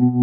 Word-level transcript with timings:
Abra 0.00 0.16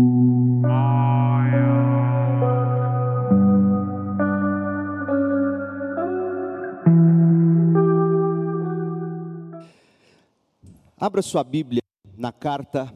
sua 11.21 11.43
Bíblia 11.43 11.83
na 12.17 12.31
carta 12.31 12.91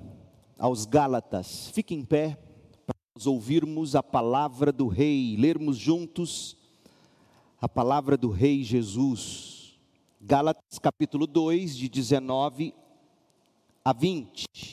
aos 0.58 0.88
Gálatas. 0.88 1.70
Fique 1.70 1.94
em 1.94 2.04
pé 2.04 2.36
para 2.88 2.96
nós 3.16 3.28
ouvirmos 3.28 3.96
a 3.96 4.02
palavra 4.02 4.72
do 4.72 4.88
Rei, 4.88 5.38
lermos 5.38 5.78
juntos 5.78 6.58
a 7.62 7.70
palavra 7.70 8.18
do 8.18 8.32
Rei 8.32 8.64
Jesus. 8.64 9.80
Gálatas 10.20 10.80
capítulo 10.80 11.28
2, 11.28 11.78
de 11.78 11.88
19 11.88 12.74
a 13.86 13.94
20. 13.94 14.71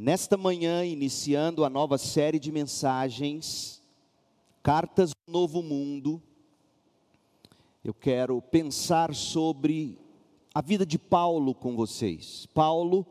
Nesta 0.00 0.36
manhã, 0.36 0.84
iniciando 0.84 1.64
a 1.64 1.68
nova 1.68 1.98
série 1.98 2.38
de 2.38 2.52
mensagens, 2.52 3.82
Cartas 4.62 5.10
do 5.10 5.32
Novo 5.32 5.60
Mundo, 5.60 6.22
eu 7.82 7.92
quero 7.92 8.40
pensar 8.40 9.12
sobre 9.12 9.98
a 10.54 10.62
vida 10.62 10.86
de 10.86 11.00
Paulo 11.00 11.52
com 11.52 11.74
vocês. 11.74 12.46
Paulo, 12.54 13.04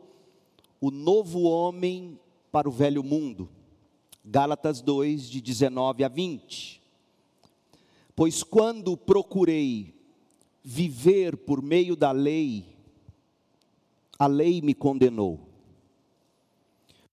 o 0.80 0.90
novo 0.90 1.42
homem 1.42 2.18
para 2.50 2.66
o 2.66 2.72
velho 2.72 3.04
mundo. 3.04 3.50
Gálatas 4.24 4.80
2, 4.80 5.28
de 5.28 5.42
19 5.42 6.04
a 6.04 6.08
20. 6.08 6.80
Pois 8.16 8.42
quando 8.42 8.96
procurei 8.96 9.94
viver 10.64 11.36
por 11.36 11.60
meio 11.60 11.94
da 11.94 12.12
lei, 12.12 12.64
a 14.18 14.26
lei 14.26 14.62
me 14.62 14.72
condenou. 14.72 15.47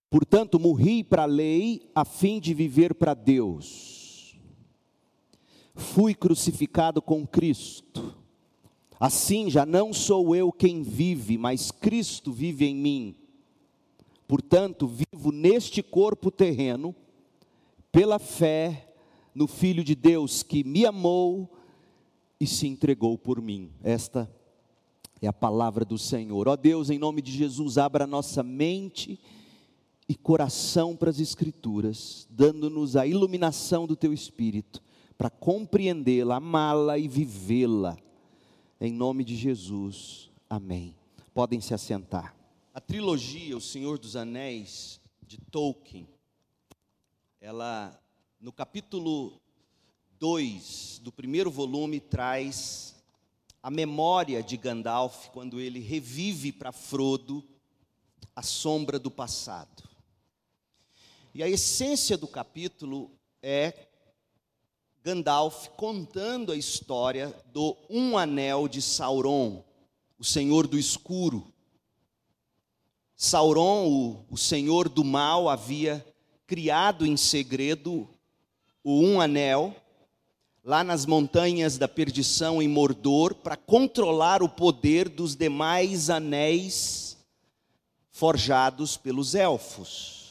Portanto, 0.08 0.58
morri 0.58 1.02
para 1.02 1.22
a 1.22 1.26
lei 1.26 1.90
a 1.94 2.04
fim 2.04 2.40
de 2.40 2.54
viver 2.54 2.94
para 2.94 3.14
Deus. 3.14 4.38
Fui 5.74 6.14
crucificado 6.14 7.02
com 7.02 7.26
Cristo 7.26 8.16
Assim 8.98 9.50
já 9.50 9.66
não 9.66 9.92
sou 9.92 10.34
eu 10.34 10.50
quem 10.50 10.82
vive, 10.82 11.36
mas 11.36 11.70
Cristo 11.70 12.32
vive 12.32 12.64
em 12.64 12.74
mim. 12.74 13.14
Portanto, 14.26 14.88
vivo 14.88 15.30
neste 15.30 15.82
corpo 15.82 16.30
terreno, 16.30 16.94
pela 17.92 18.18
fé 18.18 18.94
no 19.34 19.46
Filho 19.46 19.84
de 19.84 19.94
Deus 19.94 20.42
que 20.42 20.64
me 20.64 20.86
amou 20.86 21.50
e 22.40 22.46
se 22.46 22.66
entregou 22.66 23.18
por 23.18 23.40
mim. 23.40 23.70
Esta 23.82 24.30
é 25.20 25.26
a 25.26 25.32
palavra 25.32 25.84
do 25.84 25.98
Senhor. 25.98 26.48
Ó 26.48 26.56
Deus, 26.56 26.88
em 26.88 26.98
nome 26.98 27.20
de 27.20 27.32
Jesus, 27.32 27.76
abra 27.76 28.06
nossa 28.06 28.42
mente 28.42 29.20
e 30.08 30.14
coração 30.14 30.96
para 30.96 31.10
as 31.10 31.18
Escrituras, 31.18 32.26
dando-nos 32.30 32.96
a 32.96 33.06
iluminação 33.06 33.86
do 33.86 33.96
Teu 33.96 34.12
Espírito, 34.12 34.82
para 35.18 35.30
compreendê-la, 35.30 36.36
amá-la 36.36 36.98
e 36.98 37.08
vivê-la 37.08 37.98
em 38.78 38.92
nome 38.92 39.24
de 39.24 39.34
Jesus, 39.34 40.30
amém. 40.50 40.94
Podem 41.32 41.62
se 41.62 41.72
assentar. 41.72 42.36
A 42.74 42.80
trilogia 42.80 43.56
O 43.56 43.60
Senhor 43.60 43.98
dos 43.98 44.16
Anéis, 44.16 45.00
de 45.26 45.38
Tolkien, 45.38 46.06
ela, 47.40 47.98
no 48.38 48.52
capítulo 48.52 49.40
2 50.18 51.00
do 51.02 51.10
primeiro 51.10 51.50
volume, 51.50 52.00
traz 52.00 52.94
a 53.62 53.70
memória 53.70 54.42
de 54.42 54.58
Gandalf 54.58 55.30
quando 55.30 55.58
ele 55.58 55.80
revive 55.80 56.52
para 56.52 56.70
Frodo 56.70 57.42
a 58.34 58.42
sombra 58.42 58.98
do 58.98 59.10
passado. 59.10 59.85
E 61.36 61.42
a 61.42 61.48
essência 61.50 62.16
do 62.16 62.26
capítulo 62.26 63.10
é 63.42 63.74
Gandalf 65.04 65.68
contando 65.76 66.50
a 66.50 66.56
história 66.56 67.30
do 67.52 67.76
Um 67.90 68.16
Anel 68.16 68.66
de 68.66 68.80
Sauron, 68.80 69.62
o 70.18 70.24
Senhor 70.24 70.66
do 70.66 70.78
Escuro. 70.78 71.52
Sauron, 73.14 73.86
o, 73.86 74.24
o 74.30 74.38
Senhor 74.38 74.88
do 74.88 75.04
Mal, 75.04 75.50
havia 75.50 76.02
criado 76.46 77.04
em 77.04 77.18
segredo 77.18 78.08
o 78.82 79.02
Um 79.02 79.20
Anel, 79.20 79.76
lá 80.64 80.82
nas 80.82 81.04
montanhas 81.04 81.76
da 81.76 81.86
perdição 81.86 82.62
em 82.62 82.68
Mordor, 82.68 83.34
para 83.34 83.58
controlar 83.58 84.42
o 84.42 84.48
poder 84.48 85.10
dos 85.10 85.36
demais 85.36 86.08
anéis 86.08 87.18
forjados 88.10 88.96
pelos 88.96 89.34
elfos. 89.34 90.25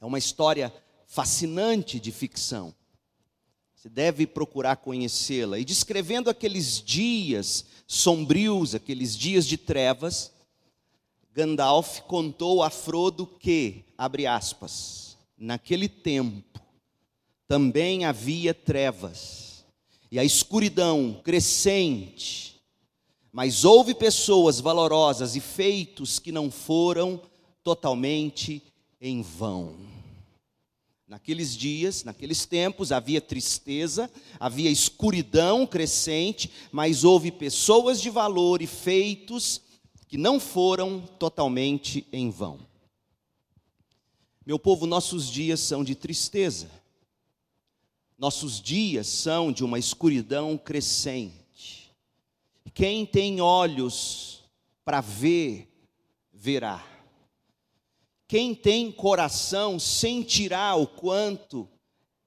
É 0.00 0.04
uma 0.06 0.18
história 0.18 0.72
fascinante 1.06 1.98
de 1.98 2.12
ficção. 2.12 2.74
Você 3.74 3.88
deve 3.88 4.26
procurar 4.26 4.76
conhecê-la. 4.76 5.58
E 5.58 5.64
descrevendo 5.64 6.28
aqueles 6.28 6.82
dias 6.82 7.64
sombrios, 7.86 8.74
aqueles 8.74 9.16
dias 9.16 9.46
de 9.46 9.56
trevas, 9.56 10.32
Gandalf 11.32 12.00
contou 12.00 12.62
a 12.62 12.70
Frodo 12.70 13.26
que, 13.26 13.84
abre 13.96 14.26
aspas, 14.26 15.16
naquele 15.36 15.88
tempo 15.88 16.60
também 17.46 18.04
havia 18.04 18.52
trevas 18.52 19.64
e 20.10 20.18
a 20.18 20.24
escuridão 20.24 21.20
crescente, 21.22 22.60
mas 23.30 23.64
houve 23.64 23.94
pessoas 23.94 24.60
valorosas 24.60 25.36
e 25.36 25.40
feitos 25.40 26.18
que 26.18 26.32
não 26.32 26.50
foram 26.50 27.20
totalmente 27.62 28.62
em 29.00 29.22
vão. 29.22 29.76
Naqueles 31.06 31.56
dias, 31.56 32.02
naqueles 32.02 32.44
tempos, 32.46 32.90
havia 32.90 33.20
tristeza, 33.20 34.10
havia 34.40 34.70
escuridão 34.70 35.64
crescente, 35.66 36.50
mas 36.72 37.04
houve 37.04 37.30
pessoas 37.30 38.00
de 38.00 38.10
valor 38.10 38.60
e 38.60 38.66
feitos 38.66 39.60
que 40.08 40.18
não 40.18 40.40
foram 40.40 41.00
totalmente 41.00 42.06
em 42.12 42.30
vão. 42.30 42.58
Meu 44.44 44.58
povo, 44.58 44.86
nossos 44.86 45.30
dias 45.30 45.60
são 45.60 45.84
de 45.84 45.94
tristeza, 45.94 46.70
nossos 48.18 48.60
dias 48.60 49.06
são 49.06 49.52
de 49.52 49.64
uma 49.64 49.78
escuridão 49.78 50.56
crescente. 50.56 51.92
Quem 52.74 53.06
tem 53.06 53.40
olhos 53.40 54.44
para 54.84 55.00
ver, 55.00 55.68
verá. 56.32 56.95
Quem 58.28 58.54
tem 58.54 58.90
coração 58.90 59.78
sentirá 59.78 60.74
o 60.74 60.86
quanto 60.86 61.68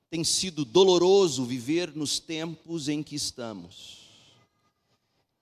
tem 0.09 0.23
sido 0.23 0.63
doloroso 0.63 1.45
viver 1.45 1.95
nos 1.95 2.19
tempos 2.19 2.87
em 2.87 3.03
que 3.03 3.15
estamos. 3.15 4.09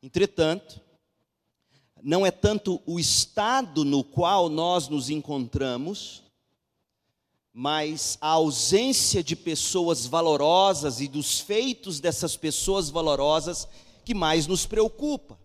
Entretanto, 0.02 0.82
não 2.04 2.26
é 2.26 2.32
tanto 2.32 2.82
o 2.86 3.00
estado 3.00 3.86
no 3.86 4.04
qual 4.04 4.50
nós 4.50 4.88
nos 4.88 5.10
encontramos, 5.10 6.24
mas 7.54 8.18
a 8.22 8.30
ausência 8.30 9.24
de 9.24 9.36
pessoas 9.36 10.06
valorosas 10.06 11.02
e 11.02 11.08
dos 11.08 11.40
feitos 11.40 12.00
dessas 12.00 12.36
pessoas 12.36 12.90
valorosas 12.90 13.68
que 14.06 14.14
mais 14.14 14.48
nos 14.48 14.66
preocupa. 14.66 15.40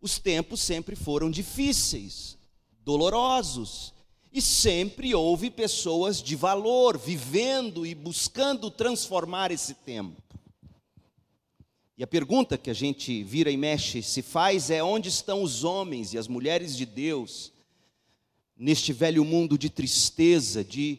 Os 0.00 0.18
tempos 0.18 0.60
sempre 0.60 0.96
foram 0.96 1.30
difíceis, 1.30 2.38
dolorosos. 2.84 3.94
E 4.32 4.42
sempre 4.42 5.14
houve 5.14 5.48
pessoas 5.48 6.20
de 6.20 6.34
valor 6.34 6.98
vivendo 6.98 7.86
e 7.86 7.94
buscando 7.94 8.70
transformar 8.70 9.52
esse 9.52 9.74
tempo. 9.74 10.20
E 11.96 12.02
a 12.02 12.06
pergunta 12.06 12.58
que 12.58 12.70
a 12.70 12.74
gente 12.74 13.22
vira 13.22 13.50
e 13.50 13.56
mexe 13.56 14.02
se 14.02 14.22
faz 14.22 14.70
é: 14.70 14.82
onde 14.82 15.08
estão 15.08 15.42
os 15.42 15.62
homens 15.62 16.12
e 16.12 16.18
as 16.18 16.26
mulheres 16.26 16.76
de 16.76 16.84
Deus 16.84 17.52
neste 18.56 18.92
velho 18.92 19.24
mundo 19.24 19.56
de 19.56 19.70
tristeza, 19.70 20.64
de, 20.64 20.98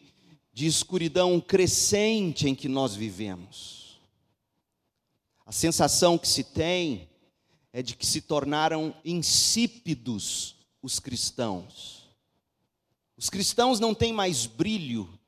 de 0.52 0.66
escuridão 0.66 1.38
crescente 1.38 2.48
em 2.48 2.54
que 2.54 2.68
nós 2.68 2.94
vivemos? 2.94 4.00
A 5.44 5.52
sensação 5.52 6.16
que 6.16 6.26
se 6.26 6.42
tem 6.42 7.06
é 7.70 7.82
de 7.82 7.94
que 7.94 8.06
se 8.06 8.22
tornaram 8.22 8.94
insípidos 9.04 10.55
os 10.86 11.00
cristãos. 11.00 12.08
Os 13.16 13.28
cristãos 13.28 13.80
não 13.80 13.92
têm 13.92 14.12
mais 14.12 14.46
brilho, 14.46 15.18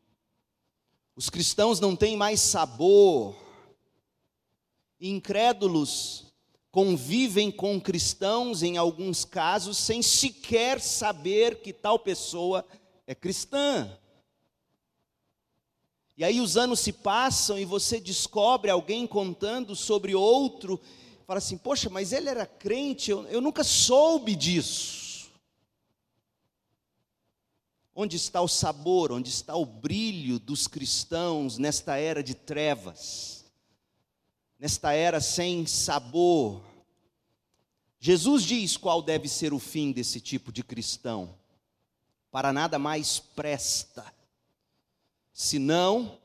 os 1.16 1.28
cristãos 1.28 1.80
não 1.80 1.96
têm 1.96 2.16
mais 2.16 2.40
sabor. 2.40 3.34
Incrédulos 5.00 6.26
convivem 6.70 7.50
com 7.50 7.80
cristãos, 7.80 8.62
em 8.62 8.76
alguns 8.76 9.24
casos, 9.24 9.76
sem 9.78 10.00
sequer 10.00 10.80
saber 10.80 11.60
que 11.60 11.72
tal 11.72 11.98
pessoa 11.98 12.64
é 13.04 13.12
cristã. 13.12 13.98
E 16.16 16.22
aí 16.22 16.40
os 16.40 16.56
anos 16.56 16.78
se 16.78 16.92
passam 16.92 17.58
e 17.58 17.64
você 17.64 17.98
descobre 17.98 18.70
alguém 18.70 19.08
contando 19.08 19.74
sobre 19.74 20.14
outro, 20.14 20.80
fala 21.26 21.38
assim: 21.38 21.58
Poxa, 21.58 21.90
mas 21.90 22.12
ele 22.12 22.28
era 22.28 22.46
crente, 22.46 23.10
eu, 23.10 23.26
eu 23.26 23.40
nunca 23.40 23.64
soube 23.64 24.36
disso. 24.36 25.07
Onde 28.00 28.14
está 28.14 28.40
o 28.40 28.46
sabor, 28.46 29.10
onde 29.10 29.28
está 29.28 29.56
o 29.56 29.66
brilho 29.66 30.38
dos 30.38 30.68
cristãos 30.68 31.58
nesta 31.58 31.96
era 31.96 32.22
de 32.22 32.32
trevas, 32.32 33.44
nesta 34.56 34.92
era 34.92 35.20
sem 35.20 35.66
sabor? 35.66 36.62
Jesus 37.98 38.44
diz 38.44 38.76
qual 38.76 39.02
deve 39.02 39.28
ser 39.28 39.52
o 39.52 39.58
fim 39.58 39.90
desse 39.90 40.20
tipo 40.20 40.52
de 40.52 40.62
cristão: 40.62 41.34
para 42.30 42.52
nada 42.52 42.78
mais 42.78 43.18
presta, 43.18 44.06
senão 45.32 46.20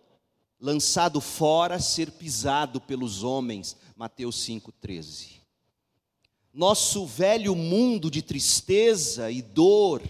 lançado 0.60 1.20
fora, 1.20 1.80
ser 1.80 2.12
pisado 2.12 2.80
pelos 2.80 3.24
homens. 3.24 3.76
Mateus 3.96 4.36
5,13. 4.46 5.42
Nosso 6.54 7.08
velho 7.08 7.56
mundo 7.56 8.12
de 8.12 8.22
tristeza 8.22 9.32
e 9.32 9.42
dor 9.42 10.04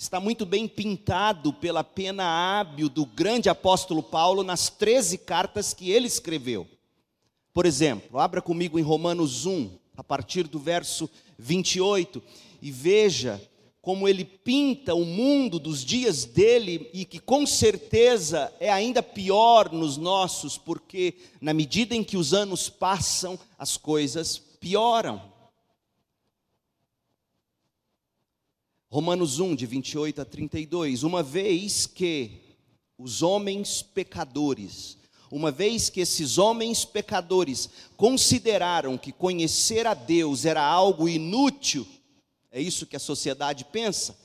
está 0.00 0.18
muito 0.18 0.46
bem 0.46 0.66
pintado 0.66 1.52
pela 1.52 1.84
pena 1.84 2.24
hábil 2.24 2.88
do 2.88 3.04
grande 3.04 3.50
apóstolo 3.50 4.02
Paulo 4.02 4.42
nas 4.42 4.70
13 4.70 5.18
cartas 5.18 5.74
que 5.74 5.90
ele 5.90 6.06
escreveu. 6.06 6.66
Por 7.52 7.66
exemplo, 7.66 8.18
abra 8.18 8.40
comigo 8.40 8.78
em 8.78 8.82
Romanos 8.82 9.44
1, 9.44 9.70
a 9.94 10.02
partir 10.02 10.48
do 10.48 10.58
verso 10.58 11.08
28, 11.38 12.22
e 12.62 12.70
veja 12.70 13.46
como 13.82 14.08
ele 14.08 14.24
pinta 14.24 14.94
o 14.94 15.04
mundo 15.04 15.58
dos 15.58 15.84
dias 15.84 16.24
dele 16.24 16.88
e 16.94 17.04
que 17.04 17.18
com 17.18 17.44
certeza 17.46 18.50
é 18.58 18.70
ainda 18.70 19.02
pior 19.02 19.70
nos 19.70 19.98
nossos, 19.98 20.56
porque 20.56 21.14
na 21.42 21.52
medida 21.52 21.94
em 21.94 22.02
que 22.02 22.16
os 22.16 22.32
anos 22.32 22.70
passam, 22.70 23.38
as 23.58 23.76
coisas 23.76 24.38
pioram. 24.38 25.29
Romanos 28.92 29.38
1, 29.38 29.54
de 29.54 29.66
28 29.66 30.20
a 30.20 30.24
32. 30.24 31.04
Uma 31.04 31.22
vez 31.22 31.86
que 31.86 32.40
os 32.98 33.22
homens 33.22 33.82
pecadores, 33.82 34.98
uma 35.30 35.52
vez 35.52 35.88
que 35.88 36.00
esses 36.00 36.38
homens 36.38 36.84
pecadores 36.84 37.70
consideraram 37.96 38.98
que 38.98 39.12
conhecer 39.12 39.86
a 39.86 39.94
Deus 39.94 40.44
era 40.44 40.60
algo 40.60 41.08
inútil, 41.08 41.86
é 42.50 42.60
isso 42.60 42.84
que 42.84 42.96
a 42.96 43.00
sociedade 43.00 43.64
pensa. 43.64 44.18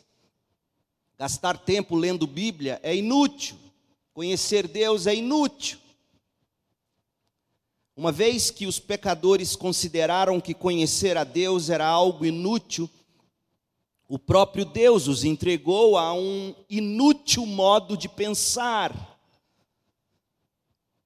Gastar 1.16 1.60
tempo 1.60 1.96
lendo 1.96 2.26
Bíblia 2.26 2.80
é 2.82 2.96
inútil. 2.96 3.58
Conhecer 4.16 4.68
Deus 4.68 5.06
é 5.06 5.14
inútil. 5.14 5.78
Uma 7.96 8.12
vez 8.12 8.50
que 8.50 8.66
os 8.66 8.80
pecadores 8.80 9.56
consideraram 9.56 10.42
que 10.42 10.56
conhecer 10.56 11.18
a 11.18 11.24
Deus 11.24 11.70
era 11.70 11.86
algo 11.86 12.26
inútil, 12.26 12.90
o 14.07 14.19
próprio 14.19 14.66
Deus 14.66 15.07
os 15.07 15.24
entregou 15.24 15.98
a 15.98 16.13
um 16.13 16.54
inútil 16.69 17.46
modo 17.46 17.98
de 17.98 18.07
pensar 18.07 19.16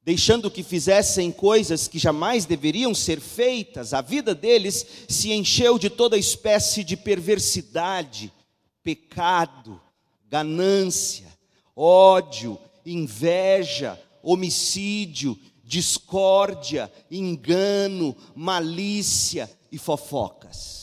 deixando 0.09 0.49
que 0.49 0.63
fizessem 0.63 1.31
coisas 1.31 1.87
que 1.87 1.99
jamais 1.99 2.43
deveriam 2.43 2.95
ser 2.95 3.19
feitas, 3.19 3.93
a 3.93 4.01
vida 4.01 4.33
deles 4.33 4.83
se 5.07 5.31
encheu 5.31 5.77
de 5.77 5.87
toda 5.87 6.17
espécie 6.17 6.83
de 6.83 6.97
perversidade, 6.97 8.33
pecado, 8.81 9.79
ganância, 10.27 11.27
ódio, 11.75 12.57
inveja, 12.83 14.01
homicídio, 14.23 15.37
discórdia, 15.63 16.91
engano, 17.11 18.15
malícia 18.35 19.47
e 19.71 19.77
fofocas. 19.77 20.78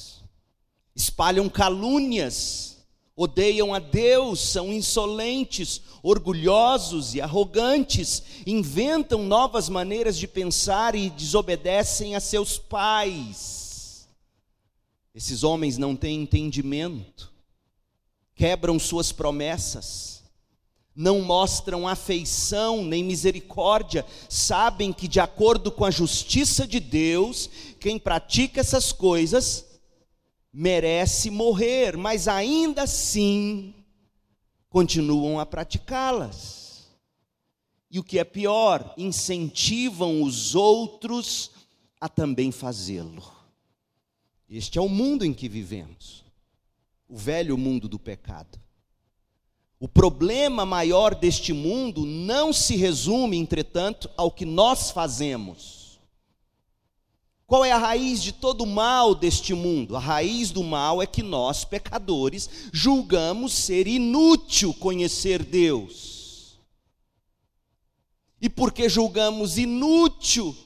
Espalham 0.96 1.46
calúnias, 1.46 2.78
odeiam 3.14 3.74
a 3.74 3.78
Deus, 3.78 4.40
são 4.40 4.72
insolentes, 4.72 5.82
orgulhosos 6.02 7.14
e 7.14 7.20
arrogantes, 7.20 8.22
inventam 8.46 9.22
novas 9.22 9.68
maneiras 9.68 10.16
de 10.16 10.26
pensar 10.26 10.94
e 10.94 11.10
desobedecem 11.10 12.16
a 12.16 12.20
seus 12.20 12.56
pais. 12.56 14.08
Esses 15.14 15.44
homens 15.44 15.76
não 15.76 15.94
têm 15.94 16.22
entendimento, 16.22 17.30
quebram 18.34 18.78
suas 18.78 19.12
promessas, 19.12 20.22
não 20.94 21.20
mostram 21.20 21.86
afeição 21.86 22.82
nem 22.82 23.04
misericórdia, 23.04 24.06
sabem 24.30 24.94
que, 24.94 25.06
de 25.06 25.20
acordo 25.20 25.70
com 25.70 25.84
a 25.84 25.90
justiça 25.90 26.66
de 26.66 26.80
Deus, 26.80 27.50
quem 27.78 27.98
pratica 27.98 28.60
essas 28.60 28.92
coisas 28.92 29.65
merece 30.58 31.28
morrer, 31.28 31.98
mas 31.98 32.26
ainda 32.26 32.84
assim 32.84 33.74
continuam 34.70 35.38
a 35.38 35.44
praticá-las. 35.44 36.88
E 37.90 37.98
o 37.98 38.02
que 38.02 38.18
é 38.18 38.24
pior, 38.24 38.94
incentivam 38.96 40.22
os 40.22 40.54
outros 40.54 41.50
a 42.00 42.08
também 42.08 42.50
fazê-lo. 42.50 43.22
Este 44.48 44.78
é 44.78 44.80
o 44.80 44.88
mundo 44.88 45.26
em 45.26 45.34
que 45.34 45.46
vivemos, 45.46 46.24
o 47.06 47.18
velho 47.18 47.58
mundo 47.58 47.86
do 47.86 47.98
pecado. 47.98 48.58
O 49.78 49.86
problema 49.86 50.64
maior 50.64 51.14
deste 51.14 51.52
mundo 51.52 52.06
não 52.06 52.50
se 52.50 52.76
resume, 52.76 53.36
entretanto, 53.36 54.10
ao 54.16 54.30
que 54.30 54.46
nós 54.46 54.90
fazemos 54.90 55.75
qual 57.46 57.64
é 57.64 57.70
a 57.70 57.78
raiz 57.78 58.20
de 58.20 58.32
todo 58.32 58.64
o 58.64 58.66
mal 58.66 59.14
deste 59.14 59.54
mundo? 59.54 59.96
A 59.96 60.00
raiz 60.00 60.50
do 60.50 60.64
mal 60.64 61.00
é 61.00 61.06
que 61.06 61.22
nós, 61.22 61.64
pecadores, 61.64 62.50
julgamos 62.72 63.52
ser 63.52 63.86
inútil 63.86 64.74
conhecer 64.74 65.44
Deus. 65.44 66.58
E 68.40 68.48
porque 68.48 68.88
julgamos 68.88 69.58
inútil 69.58 70.56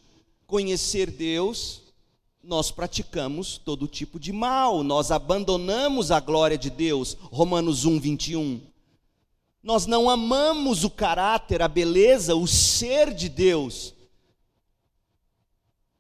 conhecer 0.46 1.10
Deus, 1.10 1.82
nós 2.42 2.70
praticamos 2.70 3.58
todo 3.58 3.86
tipo 3.86 4.18
de 4.18 4.32
mal, 4.32 4.82
nós 4.82 5.10
abandonamos 5.10 6.10
a 6.10 6.18
glória 6.18 6.56
de 6.56 6.70
Deus. 6.70 7.14
Romanos 7.30 7.84
1, 7.84 8.00
21. 8.00 8.60
Nós 9.62 9.84
não 9.84 10.08
amamos 10.08 10.82
o 10.82 10.88
caráter, 10.88 11.60
a 11.60 11.68
beleza, 11.68 12.34
o 12.34 12.46
ser 12.46 13.12
de 13.12 13.28
Deus 13.28 13.92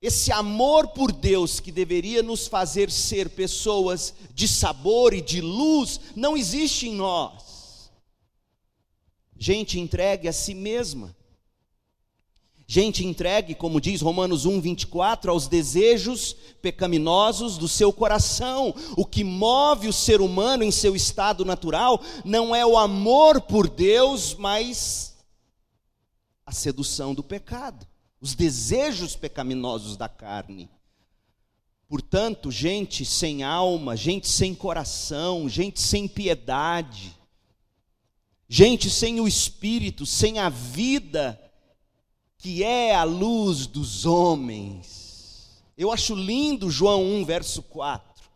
esse 0.02 0.32
amor 0.32 0.88
por 0.88 1.12
Deus 1.12 1.60
que 1.60 1.70
deveria 1.70 2.22
nos 2.22 2.46
fazer 2.46 2.90
ser 2.90 3.28
pessoas 3.28 4.14
de 4.32 4.48
sabor 4.48 5.12
e 5.12 5.20
de 5.20 5.42
luz, 5.42 6.00
não 6.16 6.36
existe 6.36 6.88
em 6.88 6.94
nós. 6.94 7.90
Gente 9.36 9.78
entregue 9.78 10.26
a 10.26 10.32
si 10.32 10.54
mesma. 10.54 11.14
Gente 12.66 13.04
entregue, 13.04 13.54
como 13.54 13.80
diz 13.80 14.00
Romanos 14.00 14.46
1, 14.46 14.60
24, 14.60 15.30
aos 15.32 15.48
desejos 15.48 16.34
pecaminosos 16.62 17.58
do 17.58 17.68
seu 17.68 17.92
coração. 17.92 18.74
O 18.96 19.04
que 19.04 19.24
move 19.24 19.88
o 19.88 19.92
ser 19.92 20.20
humano 20.20 20.62
em 20.62 20.70
seu 20.70 20.96
estado 20.96 21.44
natural 21.44 22.00
não 22.24 22.54
é 22.54 22.64
o 22.64 22.78
amor 22.78 23.40
por 23.42 23.68
Deus, 23.68 24.34
mas 24.34 25.16
a 26.46 26.52
sedução 26.52 27.12
do 27.12 27.24
pecado 27.24 27.89
os 28.20 28.34
desejos 28.34 29.16
pecaminosos 29.16 29.96
da 29.96 30.08
carne. 30.08 30.68
Portanto, 31.88 32.50
gente 32.50 33.04
sem 33.04 33.42
alma, 33.42 33.96
gente 33.96 34.28
sem 34.28 34.54
coração, 34.54 35.48
gente 35.48 35.80
sem 35.80 36.06
piedade, 36.06 37.16
gente 38.48 38.90
sem 38.90 39.20
o 39.20 39.26
espírito, 39.26 40.06
sem 40.06 40.38
a 40.38 40.48
vida, 40.48 41.40
que 42.36 42.62
é 42.62 42.94
a 42.94 43.02
luz 43.02 43.66
dos 43.66 44.06
homens. 44.06 45.64
Eu 45.76 45.90
acho 45.90 46.14
lindo 46.14 46.70
João 46.70 47.02
1, 47.02 47.24
verso 47.24 47.62
4, 47.62 48.30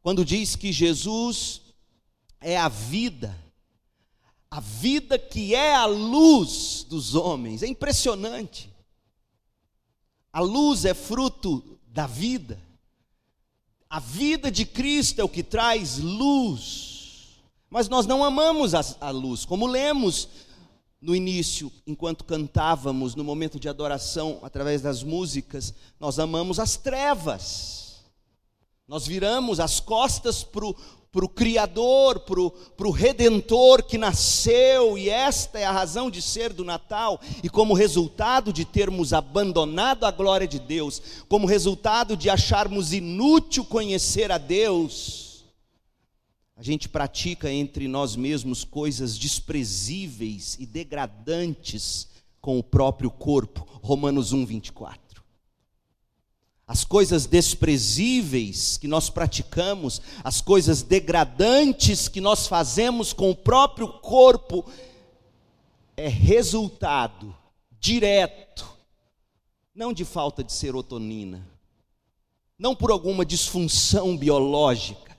quando 0.00 0.24
diz 0.24 0.54
que 0.54 0.72
Jesus 0.72 1.60
é 2.40 2.56
a 2.56 2.68
vida 2.68 3.36
a 4.56 4.60
vida 4.60 5.18
que 5.18 5.54
é 5.54 5.74
a 5.74 5.84
luz 5.84 6.86
dos 6.88 7.14
homens. 7.14 7.62
É 7.62 7.66
impressionante. 7.66 8.72
A 10.32 10.40
luz 10.40 10.86
é 10.86 10.94
fruto 10.94 11.78
da 11.86 12.06
vida. 12.06 12.58
A 13.90 14.00
vida 14.00 14.50
de 14.50 14.64
Cristo 14.64 15.20
é 15.20 15.24
o 15.24 15.28
que 15.28 15.42
traz 15.42 15.98
luz. 15.98 17.36
Mas 17.68 17.86
nós 17.90 18.06
não 18.06 18.24
amamos 18.24 18.74
a, 18.74 18.80
a 18.98 19.10
luz, 19.10 19.44
como 19.44 19.66
lemos 19.66 20.26
no 21.02 21.14
início, 21.14 21.70
enquanto 21.86 22.24
cantávamos, 22.24 23.14
no 23.14 23.22
momento 23.22 23.60
de 23.60 23.68
adoração, 23.68 24.38
através 24.42 24.80
das 24.80 25.02
músicas, 25.02 25.74
nós 26.00 26.18
amamos 26.18 26.58
as 26.58 26.78
trevas. 26.78 27.85
Nós 28.88 29.04
viramos 29.04 29.58
as 29.58 29.80
costas 29.80 30.44
para 30.44 30.64
o 30.64 31.28
Criador, 31.28 32.20
para 32.20 32.86
o 32.86 32.90
Redentor 32.92 33.82
que 33.82 33.98
nasceu, 33.98 34.96
e 34.96 35.10
esta 35.10 35.58
é 35.58 35.64
a 35.64 35.72
razão 35.72 36.08
de 36.08 36.22
ser 36.22 36.52
do 36.52 36.64
Natal, 36.64 37.20
e 37.42 37.48
como 37.48 37.74
resultado 37.74 38.52
de 38.52 38.64
termos 38.64 39.12
abandonado 39.12 40.04
a 40.04 40.12
glória 40.12 40.46
de 40.46 40.60
Deus, 40.60 41.02
como 41.28 41.48
resultado 41.48 42.16
de 42.16 42.30
acharmos 42.30 42.92
inútil 42.92 43.64
conhecer 43.64 44.30
a 44.30 44.38
Deus, 44.38 45.44
a 46.56 46.62
gente 46.62 46.88
pratica 46.88 47.50
entre 47.50 47.88
nós 47.88 48.14
mesmos 48.14 48.62
coisas 48.62 49.18
desprezíveis 49.18 50.56
e 50.60 50.64
degradantes 50.64 52.08
com 52.40 52.56
o 52.56 52.62
próprio 52.62 53.10
corpo. 53.10 53.66
Romanos 53.82 54.32
1, 54.32 54.46
24. 54.46 55.05
As 56.66 56.84
coisas 56.84 57.26
desprezíveis 57.26 58.76
que 58.76 58.88
nós 58.88 59.08
praticamos, 59.08 60.02
as 60.24 60.40
coisas 60.40 60.82
degradantes 60.82 62.08
que 62.08 62.20
nós 62.20 62.48
fazemos 62.48 63.12
com 63.12 63.30
o 63.30 63.36
próprio 63.36 63.88
corpo, 64.00 64.64
é 65.96 66.08
resultado 66.08 67.34
direto, 67.78 68.66
não 69.72 69.92
de 69.92 70.04
falta 70.04 70.42
de 70.42 70.52
serotonina, 70.52 71.48
não 72.58 72.74
por 72.74 72.90
alguma 72.90 73.24
disfunção 73.24 74.16
biológica. 74.16 75.16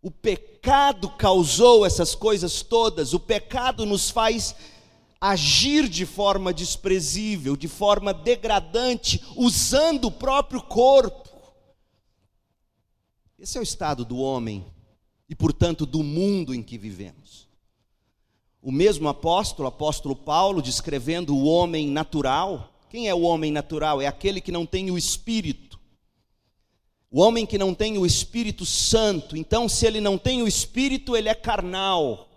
O 0.00 0.12
pecado 0.12 1.10
causou 1.10 1.84
essas 1.84 2.14
coisas 2.14 2.62
todas, 2.62 3.14
o 3.14 3.20
pecado 3.20 3.84
nos 3.84 4.10
faz 4.10 4.54
agir 5.30 5.88
de 5.88 6.04
forma 6.04 6.52
desprezível, 6.52 7.56
de 7.56 7.66
forma 7.66 8.12
degradante, 8.12 9.24
usando 9.34 10.08
o 10.08 10.10
próprio 10.10 10.60
corpo. 10.60 11.30
Esse 13.38 13.56
é 13.56 13.60
o 13.60 13.64
estado 13.64 14.04
do 14.04 14.18
homem 14.18 14.66
e, 15.26 15.34
portanto, 15.34 15.86
do 15.86 16.02
mundo 16.02 16.54
em 16.54 16.62
que 16.62 16.76
vivemos. 16.76 17.48
O 18.60 18.70
mesmo 18.70 19.08
apóstolo, 19.08 19.66
apóstolo 19.66 20.14
Paulo, 20.14 20.60
descrevendo 20.60 21.34
o 21.34 21.44
homem 21.46 21.88
natural. 21.88 22.70
Quem 22.90 23.08
é 23.08 23.14
o 23.14 23.22
homem 23.22 23.50
natural? 23.50 24.02
É 24.02 24.06
aquele 24.06 24.42
que 24.42 24.52
não 24.52 24.66
tem 24.66 24.90
o 24.90 24.98
espírito. 24.98 25.80
O 27.10 27.20
homem 27.20 27.46
que 27.46 27.56
não 27.56 27.72
tem 27.72 27.96
o 27.96 28.04
Espírito 28.04 28.66
Santo. 28.66 29.36
Então, 29.36 29.68
se 29.70 29.86
ele 29.86 30.00
não 30.00 30.18
tem 30.18 30.42
o 30.42 30.48
espírito, 30.48 31.16
ele 31.16 31.28
é 31.28 31.34
carnal. 31.34 32.28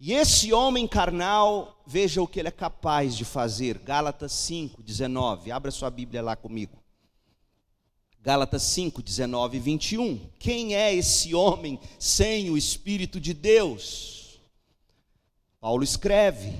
E 0.00 0.12
esse 0.12 0.52
homem 0.52 0.86
carnal, 0.86 1.82
veja 1.84 2.22
o 2.22 2.26
que 2.26 2.38
ele 2.38 2.48
é 2.48 2.52
capaz 2.52 3.16
de 3.16 3.24
fazer. 3.24 3.78
Gálatas 3.78 4.32
5, 4.32 4.80
19. 4.80 5.50
Abra 5.50 5.72
sua 5.72 5.90
Bíblia 5.90 6.22
lá 6.22 6.36
comigo. 6.36 6.78
Gálatas 8.22 8.62
5, 8.62 9.02
19 9.02 9.56
e 9.56 9.60
21. 9.60 10.30
Quem 10.38 10.76
é 10.76 10.94
esse 10.94 11.34
homem 11.34 11.80
sem 11.98 12.48
o 12.50 12.56
Espírito 12.56 13.18
de 13.20 13.34
Deus? 13.34 14.38
Paulo 15.60 15.82
escreve: 15.82 16.54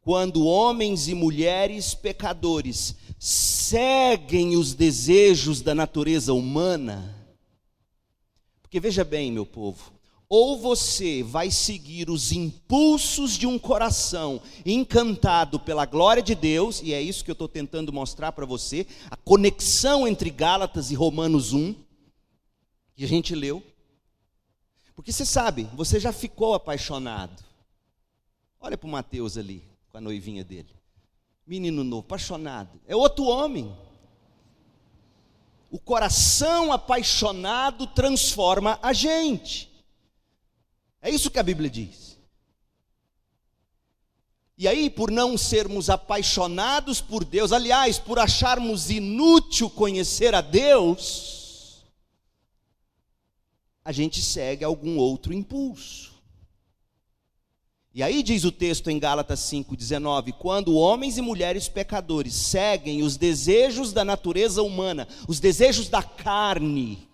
quando 0.00 0.44
homens 0.44 1.08
e 1.08 1.14
mulheres 1.14 1.94
pecadores 1.94 2.94
seguem 3.18 4.56
os 4.56 4.74
desejos 4.74 5.60
da 5.60 5.74
natureza 5.74 6.34
humana, 6.34 7.26
porque 8.62 8.78
veja 8.78 9.02
bem, 9.02 9.32
meu 9.32 9.46
povo, 9.46 9.93
ou 10.28 10.58
você 10.58 11.22
vai 11.22 11.50
seguir 11.50 12.08
os 12.08 12.32
impulsos 12.32 13.36
de 13.36 13.46
um 13.46 13.58
coração 13.58 14.40
encantado 14.64 15.60
pela 15.60 15.84
glória 15.84 16.22
de 16.22 16.34
Deus, 16.34 16.80
e 16.82 16.92
é 16.92 17.00
isso 17.00 17.24
que 17.24 17.30
eu 17.30 17.34
estou 17.34 17.48
tentando 17.48 17.92
mostrar 17.92 18.32
para 18.32 18.46
você, 18.46 18.86
a 19.10 19.16
conexão 19.16 20.08
entre 20.08 20.30
Gálatas 20.30 20.90
e 20.90 20.94
Romanos 20.94 21.52
1, 21.52 21.74
que 22.96 23.04
a 23.04 23.08
gente 23.08 23.34
leu. 23.34 23.62
Porque 24.94 25.12
você 25.12 25.26
sabe, 25.26 25.68
você 25.74 25.98
já 26.00 26.12
ficou 26.12 26.54
apaixonado. 26.54 27.44
Olha 28.60 28.78
para 28.78 28.86
o 28.86 28.90
Mateus 28.90 29.36
ali, 29.36 29.62
com 29.90 29.98
a 29.98 30.00
noivinha 30.00 30.42
dele. 30.42 30.70
Menino 31.46 31.84
novo, 31.84 32.06
apaixonado. 32.06 32.80
É 32.86 32.96
outro 32.96 33.24
homem. 33.24 33.76
O 35.70 35.78
coração 35.78 36.72
apaixonado 36.72 37.86
transforma 37.88 38.78
a 38.80 38.92
gente. 38.92 39.73
É 41.04 41.10
isso 41.10 41.30
que 41.30 41.38
a 41.38 41.42
Bíblia 41.42 41.68
diz. 41.68 42.18
E 44.56 44.66
aí, 44.66 44.88
por 44.88 45.10
não 45.10 45.36
sermos 45.36 45.90
apaixonados 45.90 47.02
por 47.02 47.26
Deus, 47.26 47.52
aliás, 47.52 47.98
por 47.98 48.18
acharmos 48.18 48.88
inútil 48.88 49.68
conhecer 49.68 50.34
a 50.34 50.40
Deus, 50.40 51.84
a 53.84 53.92
gente 53.92 54.22
segue 54.22 54.64
algum 54.64 54.96
outro 54.96 55.34
impulso. 55.34 56.14
E 57.92 58.02
aí 58.02 58.22
diz 58.22 58.44
o 58.44 58.50
texto 58.50 58.88
em 58.88 58.98
Gálatas 58.98 59.40
5:19, 59.40 60.32
quando 60.32 60.74
homens 60.74 61.18
e 61.18 61.20
mulheres 61.20 61.68
pecadores 61.68 62.32
seguem 62.32 63.02
os 63.02 63.18
desejos 63.18 63.92
da 63.92 64.06
natureza 64.06 64.62
humana, 64.62 65.06
os 65.28 65.38
desejos 65.38 65.90
da 65.90 66.02
carne, 66.02 67.06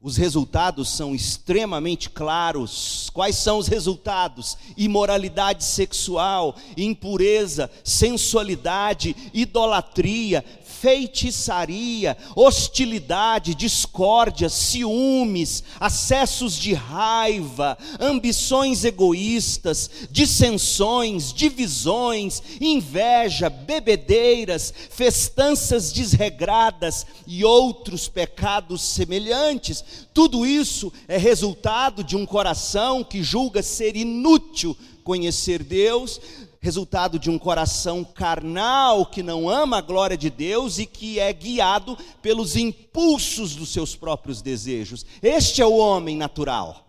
os 0.00 0.16
resultados 0.16 0.88
são 0.90 1.12
extremamente 1.12 2.08
claros. 2.08 3.10
Quais 3.12 3.36
são 3.36 3.58
os 3.58 3.66
resultados? 3.66 4.56
Imoralidade 4.76 5.64
sexual, 5.64 6.54
impureza, 6.76 7.68
sensualidade, 7.82 9.16
idolatria, 9.34 10.44
feitiçaria, 10.80 12.16
hostilidade, 12.36 13.54
discórdia, 13.54 14.48
ciúmes, 14.48 15.64
acessos 15.80 16.54
de 16.54 16.72
raiva, 16.72 17.76
ambições 17.98 18.84
egoístas, 18.84 19.90
dissensões, 20.10 21.32
divisões, 21.32 22.42
inveja, 22.60 23.50
bebedeiras, 23.50 24.72
festanças 24.90 25.90
desregradas 25.92 27.06
e 27.26 27.44
outros 27.44 28.08
pecados 28.08 28.82
semelhantes. 28.82 29.84
Tudo 30.14 30.46
isso 30.46 30.92
é 31.08 31.16
resultado 31.16 32.04
de 32.04 32.16
um 32.16 32.24
coração 32.24 33.02
que 33.02 33.22
julga 33.22 33.62
ser 33.62 33.96
inútil 33.96 34.76
conhecer 35.08 35.62
Deus, 35.62 36.20
resultado 36.60 37.18
de 37.18 37.30
um 37.30 37.38
coração 37.38 38.04
carnal 38.04 39.06
que 39.06 39.22
não 39.22 39.48
ama 39.48 39.78
a 39.78 39.82
glória 39.82 40.16
de 40.16 40.28
Deus 40.28 40.78
e 40.78 40.86
que 40.86 41.20
é 41.20 41.32
guiado 41.32 41.96
pelos 42.20 42.56
impulsos 42.56 43.54
dos 43.54 43.72
seus 43.72 43.94
próprios 43.94 44.42
desejos. 44.42 45.06
Este 45.22 45.62
é 45.62 45.66
o 45.66 45.76
homem 45.76 46.16
natural. 46.16 46.84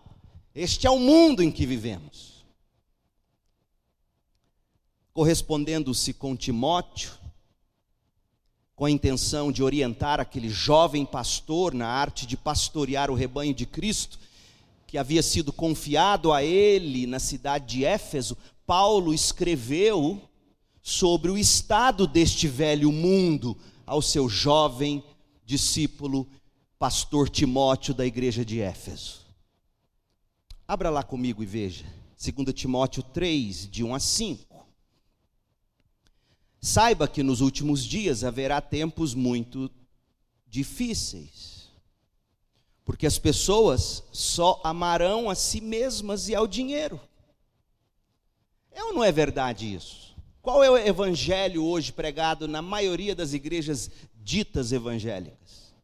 Este 0.54 0.86
é 0.86 0.90
o 0.90 0.98
mundo 0.98 1.42
em 1.42 1.50
que 1.50 1.64
vivemos. 1.64 2.44
Correspondendo-se 5.12 6.12
com 6.12 6.36
Timóteo, 6.36 7.12
com 8.74 8.86
a 8.86 8.90
intenção 8.90 9.52
de 9.52 9.62
orientar 9.62 10.18
aquele 10.20 10.48
jovem 10.48 11.04
pastor 11.04 11.74
na 11.74 11.86
arte 11.86 12.26
de 12.26 12.36
pastorear 12.36 13.10
o 13.10 13.14
rebanho 13.14 13.54
de 13.54 13.66
Cristo, 13.66 14.18
que 14.86 14.98
havia 14.98 15.22
sido 15.22 15.52
confiado 15.52 16.32
a 16.32 16.42
ele 16.42 17.06
na 17.06 17.20
cidade 17.20 17.76
de 17.76 17.84
Éfeso, 17.84 18.36
Paulo 18.70 19.12
escreveu 19.12 20.30
sobre 20.80 21.28
o 21.28 21.36
estado 21.36 22.06
deste 22.06 22.46
velho 22.46 22.92
mundo 22.92 23.58
ao 23.84 24.00
seu 24.00 24.28
jovem 24.28 25.02
discípulo, 25.44 26.24
pastor 26.78 27.28
Timóteo, 27.28 27.92
da 27.92 28.06
igreja 28.06 28.44
de 28.44 28.60
Éfeso. 28.60 29.26
Abra 30.68 30.88
lá 30.88 31.02
comigo 31.02 31.42
e 31.42 31.46
veja, 31.46 31.84
2 32.16 32.54
Timóteo 32.54 33.02
3, 33.02 33.68
de 33.68 33.82
1 33.82 33.92
a 33.92 33.98
5. 33.98 34.66
Saiba 36.60 37.08
que 37.08 37.24
nos 37.24 37.40
últimos 37.40 37.84
dias 37.84 38.22
haverá 38.22 38.60
tempos 38.60 39.14
muito 39.14 39.68
difíceis, 40.46 41.68
porque 42.84 43.04
as 43.04 43.18
pessoas 43.18 44.04
só 44.12 44.60
amarão 44.62 45.28
a 45.28 45.34
si 45.34 45.60
mesmas 45.60 46.28
e 46.28 46.36
ao 46.36 46.46
dinheiro. 46.46 47.00
É 48.72 48.84
ou 48.84 48.92
não 48.92 49.04
é 49.04 49.10
verdade 49.10 49.74
isso? 49.74 50.14
Qual 50.42 50.64
é 50.64 50.70
o 50.70 50.78
evangelho 50.78 51.64
hoje 51.64 51.92
pregado 51.92 52.48
na 52.48 52.62
maioria 52.62 53.14
das 53.14 53.32
igrejas 53.34 53.90
ditas 54.16 54.72
evangélicas? 54.72 55.74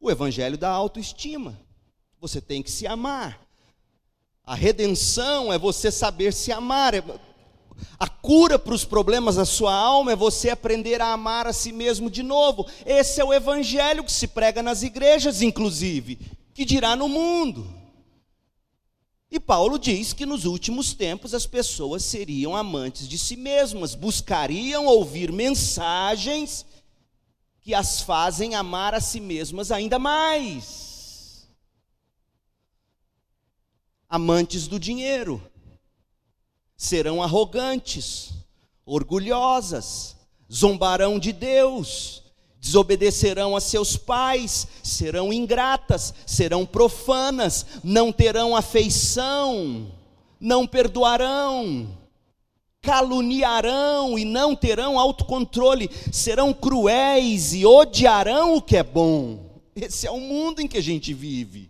O 0.00 0.10
evangelho 0.10 0.58
da 0.58 0.68
autoestima. 0.70 1.58
Você 2.20 2.40
tem 2.40 2.62
que 2.62 2.70
se 2.70 2.86
amar. 2.86 3.40
A 4.44 4.54
redenção 4.54 5.52
é 5.52 5.58
você 5.58 5.90
saber 5.90 6.32
se 6.32 6.52
amar. 6.52 6.94
A 7.98 8.08
cura 8.08 8.58
para 8.58 8.74
os 8.74 8.84
problemas 8.84 9.36
da 9.36 9.44
sua 9.44 9.74
alma 9.74 10.12
é 10.12 10.16
você 10.16 10.50
aprender 10.50 11.00
a 11.00 11.12
amar 11.12 11.46
a 11.46 11.52
si 11.52 11.72
mesmo 11.72 12.10
de 12.10 12.22
novo. 12.22 12.66
Esse 12.84 13.20
é 13.20 13.24
o 13.24 13.32
evangelho 13.32 14.04
que 14.04 14.12
se 14.12 14.28
prega 14.28 14.62
nas 14.62 14.82
igrejas, 14.82 15.40
inclusive, 15.40 16.18
que 16.52 16.64
dirá 16.64 16.94
no 16.94 17.08
mundo. 17.08 17.81
E 19.32 19.40
Paulo 19.40 19.78
diz 19.78 20.12
que 20.12 20.26
nos 20.26 20.44
últimos 20.44 20.92
tempos 20.92 21.32
as 21.32 21.46
pessoas 21.46 22.04
seriam 22.04 22.54
amantes 22.54 23.08
de 23.08 23.18
si 23.18 23.34
mesmas, 23.34 23.94
buscariam 23.94 24.84
ouvir 24.84 25.32
mensagens 25.32 26.66
que 27.62 27.72
as 27.72 28.02
fazem 28.02 28.54
amar 28.54 28.94
a 28.94 29.00
si 29.00 29.20
mesmas 29.20 29.72
ainda 29.72 29.98
mais. 29.98 31.48
Amantes 34.06 34.68
do 34.68 34.78
dinheiro, 34.78 35.42
serão 36.76 37.22
arrogantes, 37.22 38.34
orgulhosas, 38.84 40.14
zombarão 40.52 41.18
de 41.18 41.32
Deus, 41.32 42.21
desobedecerão 42.62 43.56
a 43.56 43.60
seus 43.60 43.96
pais, 43.96 44.68
serão 44.84 45.32
ingratas, 45.32 46.14
serão 46.24 46.64
profanas, 46.64 47.66
não 47.82 48.12
terão 48.12 48.54
afeição, 48.54 49.90
não 50.38 50.64
perdoarão, 50.64 51.98
caluniarão 52.80 54.16
e 54.16 54.24
não 54.24 54.54
terão 54.54 54.96
autocontrole, 54.96 55.90
serão 56.12 56.54
cruéis 56.54 57.52
e 57.52 57.66
odiarão 57.66 58.54
o 58.54 58.62
que 58.62 58.76
é 58.76 58.84
bom. 58.84 59.60
Esse 59.74 60.06
é 60.06 60.10
o 60.12 60.20
mundo 60.20 60.60
em 60.60 60.68
que 60.68 60.78
a 60.78 60.82
gente 60.82 61.12
vive. 61.12 61.68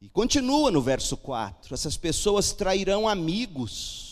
E 0.00 0.08
continua 0.08 0.70
no 0.70 0.80
verso 0.80 1.18
4: 1.18 1.74
essas 1.74 1.98
pessoas 1.98 2.52
trairão 2.52 3.06
amigos 3.06 4.05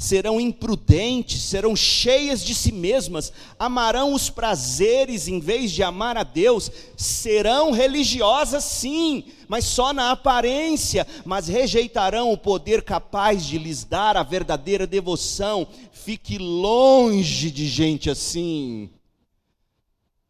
serão 0.00 0.40
imprudentes, 0.40 1.42
serão 1.42 1.76
cheias 1.76 2.42
de 2.42 2.54
si 2.54 2.72
mesmas, 2.72 3.30
amarão 3.58 4.14
os 4.14 4.30
prazeres 4.30 5.28
em 5.28 5.38
vez 5.38 5.70
de 5.70 5.82
amar 5.82 6.16
a 6.16 6.22
Deus, 6.22 6.72
serão 6.96 7.70
religiosas 7.70 8.64
sim, 8.64 9.24
mas 9.46 9.66
só 9.66 9.92
na 9.92 10.10
aparência, 10.10 11.06
mas 11.22 11.48
rejeitarão 11.48 12.32
o 12.32 12.38
poder 12.38 12.82
capaz 12.82 13.44
de 13.44 13.58
lhes 13.58 13.84
dar 13.84 14.16
a 14.16 14.22
verdadeira 14.22 14.86
devoção. 14.86 15.68
Fique 15.92 16.38
longe 16.38 17.50
de 17.50 17.68
gente 17.68 18.08
assim. 18.08 18.88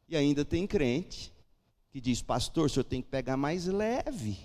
E 0.09 0.17
ainda 0.17 0.45
tem 0.45 0.67
crente 0.67 1.33
que 1.93 2.00
diz: 2.00 2.21
Pastor, 2.21 2.67
o 2.67 2.69
senhor 2.69 2.83
tem 2.83 3.00
que 3.00 3.09
pegar 3.09 3.37
mais 3.37 3.67
leve. 3.67 4.37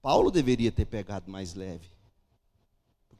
Paulo 0.00 0.30
deveria 0.30 0.72
ter 0.72 0.86
pegado 0.86 1.30
mais 1.30 1.52
leve. 1.52 1.99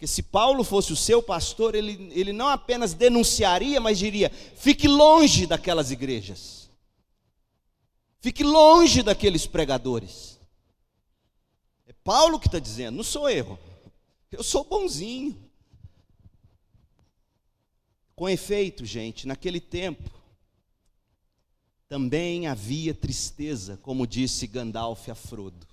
Porque 0.00 0.06
se 0.06 0.22
Paulo 0.22 0.64
fosse 0.64 0.94
o 0.94 0.96
seu 0.96 1.22
pastor, 1.22 1.74
ele, 1.74 2.10
ele 2.12 2.32
não 2.32 2.48
apenas 2.48 2.94
denunciaria, 2.94 3.78
mas 3.82 3.98
diria: 3.98 4.30
fique 4.30 4.88
longe 4.88 5.46
daquelas 5.46 5.90
igrejas, 5.90 6.70
fique 8.18 8.42
longe 8.42 9.02
daqueles 9.02 9.46
pregadores. 9.46 10.40
É 11.86 11.92
Paulo 12.02 12.40
que 12.40 12.48
está 12.48 12.58
dizendo, 12.58 12.96
não 12.96 13.04
sou 13.04 13.28
eu, 13.28 13.58
eu 14.32 14.42
sou 14.42 14.64
bonzinho. 14.64 15.36
Com 18.16 18.26
efeito, 18.26 18.86
gente, 18.86 19.28
naquele 19.28 19.60
tempo, 19.60 20.10
também 21.86 22.46
havia 22.46 22.94
tristeza, 22.94 23.78
como 23.82 24.06
disse 24.06 24.46
Gandalf 24.46 25.10
a 25.10 25.14
Frodo. 25.14 25.69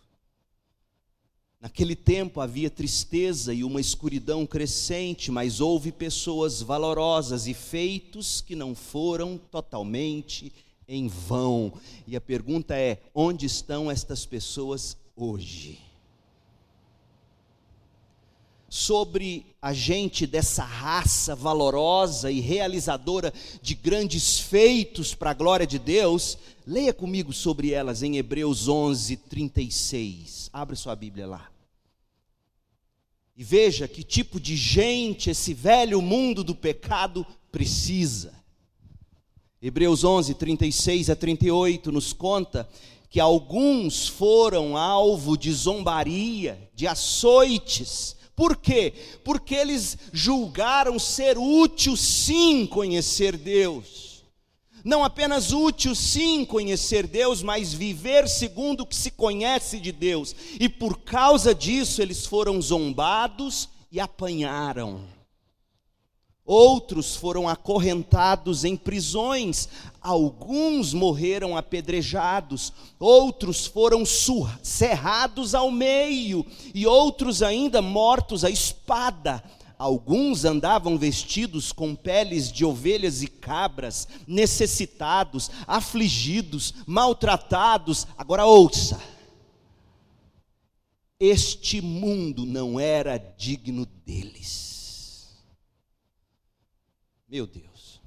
Naquele 1.59 1.95
tempo 1.95 2.39
havia 2.39 2.69
tristeza 2.69 3.51
e 3.51 3.63
uma 3.63 3.81
escuridão 3.81 4.45
crescente, 4.45 5.31
mas 5.31 5.59
houve 5.59 5.91
pessoas 5.91 6.61
valorosas 6.61 7.47
e 7.47 7.53
feitos 7.53 8.41
que 8.41 8.55
não 8.55 8.75
foram 8.75 9.39
totalmente 9.49 10.53
em 10.87 11.07
vão. 11.07 11.73
E 12.05 12.15
a 12.15 12.21
pergunta 12.21 12.75
é: 12.75 12.99
onde 13.13 13.47
estão 13.47 13.89
estas 13.89 14.23
pessoas 14.23 14.95
hoje? 15.15 15.79
Sobre 18.69 19.45
a 19.59 19.73
gente 19.73 20.27
dessa 20.27 20.63
raça 20.63 21.35
valorosa 21.35 22.29
e 22.29 22.39
realizadora 22.39 23.33
de 23.63 23.73
grandes 23.73 24.39
feitos 24.39 25.15
para 25.15 25.31
a 25.31 25.33
glória 25.33 25.65
de 25.65 25.79
Deus, 25.79 26.37
leia 26.67 26.93
comigo 26.93 27.31
sobre 27.31 27.71
elas 27.71 28.03
em 28.03 28.17
Hebreus 28.17 28.67
11, 28.67 29.15
36. 29.15 30.49
Abre 30.51 30.75
sua 30.75 30.97
Bíblia 30.97 31.25
lá. 31.25 31.49
E 33.37 33.43
veja 33.43 33.87
que 33.87 34.03
tipo 34.03 34.37
de 34.37 34.57
gente 34.57 35.29
esse 35.29 35.53
velho 35.53 36.01
mundo 36.01 36.43
do 36.43 36.53
pecado 36.53 37.25
precisa. 37.49 38.33
Hebreus 39.61 40.03
11, 40.03 40.33
36 40.33 41.09
a 41.09 41.15
38 41.15 41.89
nos 41.89 42.11
conta 42.11 42.67
que 43.09 43.21
alguns 43.21 44.09
foram 44.09 44.75
alvo 44.75 45.37
de 45.37 45.53
zombaria, 45.53 46.69
de 46.75 46.85
açoites. 46.85 48.17
Por 48.35 48.57
quê? 48.57 48.93
Porque 49.23 49.55
eles 49.55 49.97
julgaram 50.11 50.99
ser 50.99 51.37
útil 51.37 51.95
sim 51.95 52.65
conhecer 52.67 53.37
Deus 53.37 54.06
não 54.87 55.03
apenas 55.03 55.51
útil, 55.51 55.93
sim, 55.93 56.45
conhecer 56.45 57.05
Deus, 57.05 57.43
mas 57.43 57.73
viver 57.73 58.27
segundo 58.29 58.81
o 58.81 58.85
que 58.85 58.95
se 58.95 59.11
conhece 59.11 59.81
de 59.81 59.91
Deus. 59.91 60.33
E 60.57 60.69
por 60.69 60.99
causa 60.99 61.53
disso 61.53 62.01
eles 62.01 62.25
foram 62.25 62.61
zombados 62.61 63.67
e 63.91 63.99
apanharam. 63.99 65.01
Outros 66.45 67.17
foram 67.17 67.49
acorrentados 67.49 68.63
em 68.63 68.77
prisões, 68.77 69.67
alguns 70.01 70.93
morreram 70.93 71.57
apedrejados, 71.57 72.71
outros 72.97 73.65
foram 73.65 74.03
cerrados 74.63 75.53
ao 75.53 75.69
meio, 75.69 76.45
e 76.73 76.87
outros 76.87 77.41
ainda 77.43 77.81
mortos 77.81 78.45
à 78.45 78.49
espada. 78.49 79.43
Alguns 79.77 80.43
andavam 80.43 80.97
vestidos 80.97 81.71
com 81.71 81.95
peles 81.95 82.51
de 82.51 82.65
ovelhas 82.65 83.21
e 83.21 83.27
cabras, 83.27 84.07
necessitados, 84.27 85.51
afligidos, 85.67 86.73
maltratados. 86.87 88.07
Agora 88.17 88.45
ouça: 88.45 88.99
este 91.19 91.79
mundo 91.79 92.45
não 92.45 92.79
era 92.79 93.17
digno 93.17 93.85
deles. 93.85 95.35
Meu 97.27 97.45
Deus, 97.45 98.01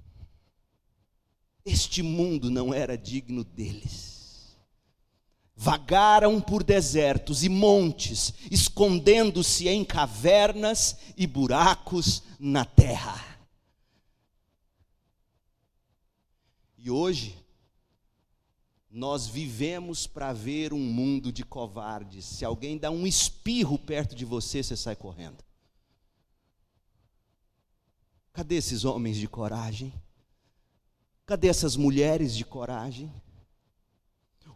este 1.64 2.02
mundo 2.02 2.50
não 2.50 2.74
era 2.74 2.98
digno 2.98 3.44
deles 3.44 4.09
vagaram 5.62 6.40
por 6.40 6.64
desertos 6.64 7.44
e 7.44 7.48
montes, 7.50 8.32
escondendo-se 8.50 9.68
em 9.68 9.84
cavernas 9.84 10.96
e 11.18 11.26
buracos 11.26 12.22
na 12.38 12.64
terra. 12.64 13.22
E 16.78 16.90
hoje, 16.90 17.36
nós 18.90 19.26
vivemos 19.26 20.06
para 20.06 20.32
ver 20.32 20.72
um 20.72 20.80
mundo 20.80 21.30
de 21.30 21.44
covardes. 21.44 22.24
Se 22.24 22.42
alguém 22.42 22.78
dá 22.78 22.90
um 22.90 23.06
espirro 23.06 23.78
perto 23.78 24.16
de 24.16 24.24
você, 24.24 24.62
você 24.62 24.74
sai 24.74 24.96
correndo. 24.96 25.44
Cadê 28.32 28.54
esses 28.54 28.86
homens 28.86 29.18
de 29.18 29.28
coragem? 29.28 29.92
Cadê 31.26 31.48
essas 31.48 31.76
mulheres 31.76 32.34
de 32.34 32.46
coragem? 32.46 33.12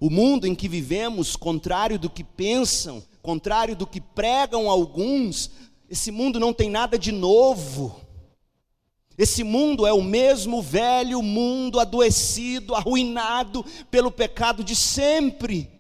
O 0.01 0.11
mundo 0.11 0.47
em 0.47 0.55
que 0.55 0.69
vivemos, 0.69 1.37
contrário 1.37 1.99
do 1.99 2.11
que 2.11 2.25
pensam, 2.25 3.03
contrário 3.23 3.77
do 3.77 3.87
que 3.87 4.01
pregam 4.01 4.69
alguns, 4.69 5.51
esse 5.89 6.11
mundo 6.11 6.41
não 6.41 6.53
tem 6.53 6.69
nada 6.69 6.99
de 6.99 7.13
novo. 7.13 8.01
Esse 9.17 9.45
mundo 9.45 9.87
é 9.87 9.93
o 9.93 10.03
mesmo 10.03 10.61
velho 10.61 11.23
mundo 11.23 11.79
adoecido, 11.79 12.75
arruinado 12.75 13.65
pelo 13.91 14.11
pecado 14.11 14.65
de 14.65 14.75
sempre. 14.75 15.71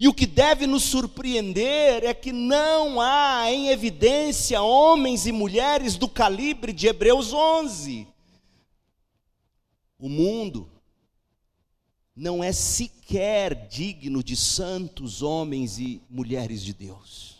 E 0.00 0.08
o 0.08 0.14
que 0.14 0.26
deve 0.26 0.66
nos 0.66 0.82
surpreender 0.82 2.02
é 2.02 2.12
que 2.12 2.32
não 2.32 3.00
há 3.00 3.52
em 3.52 3.68
evidência 3.68 4.60
homens 4.60 5.26
e 5.26 5.32
mulheres 5.32 5.96
do 5.96 6.08
calibre 6.08 6.72
de 6.72 6.88
Hebreus 6.88 7.32
11. 7.32 8.08
O 10.00 10.08
mundo 10.08 10.71
não 12.14 12.44
é 12.44 12.52
sequer 12.52 13.68
digno 13.68 14.22
de 14.22 14.36
santos 14.36 15.22
homens 15.22 15.78
e 15.78 16.02
mulheres 16.10 16.62
de 16.62 16.74
Deus. 16.74 17.36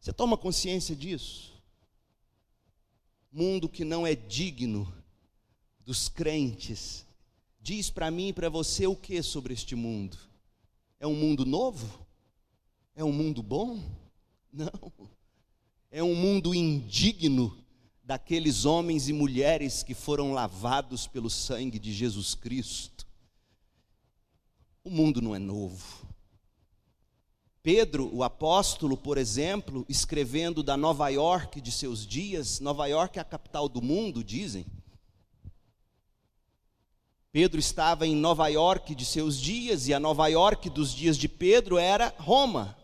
Você 0.00 0.12
toma 0.12 0.36
consciência 0.36 0.94
disso? 0.94 1.52
Mundo 3.32 3.68
que 3.68 3.84
não 3.84 4.06
é 4.06 4.14
digno 4.14 4.92
dos 5.84 6.08
crentes. 6.08 7.04
Diz 7.60 7.90
para 7.90 8.10
mim 8.10 8.28
e 8.28 8.32
para 8.32 8.48
você 8.48 8.86
o 8.86 8.94
que 8.94 9.20
sobre 9.22 9.52
este 9.52 9.74
mundo? 9.74 10.16
É 11.00 11.06
um 11.06 11.14
mundo 11.14 11.44
novo? 11.44 12.06
É 12.94 13.02
um 13.04 13.12
mundo 13.12 13.42
bom? 13.42 13.82
Não. 14.52 14.92
É 15.90 16.02
um 16.02 16.14
mundo 16.14 16.54
indigno 16.54 17.58
daqueles 18.02 18.64
homens 18.64 19.08
e 19.08 19.12
mulheres 19.12 19.82
que 19.82 19.92
foram 19.92 20.32
lavados 20.32 21.06
pelo 21.06 21.28
sangue 21.28 21.78
de 21.78 21.92
Jesus 21.92 22.34
Cristo 22.34 23.05
o 24.86 24.90
mundo 24.90 25.20
não 25.20 25.34
é 25.34 25.38
novo. 25.38 26.06
Pedro, 27.60 28.08
o 28.14 28.22
apóstolo, 28.22 28.96
por 28.96 29.18
exemplo, 29.18 29.84
escrevendo 29.88 30.62
da 30.62 30.76
Nova 30.76 31.08
York 31.08 31.60
de 31.60 31.72
seus 31.72 32.06
dias, 32.06 32.60
Nova 32.60 32.86
York 32.86 33.18
é 33.18 33.22
a 33.22 33.24
capital 33.24 33.68
do 33.68 33.82
mundo, 33.82 34.22
dizem. 34.22 34.64
Pedro 37.32 37.58
estava 37.58 38.06
em 38.06 38.14
Nova 38.14 38.46
York 38.46 38.94
de 38.94 39.04
seus 39.04 39.40
dias, 39.40 39.88
e 39.88 39.92
a 39.92 39.98
Nova 39.98 40.28
York 40.28 40.70
dos 40.70 40.94
dias 40.94 41.18
de 41.18 41.28
Pedro 41.28 41.78
era 41.78 42.14
Roma, 42.18 42.78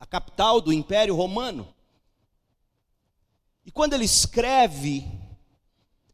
a 0.00 0.04
capital 0.04 0.60
do 0.60 0.72
Império 0.72 1.14
Romano. 1.14 1.72
E 3.64 3.70
quando 3.70 3.94
ele 3.94 4.04
escreve 4.04 5.08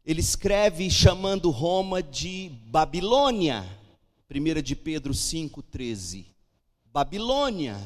ele 0.05 0.19
escreve 0.19 0.89
chamando 0.89 1.49
Roma 1.49 2.03
de 2.03 2.51
Babilônia. 2.65 3.65
1 4.33 4.61
de 4.61 4.75
Pedro 4.75 5.13
5,13. 5.13 6.25
Babilônia. 6.91 7.79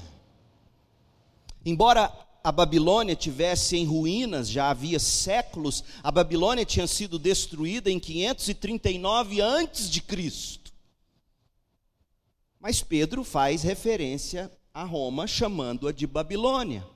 Embora 1.66 2.14
a 2.42 2.52
Babilônia 2.52 3.16
tivesse 3.16 3.76
em 3.76 3.86
ruínas, 3.86 4.48
já 4.48 4.70
havia 4.70 5.00
séculos, 5.00 5.84
a 6.02 6.10
Babilônia 6.10 6.64
tinha 6.64 6.88
sido 6.88 7.20
destruída 7.20 7.92
em 7.92 8.00
539 8.00 9.42
antes 9.42 9.90
de 9.90 10.00
Cristo. 10.00 10.72
Mas 12.58 12.82
Pedro 12.82 13.26
faz 13.26 13.64
referência 13.64 14.50
a 14.74 14.84
Roma 14.84 15.28
chamando-a 15.28 15.92
de 15.92 16.08
Babilônia. 16.08 16.88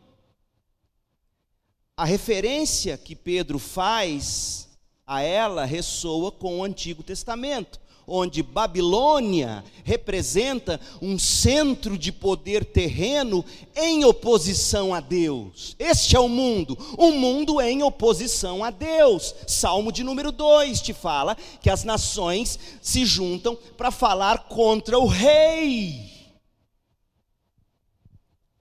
A 1.98 2.06
referência 2.06 2.98
que 2.98 3.16
Pedro 3.16 3.60
faz 3.60 4.70
a 5.06 5.22
ela 5.22 5.66
ressoa 5.66 6.32
com 6.32 6.60
o 6.60 6.64
Antigo 6.64 7.04
Testamento, 7.04 7.81
onde 8.08 8.44
Babilônia 8.44 9.64
representa 9.84 10.80
um 11.02 11.18
centro 11.18 11.98
de 11.98 12.12
poder 12.12 12.66
terreno 12.66 13.44
em 13.76 14.06
oposição 14.06 14.94
a 14.94 15.00
Deus. 15.00 15.76
Este 15.80 16.16
é 16.16 16.20
o 16.20 16.30
mundo, 16.30 16.78
um 16.98 17.12
mundo 17.12 17.62
em 17.62 17.84
oposição 17.84 18.64
a 18.64 18.70
Deus. 18.70 19.34
Salmo 19.48 19.92
de 19.92 20.04
número 20.04 20.32
2 20.32 20.82
te 20.82 20.94
fala 20.94 21.38
que 21.62 21.70
as 21.70 21.84
nações 21.84 22.60
se 22.82 23.06
juntam 23.06 23.58
para 23.78 23.92
falar 23.92 24.48
contra 24.50 25.00
o 25.00 25.08
rei. 25.08 26.11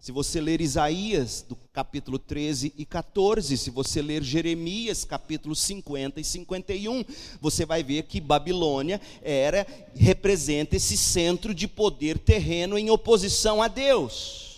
Se 0.00 0.12
você 0.12 0.40
ler 0.40 0.62
Isaías, 0.62 1.44
do 1.46 1.54
capítulo 1.74 2.18
13 2.18 2.72
e 2.78 2.86
14, 2.86 3.54
se 3.58 3.68
você 3.68 4.00
ler 4.00 4.22
Jeremias, 4.22 5.04
capítulo 5.04 5.54
50 5.54 6.18
e 6.18 6.24
51, 6.24 7.04
você 7.38 7.66
vai 7.66 7.82
ver 7.82 8.04
que 8.04 8.18
Babilônia 8.18 8.98
era 9.20 9.66
representa 9.94 10.74
esse 10.74 10.96
centro 10.96 11.54
de 11.54 11.68
poder 11.68 12.18
terreno 12.18 12.78
em 12.78 12.88
oposição 12.88 13.60
a 13.60 13.68
Deus. 13.68 14.49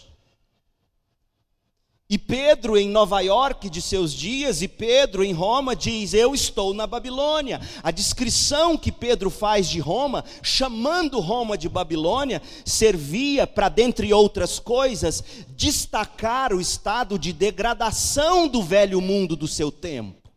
E 2.13 2.19
Pedro 2.19 2.77
em 2.77 2.91
Nova 2.91 3.23
York 3.23 3.71
de 3.71 3.81
seus 3.81 4.13
dias, 4.13 4.61
e 4.61 4.69
Pedro 4.69 5.25
em 5.25 5.33
Roma 5.33 5.75
diz: 5.75 6.13
Eu 6.13 6.35
estou 6.35 6.75
na 6.75 6.87
Babilônia. 6.87 7.59
A 7.83 7.91
descrição 7.91 8.77
que 8.77 8.93
Pedro 8.93 9.31
faz 9.31 9.67
de 9.67 9.81
Roma, 9.81 10.23
chamando 10.43 11.21
Roma 11.21 11.57
de 11.57 11.71
Babilônia, 11.71 12.43
servia 12.67 13.47
para, 13.47 13.71
dentre 13.71 14.13
outras 14.13 14.59
coisas, 14.59 15.25
destacar 15.57 16.53
o 16.53 16.61
estado 16.61 17.19
de 17.19 17.33
degradação 17.33 18.47
do 18.47 18.63
velho 18.63 19.01
mundo 19.01 19.35
do 19.35 19.49
seu 19.49 19.73
tempo. 19.73 20.31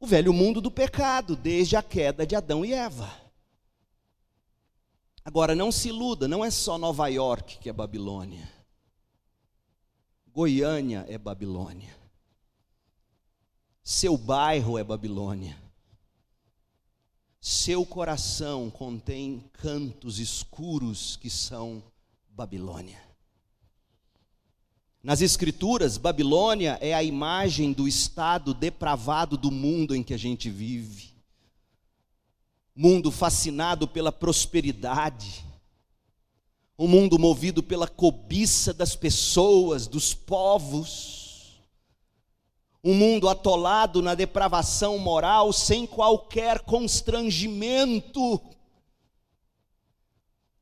O 0.00 0.06
velho 0.06 0.32
mundo 0.32 0.62
do 0.62 0.70
pecado, 0.70 1.36
desde 1.36 1.76
a 1.76 1.82
queda 1.82 2.26
de 2.26 2.34
Adão 2.34 2.64
e 2.64 2.72
Eva. 2.72 3.10
Agora, 5.22 5.54
não 5.54 5.70
se 5.70 5.88
iluda, 5.88 6.26
não 6.26 6.42
é 6.42 6.50
só 6.50 6.78
Nova 6.78 7.08
York 7.08 7.58
que 7.58 7.68
é 7.68 7.72
Babilônia. 7.74 8.59
Goiânia 10.32 11.04
é 11.08 11.18
Babilônia. 11.18 11.94
Seu 13.82 14.16
bairro 14.16 14.78
é 14.78 14.84
Babilônia. 14.84 15.56
Seu 17.40 17.84
coração 17.84 18.70
contém 18.70 19.42
cantos 19.54 20.20
escuros 20.20 21.16
que 21.16 21.28
são 21.28 21.82
Babilônia. 22.28 23.02
Nas 25.02 25.20
Escrituras, 25.20 25.96
Babilônia 25.96 26.78
é 26.80 26.94
a 26.94 27.02
imagem 27.02 27.72
do 27.72 27.88
estado 27.88 28.54
depravado 28.54 29.36
do 29.36 29.50
mundo 29.50 29.96
em 29.96 30.02
que 30.02 30.14
a 30.14 30.18
gente 30.18 30.48
vive. 30.48 31.10
Mundo 32.76 33.10
fascinado 33.10 33.88
pela 33.88 34.12
prosperidade, 34.12 35.44
um 36.80 36.88
mundo 36.88 37.18
movido 37.18 37.62
pela 37.62 37.86
cobiça 37.86 38.72
das 38.72 38.96
pessoas, 38.96 39.86
dos 39.86 40.14
povos, 40.14 41.60
um 42.82 42.94
mundo 42.94 43.28
atolado 43.28 44.00
na 44.00 44.14
depravação 44.14 44.96
moral 44.96 45.52
sem 45.52 45.86
qualquer 45.86 46.60
constrangimento. 46.60 48.40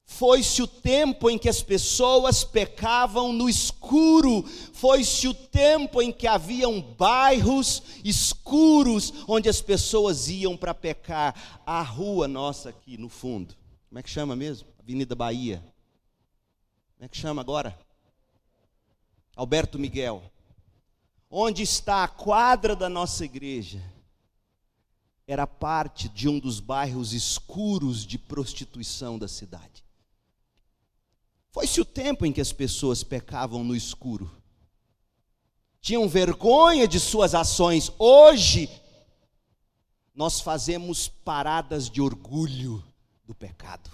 Foi-se 0.05 0.61
o 0.61 0.67
tempo 0.67 1.31
em 1.31 1.39
que 1.39 1.49
as 1.49 1.63
pessoas 1.63 2.43
pecavam 2.43 3.33
no 3.33 3.49
escuro, 3.49 4.43
foi-se 4.73 5.29
o 5.29 5.35
tempo 5.35 6.03
em 6.03 6.11
que 6.11 6.27
haviam 6.27 6.81
bairros 6.81 7.81
escuros 8.03 9.15
onde 9.29 9.49
as 9.49 9.63
pessoas 9.63 10.29
iam 10.29 10.57
para 10.57 10.75
pecar. 10.75 11.61
A 11.65 11.81
rua 11.81 12.27
nossa 12.27 12.71
aqui 12.71 12.99
no 12.99 13.09
fundo, 13.09 13.55
como 13.89 14.01
é 14.01 14.03
que 14.03 14.11
chama 14.11 14.35
mesmo? 14.35 14.67
Avenida 14.81 15.15
Bahia. 15.15 15.63
Como 16.99 17.07
é 17.07 17.09
que 17.09 17.17
chama 17.17 17.41
agora? 17.41 17.79
Alberto 19.37 19.79
Miguel. 19.79 20.21
Onde 21.31 21.63
está 21.63 22.03
a 22.03 22.09
quadra 22.09 22.75
da 22.75 22.89
nossa 22.89 23.25
igreja? 23.25 23.81
Era 25.25 25.47
parte 25.47 26.09
de 26.09 26.29
um 26.29 26.41
dos 26.41 26.59
bairros 26.59 27.13
escuros 27.13 28.05
de 28.05 28.19
prostituição 28.19 29.17
da 29.17 29.29
cidade. 29.29 29.85
Foi-se 31.53 31.81
o 31.81 31.85
tempo 31.85 32.27
em 32.27 32.33
que 32.33 32.41
as 32.41 32.53
pessoas 32.53 33.05
pecavam 33.05 33.63
no 33.63 33.77
escuro. 33.77 34.29
Tinham 35.81 36.09
vergonha 36.09 36.89
de 36.89 36.99
suas 36.99 37.33
ações. 37.33 37.93
Hoje, 37.97 38.69
nós 40.13 40.41
fazemos 40.41 41.07
paradas 41.07 41.89
de 41.89 42.03
orgulho 42.03 42.83
do 43.25 43.37
pecado. 43.37 43.89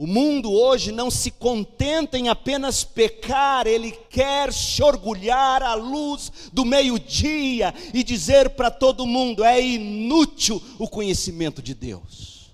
O 0.00 0.06
mundo 0.06 0.50
hoje 0.50 0.92
não 0.92 1.10
se 1.10 1.30
contenta 1.30 2.16
em 2.16 2.30
apenas 2.30 2.82
pecar, 2.82 3.66
ele 3.66 3.92
quer 3.92 4.50
se 4.50 4.82
orgulhar 4.82 5.62
à 5.62 5.74
luz 5.74 6.32
do 6.54 6.64
meio-dia 6.64 7.74
e 7.92 8.02
dizer 8.02 8.48
para 8.48 8.70
todo 8.70 9.04
mundo: 9.04 9.44
é 9.44 9.60
inútil 9.60 10.58
o 10.78 10.88
conhecimento 10.88 11.60
de 11.60 11.74
Deus. 11.74 12.50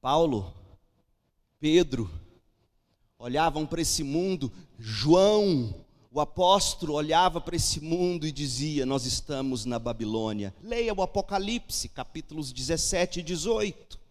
Paulo, 0.00 0.50
Pedro, 1.60 2.10
olhavam 3.18 3.66
para 3.66 3.82
esse 3.82 4.02
mundo, 4.02 4.50
João, 4.78 5.74
o 6.10 6.22
apóstolo, 6.22 6.94
olhava 6.94 7.38
para 7.38 7.56
esse 7.56 7.82
mundo 7.82 8.26
e 8.26 8.32
dizia: 8.32 8.86
Nós 8.86 9.04
estamos 9.04 9.66
na 9.66 9.78
Babilônia. 9.78 10.54
Leia 10.62 10.94
o 10.94 11.02
Apocalipse, 11.02 11.90
capítulos 11.90 12.50
17 12.50 13.20
e 13.20 13.22
18. 13.22 14.05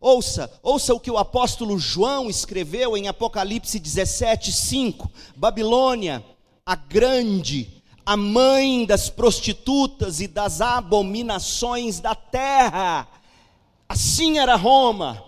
Ouça, 0.00 0.50
ouça 0.62 0.94
o 0.94 0.98
que 0.98 1.10
o 1.10 1.18
apóstolo 1.18 1.78
João 1.78 2.30
escreveu 2.30 2.96
em 2.96 3.06
Apocalipse 3.06 3.78
17, 3.78 4.50
5. 4.50 5.10
Babilônia, 5.36 6.24
a 6.64 6.74
grande, 6.74 7.82
a 8.06 8.16
mãe 8.16 8.86
das 8.86 9.10
prostitutas 9.10 10.20
e 10.22 10.26
das 10.26 10.62
abominações 10.62 12.00
da 12.00 12.14
terra. 12.14 13.06
Assim 13.86 14.38
era 14.38 14.56
Roma, 14.56 15.22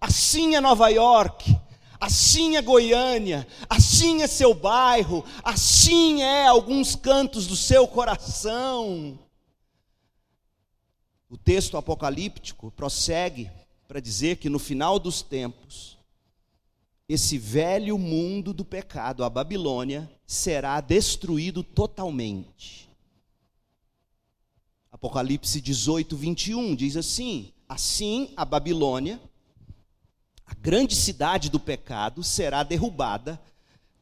assim 0.00 0.54
é 0.54 0.60
Nova 0.60 0.88
York, 0.88 1.58
assim 1.98 2.56
é 2.56 2.62
Goiânia, 2.62 3.44
assim 3.68 4.22
é 4.22 4.28
seu 4.28 4.54
bairro, 4.54 5.24
assim 5.42 6.22
é 6.22 6.46
alguns 6.46 6.94
cantos 6.94 7.44
do 7.48 7.56
seu 7.56 7.88
coração. 7.88 9.18
O 11.28 11.36
texto 11.36 11.76
apocalíptico 11.76 12.70
prossegue 12.70 13.50
para 13.92 14.00
dizer 14.00 14.36
que 14.36 14.48
no 14.48 14.58
final 14.58 14.98
dos 14.98 15.20
tempos, 15.20 15.98
esse 17.06 17.36
velho 17.36 17.98
mundo 17.98 18.54
do 18.54 18.64
pecado, 18.64 19.22
a 19.22 19.28
Babilônia, 19.28 20.10
será 20.26 20.80
destruído 20.80 21.62
totalmente. 21.62 22.88
Apocalipse 24.90 25.60
18, 25.60 26.16
21 26.16 26.74
diz 26.74 26.96
assim: 26.96 27.52
Assim 27.68 28.32
a 28.34 28.46
Babilônia, 28.46 29.20
a 30.46 30.54
grande 30.54 30.96
cidade 30.96 31.50
do 31.50 31.60
pecado, 31.60 32.24
será 32.24 32.62
derrubada 32.62 33.38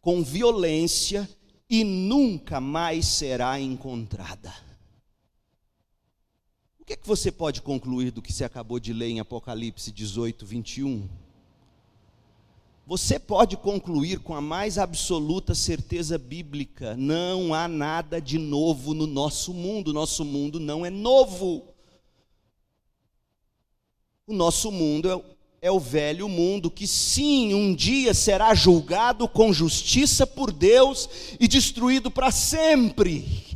com 0.00 0.22
violência 0.22 1.28
e 1.68 1.82
nunca 1.82 2.60
mais 2.60 3.06
será 3.06 3.58
encontrada 3.58 4.69
que, 6.90 6.94
é 6.94 6.96
que 6.96 7.06
você 7.06 7.30
pode 7.30 7.62
concluir 7.62 8.10
do 8.10 8.20
que 8.20 8.32
você 8.32 8.42
acabou 8.42 8.80
de 8.80 8.92
ler 8.92 9.10
em 9.10 9.20
Apocalipse 9.20 9.92
18, 9.92 10.44
21? 10.44 11.08
Você 12.84 13.16
pode 13.16 13.56
concluir 13.56 14.18
com 14.18 14.34
a 14.34 14.40
mais 14.40 14.76
absoluta 14.76 15.54
certeza 15.54 16.18
bíblica: 16.18 16.96
não 16.96 17.54
há 17.54 17.68
nada 17.68 18.20
de 18.20 18.38
novo 18.38 18.92
no 18.92 19.06
nosso 19.06 19.54
mundo, 19.54 19.92
nosso 19.92 20.24
mundo 20.24 20.58
não 20.58 20.84
é 20.84 20.90
novo. 20.90 21.62
O 24.26 24.32
nosso 24.32 24.72
mundo 24.72 25.08
é 25.08 25.30
é 25.62 25.70
o 25.70 25.78
velho 25.78 26.26
mundo 26.26 26.70
que, 26.70 26.86
sim, 26.86 27.52
um 27.52 27.74
dia 27.74 28.14
será 28.14 28.54
julgado 28.54 29.28
com 29.28 29.52
justiça 29.52 30.26
por 30.26 30.50
Deus 30.50 31.06
e 31.38 31.46
destruído 31.46 32.10
para 32.10 32.30
sempre. 32.30 33.49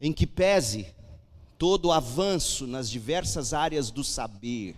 Em 0.00 0.12
que 0.12 0.26
pese 0.26 0.86
todo 1.58 1.86
o 1.86 1.92
avanço 1.92 2.66
nas 2.66 2.88
diversas 2.88 3.52
áreas 3.52 3.90
do 3.90 4.04
saber, 4.04 4.76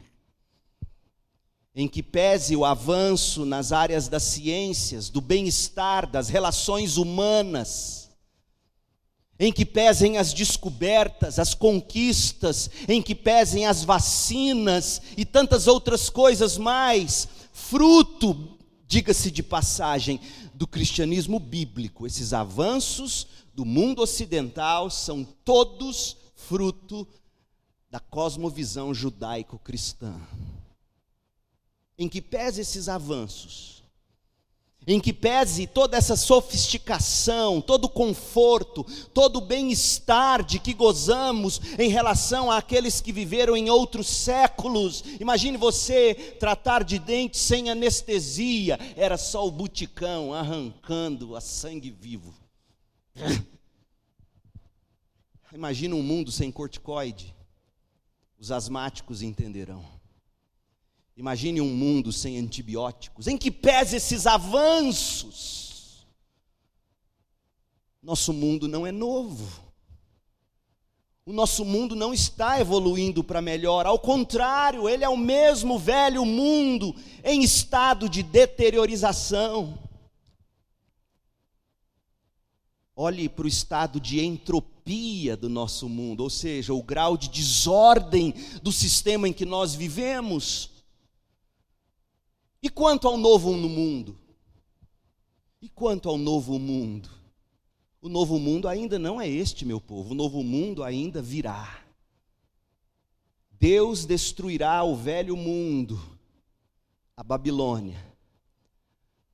em 1.74 1.86
que 1.86 2.02
pese 2.02 2.56
o 2.56 2.64
avanço 2.64 3.44
nas 3.44 3.70
áreas 3.70 4.08
das 4.08 4.24
ciências, 4.24 5.08
do 5.08 5.20
bem-estar, 5.20 6.10
das 6.10 6.28
relações 6.28 6.96
humanas, 6.96 8.10
em 9.38 9.52
que 9.52 9.64
pesem 9.64 10.18
as 10.18 10.34
descobertas, 10.34 11.38
as 11.38 11.54
conquistas, 11.54 12.68
em 12.88 13.00
que 13.00 13.14
pesem 13.14 13.66
as 13.66 13.84
vacinas 13.84 15.00
e 15.16 15.24
tantas 15.24 15.66
outras 15.66 16.10
coisas 16.10 16.58
mais, 16.58 17.26
fruto, 17.52 18.58
diga-se 18.86 19.30
de 19.30 19.42
passagem, 19.42 20.20
do 20.52 20.66
cristianismo 20.66 21.38
bíblico. 21.38 22.06
Esses 22.06 22.34
avanços 22.34 23.26
do 23.60 23.66
mundo 23.66 24.00
ocidental 24.00 24.88
são 24.88 25.22
todos 25.22 26.16
fruto 26.34 27.06
da 27.90 28.00
cosmovisão 28.00 28.94
judaico-cristã. 28.94 30.18
Em 31.98 32.08
que 32.08 32.22
pese 32.22 32.62
esses 32.62 32.88
avanços, 32.88 33.82
em 34.86 34.98
que 34.98 35.12
pese 35.12 35.66
toda 35.66 35.98
essa 35.98 36.16
sofisticação, 36.16 37.60
todo 37.60 37.84
o 37.84 37.90
conforto, 37.90 38.82
todo 39.12 39.36
o 39.36 39.40
bem-estar 39.42 40.42
de 40.42 40.58
que 40.58 40.72
gozamos 40.72 41.60
em 41.78 41.90
relação 41.90 42.50
àqueles 42.50 43.02
que 43.02 43.12
viveram 43.12 43.54
em 43.54 43.68
outros 43.68 44.06
séculos. 44.06 45.04
Imagine 45.20 45.58
você 45.58 46.14
tratar 46.40 46.82
de 46.82 46.98
dentes 46.98 47.42
sem 47.42 47.68
anestesia, 47.68 48.78
era 48.96 49.18
só 49.18 49.46
o 49.46 49.50
buticão 49.50 50.32
arrancando 50.32 51.36
a 51.36 51.42
sangue 51.42 51.90
vivo. 51.90 52.39
Imagina 55.52 55.94
um 55.94 56.02
mundo 56.02 56.30
sem 56.30 56.50
corticoide, 56.50 57.34
os 58.38 58.50
asmáticos 58.50 59.22
entenderão. 59.22 59.84
Imagine 61.16 61.60
um 61.60 61.68
mundo 61.68 62.12
sem 62.12 62.38
antibióticos, 62.38 63.26
em 63.26 63.36
que 63.36 63.50
pese 63.50 63.96
esses 63.96 64.26
avanços. 64.26 66.06
Nosso 68.02 68.32
mundo 68.32 68.66
não 68.66 68.86
é 68.86 68.92
novo. 68.92 69.70
O 71.26 71.32
nosso 71.32 71.64
mundo 71.64 71.94
não 71.94 72.14
está 72.14 72.58
evoluindo 72.58 73.22
para 73.22 73.42
melhor, 73.42 73.86
ao 73.86 73.98
contrário, 73.98 74.88
ele 74.88 75.04
é 75.04 75.08
o 75.08 75.16
mesmo 75.16 75.78
velho 75.78 76.24
mundo 76.24 76.94
em 77.22 77.42
estado 77.42 78.08
de 78.08 78.22
deteriorização. 78.22 79.78
Olhe 83.02 83.30
para 83.30 83.46
o 83.46 83.48
estado 83.48 83.98
de 83.98 84.20
entropia 84.20 85.34
do 85.34 85.48
nosso 85.48 85.88
mundo, 85.88 86.22
ou 86.22 86.28
seja, 86.28 86.74
o 86.74 86.82
grau 86.82 87.16
de 87.16 87.30
desordem 87.30 88.34
do 88.62 88.70
sistema 88.70 89.26
em 89.26 89.32
que 89.32 89.46
nós 89.46 89.74
vivemos. 89.74 90.68
E 92.62 92.68
quanto 92.68 93.08
ao 93.08 93.16
novo 93.16 93.54
mundo? 93.54 94.18
E 95.62 95.68
quanto 95.70 96.10
ao 96.10 96.18
novo 96.18 96.58
mundo? 96.58 97.08
O 98.02 98.08
novo 98.10 98.38
mundo 98.38 98.68
ainda 98.68 98.98
não 98.98 99.18
é 99.18 99.26
este, 99.26 99.64
meu 99.64 99.80
povo, 99.80 100.10
o 100.10 100.14
novo 100.14 100.42
mundo 100.42 100.84
ainda 100.84 101.22
virá. 101.22 101.82
Deus 103.52 104.04
destruirá 104.04 104.84
o 104.84 104.94
velho 104.94 105.38
mundo, 105.38 105.98
a 107.16 107.24
Babilônia, 107.24 108.09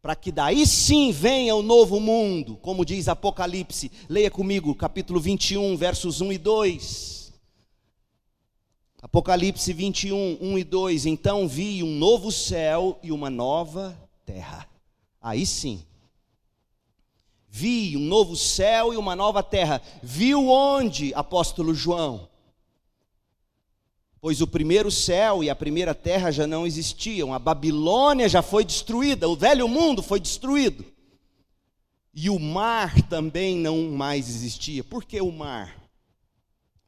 para 0.06 0.14
que 0.14 0.30
daí 0.30 0.64
sim 0.64 1.10
venha 1.10 1.56
o 1.56 1.62
novo 1.62 1.98
mundo, 1.98 2.56
como 2.62 2.84
diz 2.84 3.08
Apocalipse. 3.08 3.90
Leia 4.08 4.30
comigo, 4.30 4.72
capítulo 4.72 5.18
21, 5.18 5.76
versos 5.76 6.20
1 6.20 6.32
e 6.32 6.38
2. 6.38 7.32
Apocalipse 9.02 9.72
21, 9.72 10.38
1 10.40 10.58
e 10.58 10.62
2. 10.62 11.06
Então 11.06 11.48
vi 11.48 11.82
um 11.82 11.90
novo 11.90 12.30
céu 12.30 13.00
e 13.02 13.10
uma 13.10 13.28
nova 13.28 13.98
terra. 14.24 14.68
Aí 15.20 15.44
sim. 15.44 15.82
Vi 17.48 17.96
um 17.96 18.00
novo 18.02 18.36
céu 18.36 18.94
e 18.94 18.96
uma 18.96 19.16
nova 19.16 19.42
terra. 19.42 19.82
Viu 20.04 20.48
onde, 20.48 21.12
apóstolo 21.14 21.74
João? 21.74 22.28
Pois 24.20 24.40
o 24.40 24.46
primeiro 24.46 24.90
céu 24.90 25.44
e 25.44 25.50
a 25.50 25.54
primeira 25.54 25.94
terra 25.94 26.30
já 26.30 26.46
não 26.46 26.66
existiam, 26.66 27.34
a 27.34 27.38
Babilônia 27.38 28.28
já 28.28 28.42
foi 28.42 28.64
destruída, 28.64 29.28
o 29.28 29.36
velho 29.36 29.68
mundo 29.68 30.02
foi 30.02 30.18
destruído. 30.18 30.84
E 32.14 32.30
o 32.30 32.38
mar 32.38 33.02
também 33.08 33.56
não 33.56 33.90
mais 33.90 34.28
existia. 34.28 34.82
Por 34.82 35.04
que 35.04 35.20
o 35.20 35.30
mar? 35.30 35.76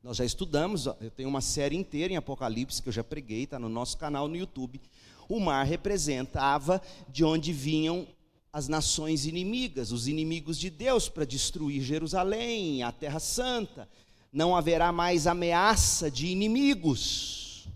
Nós 0.03 0.17
já 0.17 0.25
estudamos, 0.25 0.87
eu 0.87 1.11
tenho 1.11 1.29
uma 1.29 1.43
série 1.43 1.77
inteira 1.77 2.14
em 2.14 2.17
Apocalipse 2.17 2.81
que 2.81 2.88
eu 2.88 2.93
já 2.93 3.05
preguei, 3.05 3.43
está 3.43 3.59
no 3.59 3.69
nosso 3.69 3.99
canal 3.99 4.27
no 4.27 4.37
YouTube. 4.37 4.81
O 5.29 5.38
mar 5.38 5.67
representava 5.67 6.81
de 7.11 7.23
onde 7.25 7.53
vinham 7.53 8.07
as 8.51 8.69
nações 8.69 9.27
inimigas, 9.27 9.93
os 9.93 10.09
inimigos 10.09 10.59
de 10.59 10.71
Deus, 10.71 11.09
para 11.09 11.27
destruir 11.27 11.83
Jerusalém, 11.83 12.83
a 12.83 12.91
Terra 12.91 13.21
Santa. 13.21 13.87
Não 14.33 14.55
haverá 14.55 14.93
mais 14.93 15.27
ameaça 15.27 16.11
de 16.11 16.27
inimigos. 16.27 17.67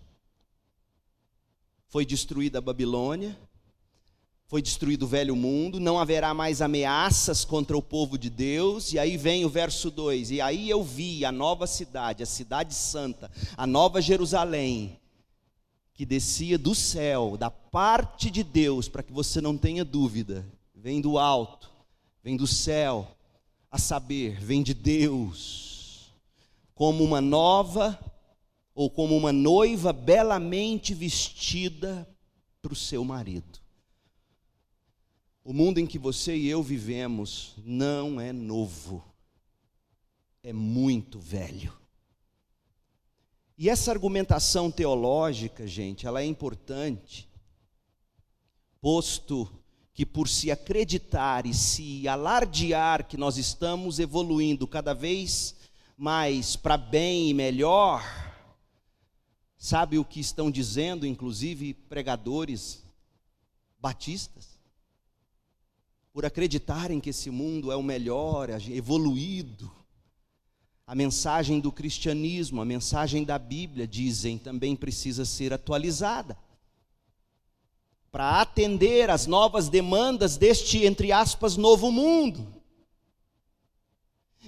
Foi 1.87 2.05
destruída 2.05 2.57
a 2.57 2.61
Babilônia, 2.61 3.37
foi 4.47 4.61
destruído 4.61 5.03
o 5.03 5.07
velho 5.07 5.35
mundo, 5.35 5.79
não 5.79 5.97
haverá 5.97 6.31
mais 6.31 6.61
ameaças 6.61 7.43
contra 7.43 7.75
o 7.75 7.81
povo 7.81 8.19
de 8.19 8.29
Deus. 8.29 8.93
E 8.93 8.99
aí 8.99 9.17
vem 9.17 9.43
o 9.45 9.49
verso 9.49 9.89
2: 9.89 10.29
E 10.29 10.41
aí 10.41 10.69
eu 10.69 10.83
vi 10.83 11.25
a 11.25 11.31
nova 11.31 11.65
cidade, 11.65 12.21
a 12.21 12.25
cidade 12.27 12.75
santa, 12.75 13.31
a 13.57 13.65
nova 13.65 13.99
Jerusalém, 13.99 14.99
que 15.93 16.05
descia 16.05 16.57
do 16.57 16.75
céu, 16.75 17.35
da 17.35 17.49
parte 17.49 18.29
de 18.29 18.43
Deus, 18.43 18.87
para 18.87 19.01
que 19.01 19.11
você 19.11 19.41
não 19.41 19.57
tenha 19.57 19.83
dúvida, 19.83 20.45
vem 20.75 21.01
do 21.01 21.17
alto, 21.17 21.71
vem 22.23 22.37
do 22.37 22.45
céu, 22.45 23.07
a 23.71 23.79
saber, 23.79 24.39
vem 24.39 24.61
de 24.61 24.75
Deus, 24.75 25.72
como 26.73 27.03
uma 27.03 27.21
nova 27.21 27.99
ou 28.75 28.89
como 28.89 29.15
uma 29.15 29.31
noiva 29.31 29.93
belamente 29.93 30.93
vestida 30.93 32.07
para 32.61 32.73
o 32.73 32.75
seu 32.75 33.03
marido. 33.03 33.59
O 35.43 35.53
mundo 35.53 35.79
em 35.79 35.85
que 35.85 35.99
você 35.99 36.35
e 36.35 36.47
eu 36.47 36.63
vivemos 36.63 37.53
não 37.65 38.19
é 38.19 38.31
novo, 38.31 39.03
é 40.41 40.53
muito 40.53 41.19
velho. 41.19 41.73
E 43.57 43.69
essa 43.69 43.91
argumentação 43.91 44.71
teológica, 44.71 45.67
gente, 45.67 46.07
ela 46.07 46.21
é 46.21 46.25
importante, 46.25 47.29
posto 48.81 49.49
que 49.93 50.05
por 50.05 50.27
se 50.27 50.49
acreditar 50.49 51.45
e 51.45 51.53
se 51.53 52.07
alardear 52.07 53.07
que 53.07 53.15
nós 53.15 53.37
estamos 53.37 53.99
evoluindo 53.99 54.67
cada 54.67 54.93
vez 54.93 55.55
mais 55.97 56.55
para 56.55 56.77
bem 56.77 57.29
e 57.29 57.33
melhor, 57.33 58.03
sabe 59.57 59.97
o 59.97 60.05
que 60.05 60.19
estão 60.19 60.49
dizendo, 60.49 61.05
inclusive 61.05 61.73
pregadores 61.73 62.83
batistas? 63.79 64.53
por 66.13 66.25
acreditarem 66.25 66.99
que 66.99 67.09
esse 67.09 67.31
mundo 67.31 67.71
é 67.71 67.75
o 67.75 67.81
melhor, 67.81 68.47
evoluído. 68.69 69.69
A 70.85 70.93
mensagem 70.93 71.59
do 71.59 71.71
cristianismo, 71.71 72.61
a 72.61 72.65
mensagem 72.65 73.23
da 73.23 73.39
Bíblia, 73.39 73.87
dizem, 73.87 74.37
também 74.37 74.75
precisa 74.75 75.25
ser 75.25 75.51
atualizada 75.51 76.37
para 78.11 78.41
atender 78.41 79.09
às 79.09 79.25
novas 79.25 79.69
demandas 79.69 80.37
deste, 80.37 80.85
entre 80.85 81.11
aspas, 81.11 81.57
novo 81.57 81.91
mundo. 81.91 82.62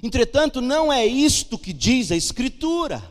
Entretanto, 0.03 0.61
não 0.61 0.91
é 0.91 1.05
isto 1.05 1.57
que 1.57 1.73
diz 1.73 2.11
a 2.11 2.15
Escritura. 2.15 3.03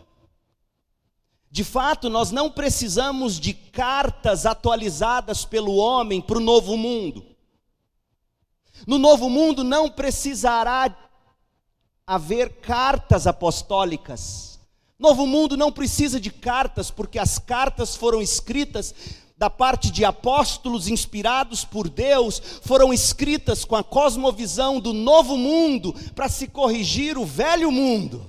De 1.50 1.62
fato, 1.62 2.10
nós 2.10 2.30
não 2.30 2.50
precisamos 2.50 3.38
de 3.38 3.54
cartas 3.54 4.44
atualizadas 4.44 5.44
pelo 5.44 5.76
homem 5.76 6.20
para 6.20 6.38
o 6.38 6.40
novo 6.40 6.76
mundo. 6.76 7.24
No 8.86 8.98
novo 8.98 9.30
mundo 9.30 9.62
não 9.62 9.88
precisará 9.88 10.94
haver 12.06 12.60
cartas 12.60 13.26
apostólicas. 13.26 14.58
Novo 14.98 15.26
mundo 15.26 15.56
não 15.56 15.72
precisa 15.72 16.20
de 16.20 16.30
cartas, 16.30 16.90
porque 16.90 17.18
as 17.18 17.38
cartas 17.38 17.94
foram 17.94 18.20
escritas 18.20 18.94
da 19.44 19.50
parte 19.50 19.90
de 19.90 20.06
apóstolos 20.06 20.88
inspirados 20.88 21.66
por 21.66 21.86
Deus, 21.86 22.40
foram 22.62 22.94
escritas 22.94 23.62
com 23.62 23.76
a 23.76 23.84
cosmovisão 23.84 24.80
do 24.80 24.94
novo 24.94 25.36
mundo 25.36 25.94
para 26.14 26.30
se 26.30 26.48
corrigir 26.48 27.18
o 27.18 27.26
velho 27.26 27.70
mundo. 27.70 28.24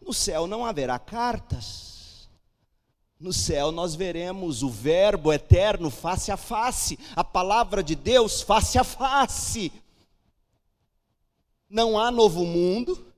No 0.00 0.14
céu 0.14 0.46
não 0.46 0.64
haverá 0.64 0.96
cartas. 0.96 2.28
no 3.18 3.32
céu 3.32 3.72
nós 3.72 3.96
veremos 3.96 4.62
o 4.62 4.70
Verbo 4.70 5.32
eterno 5.32 5.90
face 5.90 6.30
a 6.30 6.36
face, 6.36 6.96
a 7.16 7.24
palavra 7.24 7.82
de 7.82 7.96
Deus 7.96 8.42
face 8.42 8.78
a 8.78 8.84
face. 8.84 9.72
Não 11.68 11.98
há 11.98 12.12
novo 12.12 12.44
mundo, 12.44 13.11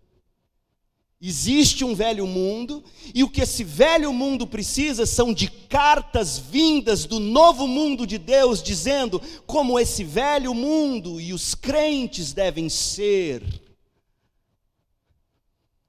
existe 1.29 1.85
um 1.85 1.95
velho 1.95 2.27
mundo, 2.27 2.85
e 3.15 3.25
o 3.25 3.31
que 3.31 3.41
esse 3.41 3.65
velho 3.65 4.13
mundo 4.13 4.47
precisa 4.47 5.07
são 5.07 5.33
de 5.33 5.49
cartas 5.49 6.39
vindas 6.39 7.05
do 7.05 7.19
novo 7.19 7.67
mundo 7.67 8.07
de 8.07 8.19
Deus, 8.19 8.63
dizendo 8.63 9.21
como 9.47 9.81
esse 9.81 10.05
velho 10.05 10.55
mundo 10.55 11.21
e 11.21 11.33
os 11.33 11.55
crentes 11.55 12.33
devem 12.33 12.69
ser. 12.69 13.43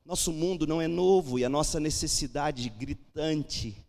Nosso 0.05 0.31
mundo 0.31 0.65
não 0.65 0.81
é 0.81 0.87
novo 0.87 1.37
e 1.37 1.43
a 1.43 1.49
nossa 1.49 1.79
necessidade 1.79 2.69
gritante 2.69 3.84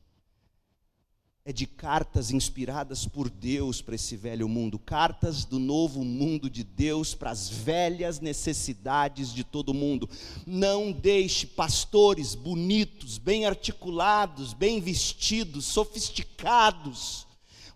é 1.49 1.53
de 1.53 1.65
cartas 1.65 2.33
inspiradas 2.33 3.07
por 3.07 3.31
Deus 3.31 3.81
para 3.81 3.95
esse 3.95 4.17
velho 4.17 4.49
mundo, 4.49 4.81
cartas 4.81 5.45
do 5.45 5.61
novo 5.61 6.05
mundo 6.05 6.51
de 6.51 6.65
Deus 6.65 7.15
para 7.15 7.31
as 7.31 7.49
velhas 7.49 8.19
necessidades 8.19 9.33
de 9.33 9.45
todo 9.45 9.73
mundo. 9.73 10.11
Não 10.45 10.91
deixe 10.91 11.47
pastores 11.47 12.35
bonitos, 12.35 13.17
bem 13.17 13.47
articulados, 13.47 14.53
bem 14.53 14.81
vestidos, 14.81 15.67
sofisticados, 15.67 17.25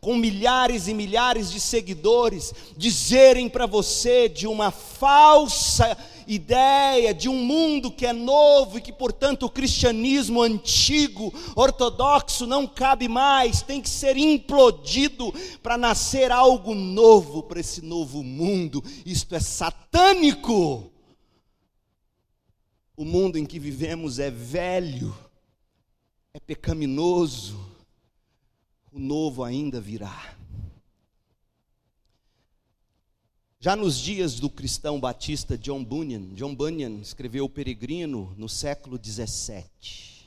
com 0.00 0.16
milhares 0.16 0.88
e 0.88 0.94
milhares 0.94 1.48
de 1.48 1.60
seguidores, 1.60 2.52
dizerem 2.76 3.48
para 3.48 3.66
você 3.66 4.28
de 4.28 4.48
uma 4.48 4.72
falsa 4.72 5.96
ideia 6.30 7.12
de 7.12 7.28
um 7.28 7.44
mundo 7.44 7.90
que 7.90 8.06
é 8.06 8.12
novo 8.12 8.78
e 8.78 8.80
que, 8.80 8.92
portanto, 8.92 9.46
o 9.46 9.50
cristianismo 9.50 10.40
antigo, 10.40 11.34
ortodoxo, 11.56 12.46
não 12.46 12.66
cabe 12.66 13.08
mais, 13.08 13.62
tem 13.62 13.80
que 13.80 13.88
ser 13.88 14.16
implodido 14.16 15.32
para 15.62 15.76
nascer 15.76 16.30
algo 16.30 16.74
novo 16.74 17.42
para 17.42 17.58
esse 17.58 17.82
novo 17.82 18.22
mundo. 18.22 18.82
Isto 19.04 19.34
é 19.34 19.40
satânico. 19.40 20.92
O 22.96 23.04
mundo 23.04 23.36
em 23.36 23.44
que 23.44 23.58
vivemos 23.58 24.18
é 24.18 24.30
velho, 24.30 25.16
é 26.32 26.38
pecaminoso, 26.38 27.58
o 28.92 28.98
novo 28.98 29.42
ainda 29.42 29.80
virá. 29.80 30.39
Já 33.62 33.76
nos 33.76 33.98
dias 33.98 34.40
do 34.40 34.48
cristão 34.48 34.98
batista 34.98 35.58
John 35.58 35.84
Bunyan, 35.84 36.32
John 36.32 36.54
Bunyan 36.54 36.98
escreveu 37.02 37.44
O 37.44 37.48
Peregrino 37.48 38.34
no 38.38 38.48
século 38.48 38.98
17. 38.98 40.26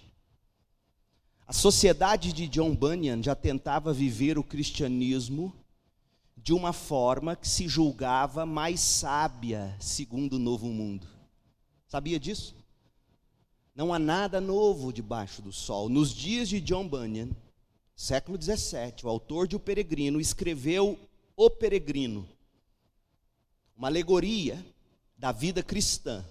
A 1.48 1.52
sociedade 1.52 2.32
de 2.32 2.48
John 2.48 2.76
Bunyan 2.76 3.24
já 3.24 3.34
tentava 3.34 3.92
viver 3.92 4.38
o 4.38 4.44
cristianismo 4.44 5.52
de 6.38 6.54
uma 6.54 6.72
forma 6.72 7.36
que 7.36 7.50
se 7.50 7.68
julgava 7.68 8.46
mais 8.46 8.80
sábia, 8.82 9.76
segundo 9.80 10.34
o 10.34 10.40
novo 10.40 10.68
mundo. 10.68 11.08
Sabia 11.88 12.20
disso? 12.20 12.56
Não 13.74 13.92
há 13.92 13.98
nada 13.98 14.40
novo 14.40 14.94
debaixo 14.94 15.42
do 15.42 15.52
sol. 15.52 15.90
Nos 15.90 16.14
dias 16.14 16.48
de 16.48 16.62
John 16.62 16.88
Bunyan, 16.88 17.32
século 17.96 18.38
17, 18.38 19.08
o 19.08 19.10
autor 19.10 19.48
de 19.48 19.56
O 19.56 19.60
Peregrino 19.60 20.22
escreveu 20.22 21.00
O 21.36 21.50
Peregrino 21.50 22.28
uma 23.76 23.88
alegoria 23.88 24.64
da 25.18 25.32
vida 25.32 25.64
cristã. 25.64 26.26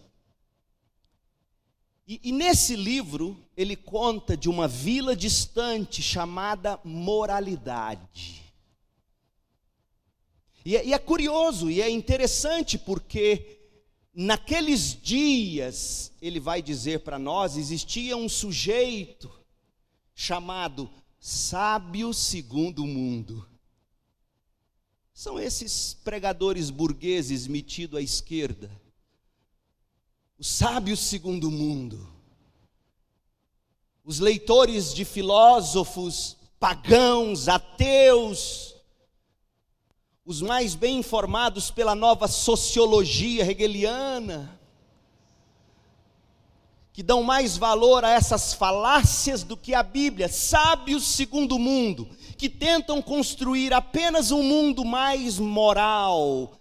E, 2.06 2.20
e, 2.24 2.32
nesse 2.32 2.74
livro, 2.74 3.36
ele 3.56 3.76
conta 3.76 4.36
de 4.36 4.48
uma 4.48 4.66
vila 4.66 5.14
distante 5.14 6.02
chamada 6.02 6.78
Moralidade. 6.84 8.42
E 10.64 10.76
é, 10.76 10.86
e 10.86 10.92
é 10.92 10.98
curioso 10.98 11.70
e 11.70 11.80
é 11.80 11.90
interessante 11.90 12.78
porque 12.78 13.58
naqueles 14.14 15.00
dias, 15.00 16.12
ele 16.20 16.38
vai 16.38 16.60
dizer 16.60 17.00
para 17.00 17.18
nós, 17.18 17.56
existia 17.56 18.16
um 18.16 18.28
sujeito 18.28 19.30
chamado 20.14 20.90
Sábio 21.18 22.12
Segundo 22.12 22.84
o 22.84 22.86
Mundo. 22.86 23.46
São 25.14 25.38
esses 25.38 25.94
pregadores 25.94 26.70
burgueses 26.70 27.46
metidos 27.46 27.98
à 27.98 28.02
esquerda, 28.02 28.70
os 30.38 30.48
sábios 30.48 31.00
segundo 31.00 31.48
o 31.48 31.50
mundo, 31.50 32.08
os 34.04 34.18
leitores 34.18 34.92
de 34.92 35.04
filósofos 35.04 36.36
pagãos, 36.58 37.48
ateus, 37.48 38.76
os 40.24 40.40
mais 40.40 40.76
bem 40.76 40.98
informados 40.98 41.70
pela 41.72 41.94
nova 41.94 42.28
sociologia 42.28 43.44
hegeliana, 43.44 44.60
que 46.92 47.02
dão 47.02 47.22
mais 47.22 47.56
valor 47.56 48.04
a 48.04 48.10
essas 48.10 48.54
falácias 48.54 49.42
do 49.42 49.56
que 49.56 49.74
a 49.74 49.82
Bíblia, 49.82 50.28
sábios 50.28 51.04
segundo 51.04 51.56
o 51.56 51.58
mundo, 51.58 52.08
que 52.42 52.48
tentam 52.48 53.00
construir 53.00 53.72
apenas 53.72 54.32
um 54.32 54.42
mundo 54.42 54.84
mais 54.84 55.38
moral. 55.38 56.58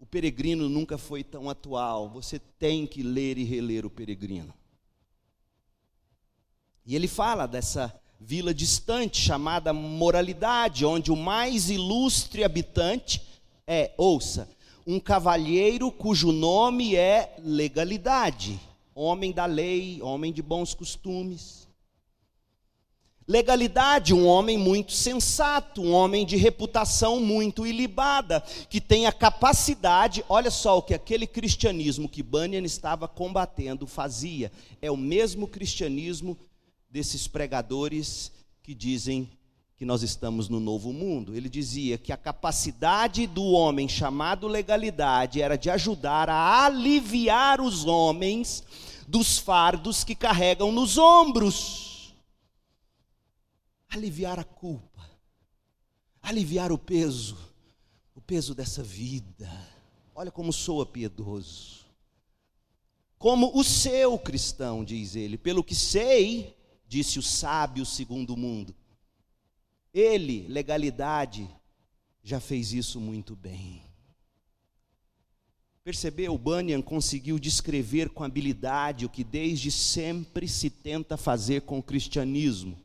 O 0.00 0.06
peregrino 0.06 0.70
nunca 0.70 0.96
foi 0.96 1.22
tão 1.22 1.50
atual, 1.50 2.08
você 2.08 2.38
tem 2.38 2.86
que 2.86 3.02
ler 3.02 3.36
e 3.36 3.44
reler 3.44 3.84
o 3.84 3.90
peregrino. 3.90 4.54
E 6.86 6.96
ele 6.96 7.06
fala 7.06 7.46
dessa 7.46 7.94
vila 8.18 8.54
distante 8.54 9.20
chamada 9.20 9.70
Moralidade, 9.70 10.86
onde 10.86 11.12
o 11.12 11.16
mais 11.16 11.68
ilustre 11.68 12.42
habitante 12.42 13.20
é, 13.66 13.92
ouça, 13.98 14.48
um 14.86 14.98
cavalheiro 14.98 15.92
cujo 15.92 16.32
nome 16.32 16.96
é 16.96 17.36
Legalidade 17.38 18.58
homem 18.96 19.30
da 19.30 19.44
lei, 19.44 20.00
homem 20.00 20.32
de 20.32 20.40
bons 20.40 20.72
costumes. 20.72 21.65
Legalidade, 23.28 24.14
um 24.14 24.24
homem 24.24 24.56
muito 24.56 24.92
sensato, 24.92 25.82
um 25.82 25.92
homem 25.92 26.24
de 26.24 26.36
reputação 26.36 27.18
muito 27.18 27.66
ilibada, 27.66 28.40
que 28.70 28.80
tem 28.80 29.06
a 29.06 29.12
capacidade, 29.12 30.24
olha 30.28 30.50
só 30.50 30.78
o 30.78 30.82
que 30.82 30.94
aquele 30.94 31.26
cristianismo 31.26 32.08
que 32.08 32.22
Bunyan 32.22 32.62
estava 32.62 33.08
combatendo 33.08 33.84
fazia, 33.84 34.52
é 34.80 34.92
o 34.92 34.96
mesmo 34.96 35.48
cristianismo 35.48 36.38
desses 36.88 37.26
pregadores 37.26 38.30
que 38.62 38.72
dizem 38.72 39.28
que 39.76 39.84
nós 39.84 40.04
estamos 40.04 40.48
no 40.48 40.60
novo 40.60 40.92
mundo. 40.92 41.34
Ele 41.34 41.48
dizia 41.48 41.98
que 41.98 42.12
a 42.12 42.16
capacidade 42.16 43.26
do 43.26 43.44
homem 43.44 43.88
chamado 43.88 44.46
legalidade 44.46 45.42
era 45.42 45.58
de 45.58 45.68
ajudar 45.68 46.30
a 46.30 46.64
aliviar 46.64 47.60
os 47.60 47.84
homens 47.84 48.62
dos 49.08 49.36
fardos 49.36 50.04
que 50.04 50.14
carregam 50.14 50.70
nos 50.70 50.96
ombros. 50.96 51.95
Aliviar 53.96 54.38
a 54.38 54.44
culpa, 54.44 55.10
aliviar 56.20 56.70
o 56.70 56.76
peso, 56.76 57.38
o 58.14 58.20
peso 58.20 58.54
dessa 58.54 58.82
vida. 58.82 59.50
Olha 60.14 60.30
como 60.30 60.52
soa 60.52 60.84
piedoso. 60.84 61.86
Como 63.16 63.58
o 63.58 63.64
seu 63.64 64.18
cristão, 64.18 64.84
diz 64.84 65.16
ele, 65.16 65.38
pelo 65.38 65.64
que 65.64 65.74
sei, 65.74 66.54
disse 66.86 67.18
o 67.18 67.22
sábio 67.22 67.86
segundo 67.86 68.34
o 68.34 68.36
mundo. 68.36 68.76
Ele, 69.94 70.46
legalidade, 70.46 71.48
já 72.22 72.38
fez 72.38 72.74
isso 72.74 73.00
muito 73.00 73.34
bem. 73.34 73.82
Percebeu? 75.82 76.36
Bunyan 76.36 76.82
conseguiu 76.82 77.38
descrever 77.38 78.10
com 78.10 78.22
habilidade 78.22 79.06
o 79.06 79.08
que 79.08 79.24
desde 79.24 79.70
sempre 79.70 80.46
se 80.46 80.68
tenta 80.68 81.16
fazer 81.16 81.62
com 81.62 81.78
o 81.78 81.82
cristianismo. 81.82 82.84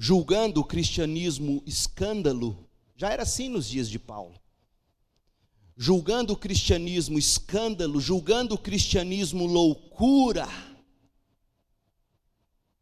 Julgando 0.00 0.60
o 0.60 0.64
cristianismo 0.64 1.60
escândalo, 1.66 2.68
já 2.94 3.10
era 3.10 3.24
assim 3.24 3.48
nos 3.48 3.68
dias 3.68 3.90
de 3.90 3.98
Paulo. 3.98 4.40
Julgando 5.76 6.32
o 6.34 6.36
cristianismo 6.36 7.18
escândalo, 7.18 8.00
julgando 8.00 8.54
o 8.54 8.58
cristianismo 8.58 9.44
loucura. 9.44 10.46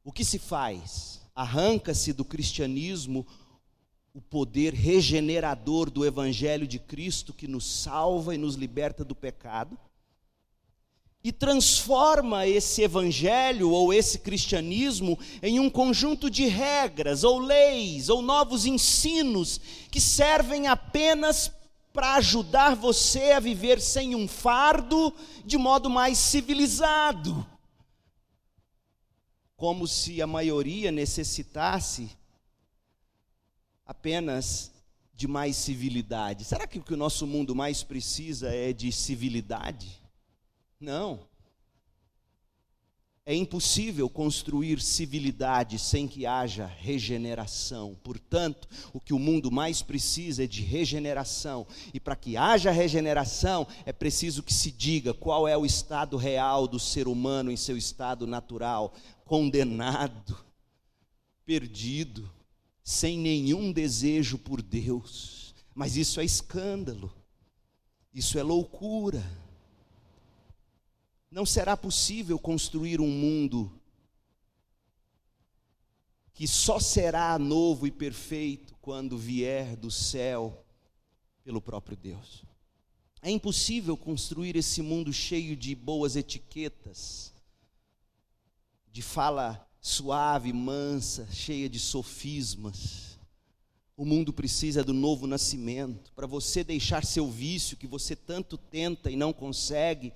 O 0.04 0.12
que 0.12 0.24
se 0.24 0.38
faz? 0.38 1.22
Arranca-se 1.34 2.12
do 2.12 2.24
cristianismo 2.24 3.26
o 4.12 4.20
poder 4.20 4.74
regenerador 4.74 5.90
do 5.90 6.04
Evangelho 6.04 6.66
de 6.66 6.78
Cristo 6.78 7.32
que 7.32 7.48
nos 7.48 7.66
salva 7.66 8.34
e 8.34 8.38
nos 8.38 8.56
liberta 8.56 9.04
do 9.04 9.14
pecado, 9.14 9.78
e 11.26 11.32
transforma 11.32 12.46
esse 12.46 12.82
Evangelho 12.82 13.70
ou 13.72 13.92
esse 13.92 14.20
cristianismo 14.20 15.18
em 15.42 15.58
um 15.58 15.68
conjunto 15.68 16.30
de 16.30 16.46
regras, 16.46 17.24
ou 17.24 17.40
leis, 17.40 18.08
ou 18.08 18.22
novos 18.22 18.64
ensinos 18.64 19.60
que 19.90 20.00
servem 20.00 20.68
apenas 20.68 21.50
para 21.92 22.14
ajudar 22.14 22.76
você 22.76 23.32
a 23.32 23.40
viver 23.40 23.80
sem 23.80 24.14
um 24.14 24.28
fardo 24.28 25.12
de 25.44 25.58
modo 25.58 25.90
mais 25.90 26.16
civilizado. 26.16 27.44
como 29.56 29.88
se 29.88 30.22
a 30.22 30.28
maioria 30.28 30.92
necessitasse 30.92 32.08
apenas 33.84 34.70
de 35.12 35.26
mais 35.26 35.56
civilidade. 35.56 36.44
Será 36.44 36.68
que 36.68 36.78
o 36.78 36.82
que 36.84 36.94
o 36.94 36.96
nosso 36.96 37.26
mundo 37.26 37.52
mais 37.52 37.82
precisa 37.82 38.54
é 38.54 38.72
de 38.72 38.92
civilidade? 38.92 40.05
Não. 40.78 41.26
É 43.28 43.34
impossível 43.34 44.08
construir 44.08 44.80
civilidade 44.80 45.80
sem 45.80 46.06
que 46.06 46.24
haja 46.24 46.64
regeneração. 46.64 47.96
Portanto, 48.04 48.68
o 48.92 49.00
que 49.00 49.12
o 49.12 49.18
mundo 49.18 49.50
mais 49.50 49.82
precisa 49.82 50.44
é 50.44 50.46
de 50.46 50.62
regeneração. 50.62 51.66
E 51.92 51.98
para 51.98 52.14
que 52.14 52.36
haja 52.36 52.70
regeneração, 52.70 53.66
é 53.84 53.92
preciso 53.92 54.44
que 54.44 54.54
se 54.54 54.70
diga 54.70 55.12
qual 55.12 55.48
é 55.48 55.58
o 55.58 55.66
estado 55.66 56.16
real 56.16 56.68
do 56.68 56.78
ser 56.78 57.08
humano 57.08 57.50
em 57.50 57.56
seu 57.56 57.76
estado 57.76 58.28
natural: 58.28 58.94
condenado, 59.24 60.38
perdido, 61.44 62.30
sem 62.84 63.18
nenhum 63.18 63.72
desejo 63.72 64.38
por 64.38 64.62
Deus. 64.62 65.52
Mas 65.74 65.96
isso 65.96 66.20
é 66.20 66.24
escândalo, 66.24 67.12
isso 68.14 68.38
é 68.38 68.42
loucura. 68.44 69.45
Não 71.30 71.44
será 71.44 71.76
possível 71.76 72.38
construir 72.38 73.00
um 73.00 73.08
mundo 73.08 73.80
que 76.32 76.46
só 76.46 76.78
será 76.78 77.38
novo 77.38 77.86
e 77.86 77.90
perfeito 77.90 78.76
quando 78.80 79.16
vier 79.16 79.74
do 79.74 79.90
céu 79.90 80.64
pelo 81.42 81.62
próprio 81.62 81.96
Deus. 81.96 82.44
É 83.22 83.30
impossível 83.30 83.96
construir 83.96 84.54
esse 84.54 84.82
mundo 84.82 85.12
cheio 85.12 85.56
de 85.56 85.74
boas 85.74 86.14
etiquetas, 86.14 87.32
de 88.92 89.00
fala 89.00 89.66
suave, 89.80 90.52
mansa, 90.52 91.26
cheia 91.32 91.68
de 91.68 91.78
sofismas. 91.78 93.18
O 93.96 94.04
mundo 94.04 94.32
precisa 94.32 94.84
do 94.84 94.92
novo 94.92 95.26
nascimento. 95.26 96.12
Para 96.12 96.26
você 96.26 96.62
deixar 96.62 97.04
seu 97.04 97.30
vício 97.30 97.76
que 97.76 97.86
você 97.86 98.14
tanto 98.14 98.58
tenta 98.58 99.10
e 99.10 99.16
não 99.16 99.32
consegue, 99.32 100.12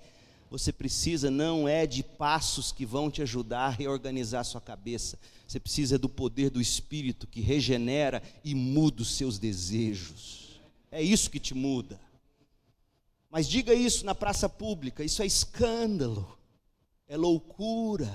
você 0.51 0.72
precisa 0.72 1.30
não 1.30 1.68
é 1.68 1.86
de 1.86 2.03
passos 2.03 2.72
que 2.72 2.84
vão 2.84 3.09
te 3.09 3.22
ajudar 3.22 3.66
a 3.66 3.70
reorganizar 3.70 4.44
sua 4.44 4.61
cabeça. 4.61 5.16
Você 5.46 5.61
precisa 5.61 5.96
do 5.96 6.09
poder 6.09 6.51
do 6.51 6.61
Espírito 6.61 7.28
que 7.28 7.40
regenera 7.40 8.20
e 8.44 8.53
muda 8.53 9.03
os 9.03 9.14
seus 9.14 9.38
desejos. 9.38 10.61
É 10.90 11.01
isso 11.01 11.30
que 11.30 11.38
te 11.38 11.55
muda. 11.55 12.01
Mas 13.30 13.48
diga 13.48 13.72
isso 13.72 14.05
na 14.05 14.12
praça 14.12 14.48
pública, 14.48 15.05
isso 15.05 15.22
é 15.22 15.26
escândalo, 15.26 16.36
é 17.07 17.16
loucura. 17.16 18.12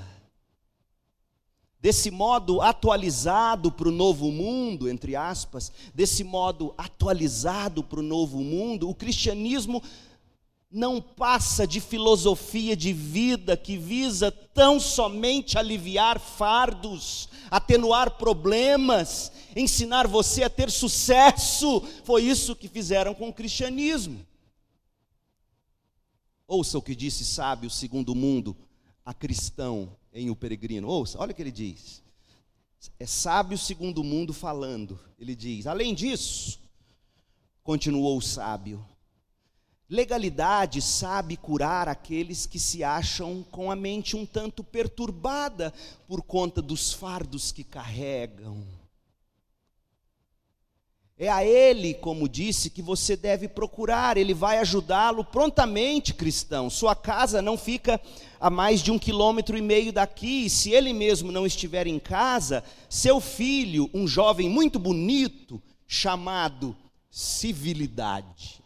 Desse 1.80 2.12
modo 2.12 2.62
atualizado 2.62 3.72
para 3.72 3.88
o 3.88 3.92
novo 3.92 4.30
mundo, 4.30 4.90
entre 4.90 5.16
aspas, 5.16 5.72
desse 5.94 6.24
modo 6.24 6.74
atualizado 6.78 7.82
para 7.82 8.00
o 8.00 8.04
novo 8.04 8.40
mundo, 8.40 8.90
o 8.90 8.96
cristianismo 8.96 9.82
não 10.72 11.02
passa 11.02 11.66
de 11.66 11.80
filosofia 11.80 12.76
de 12.76 12.92
vida 12.92 13.56
que 13.56 13.78
visa 13.78 14.32
tão 14.32 14.80
somente 14.80 15.58
aliviar 15.58 16.20
fardos, 16.20 17.30
atenuar 17.50 18.18
problemas, 18.18 19.32
ensinar 19.56 20.08
você 20.08 20.44
a 20.44 20.50
ter 20.50 20.70
sucesso. 20.70 21.82
Foi 22.04 22.24
isso 22.24 22.56
que 22.56 22.68
fizeram 22.68 23.14
com 23.14 23.30
o 23.30 23.34
cristianismo. 23.34 24.26
Ouça 26.48 26.78
o 26.78 26.82
que 26.82 26.96
disse 26.96 27.26
sábio 27.26 27.70
segundo 27.70 28.10
o 28.10 28.16
mundo 28.16 28.56
a 29.04 29.14
cristão 29.14 29.96
em 30.14 30.30
O 30.30 30.36
Peregrino. 30.36 30.88
Ouça, 30.88 31.20
olha 31.20 31.32
o 31.32 31.36
que 31.36 31.42
ele 31.42 31.52
diz. 31.52 32.04
É 33.00 33.06
sábio 33.06 33.58
segundo 33.58 34.00
o 34.00 34.04
mundo 34.04 34.34
falando. 34.34 35.00
Ele 35.20 35.36
diz: 35.36 35.66
Além 35.66 35.94
disso, 35.94 36.60
continuou 37.64 38.18
o 38.18 38.22
sábio, 38.22 38.86
Legalidade 39.90 40.82
sabe 40.82 41.38
curar 41.38 41.88
aqueles 41.88 42.48
que 42.48 42.58
se 42.58 42.84
acham 42.84 43.46
com 43.52 43.70
a 43.70 43.76
mente 43.76 44.16
um 44.16 44.26
tanto 44.26 44.64
perturbada 44.64 45.72
por 46.08 46.24
conta 46.24 46.60
dos 46.60 46.92
fardos 46.92 47.52
que 47.52 47.64
carregam. 47.64 48.64
É 51.18 51.30
a 51.30 51.46
Ele, 51.46 51.94
como 51.94 52.28
disse, 52.28 52.70
que 52.70 52.82
você 52.82 53.16
deve 53.16 53.48
procurar, 53.48 54.18
Ele 54.18 54.34
vai 54.34 54.58
ajudá-lo 54.58 55.24
prontamente, 55.24 56.14
cristão. 56.14 56.70
Sua 56.70 56.94
casa 56.94 57.42
não 57.42 57.58
fica 57.58 58.02
a 58.38 58.50
mais 58.50 58.82
de 58.82 58.92
um 58.92 59.00
quilômetro 59.00 59.58
e 59.58 59.62
meio 59.62 59.94
daqui, 59.94 60.46
e 60.46 60.50
se 60.50 60.72
Ele 60.72 60.92
mesmo 60.92 61.32
não 61.32 61.46
estiver 61.46 61.88
em 61.88 62.00
casa, 62.00 62.64
seu 62.90 63.22
filho, 63.22 63.90
um 63.94 64.06
jovem 64.06 64.50
muito 64.50 64.78
bonito, 64.78 65.62
chamado 65.88 66.76
civilidade, 67.10 68.62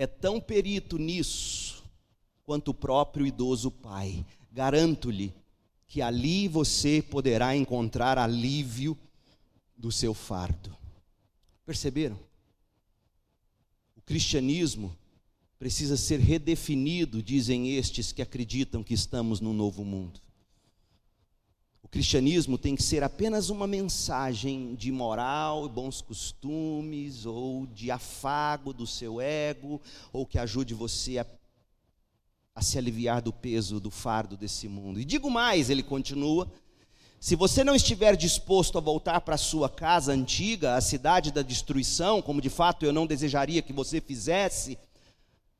é 0.00 0.06
tão 0.06 0.40
perito 0.40 0.96
nisso 0.96 1.84
quanto 2.46 2.68
o 2.68 2.74
próprio 2.74 3.26
idoso 3.26 3.70
pai. 3.70 4.24
Garanto-lhe 4.50 5.30
que 5.86 6.00
ali 6.00 6.48
você 6.48 7.02
poderá 7.02 7.54
encontrar 7.54 8.16
alívio 8.16 8.96
do 9.76 9.92
seu 9.92 10.14
fardo. 10.14 10.74
Perceberam? 11.66 12.18
O 13.94 14.00
cristianismo 14.00 14.96
precisa 15.58 15.98
ser 15.98 16.18
redefinido, 16.18 17.22
dizem 17.22 17.76
estes 17.76 18.10
que 18.10 18.22
acreditam 18.22 18.82
que 18.82 18.94
estamos 18.94 19.38
num 19.38 19.52
novo 19.52 19.84
mundo 19.84 20.18
cristianismo 21.90 22.56
tem 22.56 22.76
que 22.76 22.82
ser 22.82 23.02
apenas 23.02 23.50
uma 23.50 23.66
mensagem 23.66 24.74
de 24.76 24.92
moral 24.92 25.66
e 25.66 25.68
bons 25.68 26.00
costumes, 26.00 27.26
ou 27.26 27.66
de 27.66 27.90
afago 27.90 28.72
do 28.72 28.86
seu 28.86 29.20
ego, 29.20 29.80
ou 30.12 30.24
que 30.24 30.38
ajude 30.38 30.72
você 30.72 31.18
a, 31.18 31.26
a 32.54 32.62
se 32.62 32.78
aliviar 32.78 33.20
do 33.20 33.32
peso, 33.32 33.80
do 33.80 33.90
fardo 33.90 34.36
desse 34.36 34.68
mundo. 34.68 35.00
E 35.00 35.04
digo 35.04 35.28
mais, 35.28 35.68
ele 35.68 35.82
continua. 35.82 36.50
Se 37.18 37.34
você 37.34 37.64
não 37.64 37.74
estiver 37.74 38.16
disposto 38.16 38.78
a 38.78 38.80
voltar 38.80 39.20
para 39.22 39.34
a 39.34 39.38
sua 39.38 39.68
casa 39.68 40.12
antiga, 40.12 40.76
a 40.76 40.80
cidade 40.80 41.32
da 41.32 41.42
destruição, 41.42 42.22
como 42.22 42.40
de 42.40 42.48
fato 42.48 42.86
eu 42.86 42.92
não 42.92 43.06
desejaria 43.06 43.62
que 43.62 43.72
você 43.72 44.00
fizesse, 44.00 44.78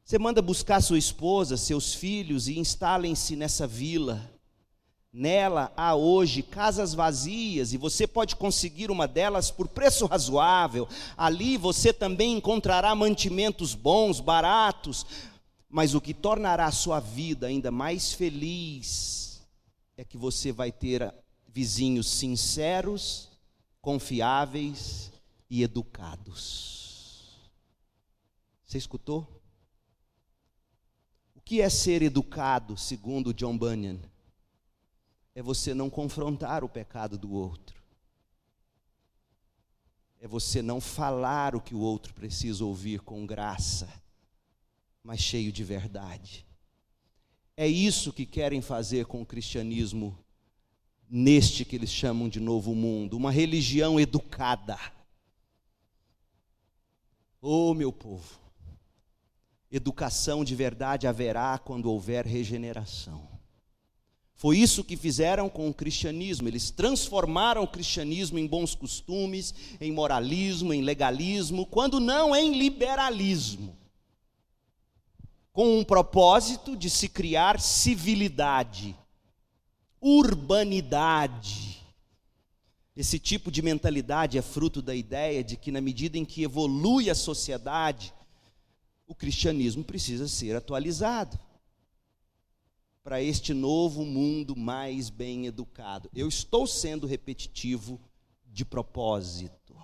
você 0.04 0.18
manda 0.18 0.40
buscar 0.40 0.80
sua 0.80 0.98
esposa, 0.98 1.56
seus 1.56 1.92
filhos 1.92 2.46
e 2.46 2.58
instalem-se 2.58 3.34
nessa 3.36 3.66
vila 3.66 4.29
Nela 5.12 5.72
há 5.76 5.94
hoje 5.94 6.40
casas 6.40 6.94
vazias 6.94 7.72
e 7.72 7.76
você 7.76 8.06
pode 8.06 8.36
conseguir 8.36 8.92
uma 8.92 9.08
delas 9.08 9.50
por 9.50 9.66
preço 9.66 10.06
razoável. 10.06 10.88
Ali 11.16 11.56
você 11.56 11.92
também 11.92 12.36
encontrará 12.36 12.94
mantimentos 12.94 13.74
bons, 13.74 14.20
baratos. 14.20 15.04
Mas 15.68 15.94
o 15.94 16.00
que 16.00 16.14
tornará 16.14 16.66
a 16.66 16.72
sua 16.72 17.00
vida 17.00 17.48
ainda 17.48 17.70
mais 17.70 18.12
feliz 18.12 19.42
é 19.96 20.04
que 20.04 20.16
você 20.16 20.52
vai 20.52 20.70
ter 20.70 21.12
vizinhos 21.46 22.08
sinceros, 22.08 23.28
confiáveis 23.80 25.10
e 25.48 25.62
educados. 25.62 27.50
Você 28.64 28.78
escutou? 28.78 29.26
O 31.34 31.40
que 31.40 31.60
é 31.60 31.68
ser 31.68 32.02
educado, 32.02 32.76
segundo 32.76 33.34
John 33.34 33.58
Bunyan? 33.58 33.98
É 35.40 35.42
você 35.42 35.72
não 35.72 35.88
confrontar 35.88 36.62
o 36.62 36.68
pecado 36.68 37.16
do 37.16 37.32
outro. 37.32 37.82
É 40.20 40.28
você 40.28 40.60
não 40.60 40.82
falar 40.82 41.56
o 41.56 41.62
que 41.62 41.74
o 41.74 41.80
outro 41.80 42.12
precisa 42.12 42.62
ouvir 42.62 43.00
com 43.00 43.24
graça, 43.24 43.88
mas 45.02 45.18
cheio 45.18 45.50
de 45.50 45.64
verdade. 45.64 46.44
É 47.56 47.66
isso 47.66 48.12
que 48.12 48.26
querem 48.26 48.60
fazer 48.60 49.06
com 49.06 49.22
o 49.22 49.26
cristianismo 49.26 50.14
neste 51.08 51.64
que 51.64 51.74
eles 51.74 51.90
chamam 51.90 52.28
de 52.28 52.38
novo 52.38 52.74
mundo, 52.74 53.16
uma 53.16 53.30
religião 53.30 53.98
educada. 53.98 54.78
Oh, 57.40 57.72
meu 57.72 57.90
povo, 57.90 58.38
educação 59.70 60.44
de 60.44 60.54
verdade 60.54 61.06
haverá 61.06 61.58
quando 61.58 61.90
houver 61.90 62.26
regeneração. 62.26 63.29
Foi 64.40 64.56
isso 64.56 64.82
que 64.82 64.96
fizeram 64.96 65.50
com 65.50 65.68
o 65.68 65.74
cristianismo. 65.74 66.48
Eles 66.48 66.70
transformaram 66.70 67.62
o 67.62 67.68
cristianismo 67.68 68.38
em 68.38 68.46
bons 68.46 68.74
costumes, 68.74 69.54
em 69.78 69.92
moralismo, 69.92 70.72
em 70.72 70.80
legalismo, 70.80 71.66
quando 71.66 72.00
não 72.00 72.34
em 72.34 72.58
liberalismo. 72.58 73.76
Com 75.52 75.78
um 75.78 75.84
propósito 75.84 76.74
de 76.74 76.88
se 76.88 77.06
criar 77.06 77.60
civilidade, 77.60 78.96
urbanidade. 80.00 81.84
Esse 82.96 83.18
tipo 83.18 83.50
de 83.50 83.60
mentalidade 83.60 84.38
é 84.38 84.42
fruto 84.42 84.80
da 84.80 84.94
ideia 84.94 85.44
de 85.44 85.58
que, 85.58 85.70
na 85.70 85.82
medida 85.82 86.16
em 86.16 86.24
que 86.24 86.44
evolui 86.44 87.10
a 87.10 87.14
sociedade, 87.14 88.10
o 89.06 89.14
cristianismo 89.14 89.84
precisa 89.84 90.26
ser 90.26 90.56
atualizado 90.56 91.38
para 93.10 93.20
este 93.20 93.52
novo 93.52 94.04
mundo 94.04 94.54
mais 94.54 95.10
bem 95.10 95.46
educado. 95.46 96.08
Eu 96.14 96.28
estou 96.28 96.64
sendo 96.64 97.08
repetitivo 97.08 98.00
de 98.46 98.64
propósito. 98.64 99.74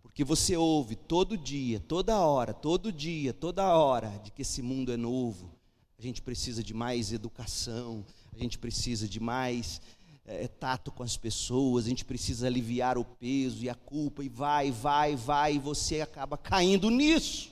Porque 0.00 0.22
você 0.22 0.56
ouve 0.56 0.94
todo 0.94 1.36
dia, 1.36 1.80
toda 1.80 2.20
hora, 2.20 2.54
todo 2.54 2.92
dia, 2.92 3.34
toda 3.34 3.76
hora, 3.76 4.10
de 4.22 4.30
que 4.30 4.42
esse 4.42 4.62
mundo 4.62 4.92
é 4.92 4.96
novo. 4.96 5.50
A 5.98 6.02
gente 6.02 6.22
precisa 6.22 6.62
de 6.62 6.72
mais 6.72 7.10
educação, 7.10 8.06
a 8.32 8.38
gente 8.38 8.60
precisa 8.60 9.08
de 9.08 9.18
mais 9.18 9.80
é, 10.24 10.46
tato 10.46 10.92
com 10.92 11.02
as 11.02 11.16
pessoas, 11.16 11.86
a 11.86 11.88
gente 11.88 12.04
precisa 12.04 12.46
aliviar 12.46 12.96
o 12.96 13.04
peso 13.04 13.64
e 13.64 13.68
a 13.68 13.74
culpa, 13.74 14.22
e 14.22 14.28
vai, 14.28 14.70
vai, 14.70 15.16
vai, 15.16 15.54
e 15.56 15.58
você 15.58 16.00
acaba 16.00 16.38
caindo 16.38 16.90
nisso. 16.90 17.50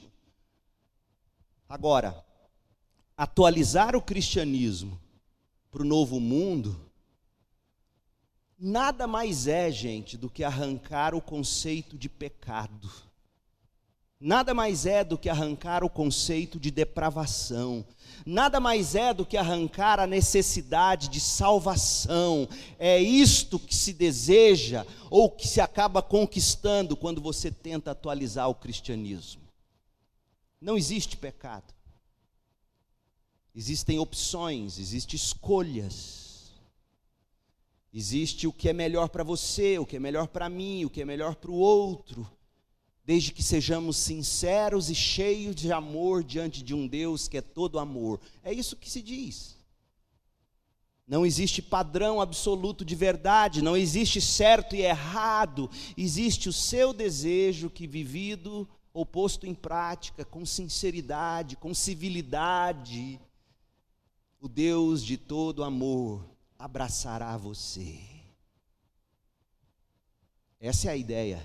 Agora, 1.69 2.25
atualizar 3.17 3.95
o 3.95 4.03
cristianismo 4.03 5.01
para 5.71 5.83
o 5.83 5.87
novo 5.87 6.21
mundo, 6.21 6.91
nada 8.59 9.07
mais 9.07 9.47
é, 9.47 9.71
gente, 9.71 10.17
do 10.17 10.31
que 10.31 10.45
arrancar 10.45 11.15
o 11.15 11.21
conceito 11.21 11.97
de 11.97 12.09
pecado. 12.09 12.91
Nada 14.21 14.55
mais 14.55 14.87
é 14.87 15.05
do 15.05 15.19
que 15.19 15.29
arrancar 15.29 15.85
o 15.85 15.91
conceito 15.91 16.59
de 16.59 16.71
depravação. 16.71 17.85
Nada 18.25 18.59
mais 18.59 18.95
é 18.95 19.13
do 19.13 19.27
que 19.27 19.37
arrancar 19.37 20.01
a 20.01 20.07
necessidade 20.07 21.09
de 21.11 21.21
salvação. 21.21 22.49
É 22.79 22.99
isto 22.99 23.59
que 23.59 23.75
se 23.75 23.93
deseja 23.93 24.87
ou 25.11 25.31
que 25.31 25.47
se 25.47 25.61
acaba 25.61 26.01
conquistando 26.01 26.97
quando 26.97 27.21
você 27.21 27.51
tenta 27.51 27.91
atualizar 27.91 28.49
o 28.49 28.55
cristianismo. 28.55 29.43
Não 30.59 30.79
existe 30.79 31.19
pecado. 31.19 31.74
Existem 33.55 33.99
opções, 33.99 34.79
existem 34.79 35.17
escolhas. 35.17 36.53
Existe 37.93 38.49
o 38.49 38.53
que 38.53 38.69
é 38.69 38.73
melhor 38.73 39.09
para 39.09 39.23
você, 39.23 39.79
o 39.79 39.87
que 39.87 39.97
é 39.97 40.01
melhor 40.01 40.27
para 40.27 40.49
mim, 40.49 40.85
o 40.85 40.91
que 40.91 41.01
é 41.01 41.05
melhor 41.05 41.37
para 41.37 41.53
o 41.53 41.55
outro, 41.55 42.29
desde 43.05 43.33
que 43.33 43.43
sejamos 43.43 43.97
sinceros 43.97 44.91
e 44.91 44.95
cheios 44.97 45.55
de 45.55 45.71
amor 45.71 46.25
diante 46.25 46.65
de 46.65 46.75
um 46.75 46.89
Deus 46.89 47.29
que 47.29 47.37
é 47.37 47.41
todo 47.41 47.79
amor. 47.79 48.21
É 48.43 48.53
isso 48.53 48.75
que 48.75 48.91
se 48.91 49.01
diz. 49.01 49.57
Não 51.07 51.25
existe 51.25 51.63
padrão 51.63 52.21
absoluto 52.21 52.85
de 52.85 52.97
verdade, 52.97 53.63
não 53.63 53.77
existe 53.77 54.21
certo 54.21 54.75
e 54.75 54.81
errado, 54.81 55.71
existe 55.97 56.49
o 56.49 56.53
seu 56.53 56.93
desejo 56.93 57.71
que, 57.71 57.87
vivido 57.87 58.67
ou 58.93 59.05
posto 59.05 59.47
em 59.47 59.55
prática, 59.55 60.25
com 60.25 60.47
sinceridade, 60.47 61.57
com 61.57 61.75
civilidade, 61.75 63.21
o 64.45 64.49
Deus 64.49 65.03
de 65.03 65.17
todo 65.17 65.65
amor 65.65 66.23
abraçará 66.59 67.35
você. 67.35 67.99
Essa 70.61 70.89
é 70.89 70.91
a 70.91 70.97
ideia, 70.97 71.43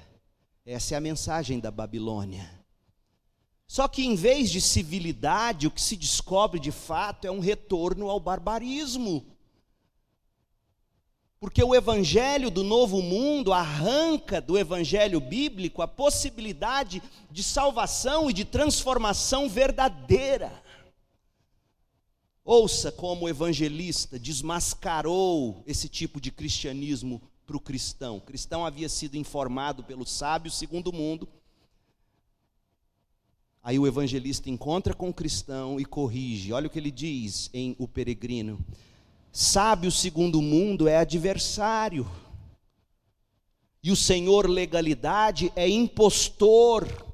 essa 0.65 0.95
é 0.95 0.97
a 0.97 1.01
mensagem 1.01 1.61
da 1.61 1.71
Babilônia. 1.71 2.51
Só 3.65 3.87
que 3.87 4.05
em 4.05 4.15
vez 4.15 4.51
de 4.51 4.59
civilidade, 4.59 5.65
o 5.65 5.71
que 5.71 5.81
se 5.81 5.95
descobre 5.95 6.59
de 6.59 6.73
fato 6.73 7.25
é 7.25 7.31
um 7.31 7.39
retorno 7.39 8.09
ao 8.09 8.19
barbarismo. 8.19 9.25
Porque 11.39 11.63
o 11.63 11.73
evangelho 11.73 12.51
do 12.51 12.65
novo 12.65 13.01
mundo 13.01 13.53
arranca 13.53 14.41
do 14.41 14.57
evangelho 14.57 15.21
bíblico 15.21 15.81
a 15.81 15.87
possibilidade 15.87 17.01
de 17.31 17.43
salvação 17.43 18.29
e 18.29 18.33
de 18.33 18.43
transformação 18.43 19.47
verdadeira. 19.47 20.51
Ouça 22.51 22.91
como 22.91 23.25
o 23.25 23.29
evangelista 23.29 24.17
desmascarou 24.17 25.63
esse 25.67 25.87
tipo 25.87 26.19
de 26.19 26.31
cristianismo 26.31 27.21
para 27.45 27.55
o 27.55 27.59
cristão. 27.59 28.17
O 28.17 28.21
cristão 28.21 28.65
havia 28.65 28.89
sido 28.89 29.17
informado 29.17 29.83
pelo 29.83 30.03
sábio 30.03 30.49
segundo 30.49 30.87
o 30.87 30.91
mundo. 30.91 31.29
Aí 33.61 33.77
o 33.77 33.85
evangelista 33.85 34.49
encontra 34.49 34.95
com 34.95 35.09
o 35.09 35.13
cristão 35.13 35.79
e 35.79 35.85
corrige. 35.85 36.51
Olha 36.51 36.65
o 36.65 36.71
que 36.71 36.79
ele 36.79 36.89
diz 36.89 37.51
em 37.53 37.75
O 37.77 37.87
Peregrino: 37.87 38.59
Sábio 39.31 39.91
segundo 39.91 40.39
o 40.39 40.41
mundo 40.41 40.87
é 40.87 40.97
adversário, 40.97 42.09
e 43.83 43.91
o 43.91 43.95
senhor 43.95 44.49
legalidade 44.49 45.53
é 45.55 45.69
impostor. 45.69 47.08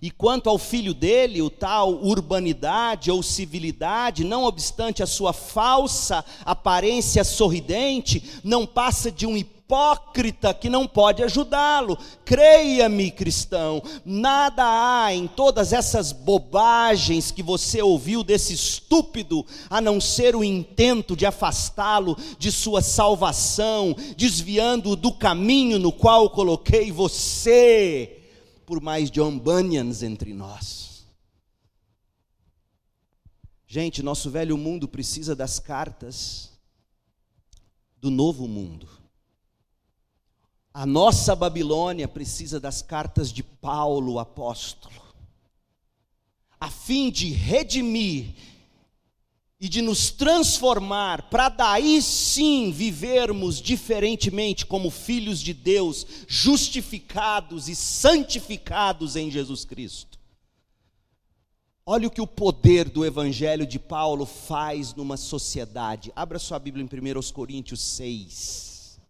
E 0.00 0.10
quanto 0.10 0.50
ao 0.50 0.58
filho 0.58 0.92
dele, 0.92 1.40
o 1.40 1.48
tal 1.48 1.94
urbanidade 2.04 3.10
ou 3.10 3.22
civilidade, 3.22 4.24
não 4.24 4.44
obstante 4.44 5.02
a 5.02 5.06
sua 5.06 5.32
falsa 5.32 6.24
aparência 6.44 7.24
sorridente, 7.24 8.22
não 8.44 8.66
passa 8.66 9.10
de 9.10 9.26
um 9.26 9.36
hipócrita 9.36 10.52
que 10.52 10.68
não 10.68 10.86
pode 10.86 11.22
ajudá-lo. 11.22 11.98
Creia-me, 12.24 13.10
cristão, 13.10 13.82
nada 14.04 14.62
há 14.64 15.14
em 15.14 15.26
todas 15.26 15.72
essas 15.72 16.12
bobagens 16.12 17.30
que 17.30 17.42
você 17.42 17.80
ouviu 17.80 18.22
desse 18.22 18.52
estúpido, 18.52 19.46
a 19.70 19.80
não 19.80 19.98
ser 19.98 20.36
o 20.36 20.44
intento 20.44 21.16
de 21.16 21.24
afastá-lo 21.24 22.16
de 22.38 22.52
sua 22.52 22.82
salvação, 22.82 23.96
desviando-o 24.16 24.94
do 24.94 25.10
caminho 25.10 25.78
no 25.78 25.90
qual 25.90 26.28
coloquei 26.28 26.92
você 26.92 28.15
por 28.66 28.80
mais 28.80 29.10
John 29.10 29.38
Bunyans 29.38 30.02
entre 30.02 30.34
nós. 30.34 31.06
Gente, 33.66 34.02
nosso 34.02 34.30
velho 34.30 34.58
mundo 34.58 34.88
precisa 34.88 35.34
das 35.34 35.58
cartas 35.60 36.50
do 37.98 38.10
novo 38.10 38.46
mundo. 38.46 38.88
A 40.74 40.84
nossa 40.84 41.34
Babilônia 41.34 42.06
precisa 42.06 42.60
das 42.60 42.82
cartas 42.82 43.32
de 43.32 43.42
Paulo, 43.42 44.18
apóstolo, 44.18 45.02
a 46.60 46.70
fim 46.70 47.10
de 47.10 47.30
redimir 47.30 48.34
e 49.58 49.68
de 49.68 49.80
nos 49.80 50.10
transformar, 50.10 51.30
para 51.30 51.48
daí 51.48 52.02
sim 52.02 52.70
vivermos 52.70 53.60
diferentemente 53.60 54.66
como 54.66 54.90
filhos 54.90 55.40
de 55.40 55.54
Deus, 55.54 56.06
justificados 56.28 57.68
e 57.68 57.74
santificados 57.74 59.16
em 59.16 59.30
Jesus 59.30 59.64
Cristo. 59.64 60.18
Olha 61.86 62.08
o 62.08 62.10
que 62.10 62.20
o 62.20 62.26
poder 62.26 62.88
do 62.88 63.04
Evangelho 63.04 63.66
de 63.66 63.78
Paulo 63.78 64.26
faz 64.26 64.92
numa 64.94 65.16
sociedade. 65.16 66.12
Abra 66.16 66.38
sua 66.38 66.58
Bíblia 66.58 66.84
em 66.84 67.18
1 67.18 67.32
Coríntios 67.32 67.80
6. 67.80 69.00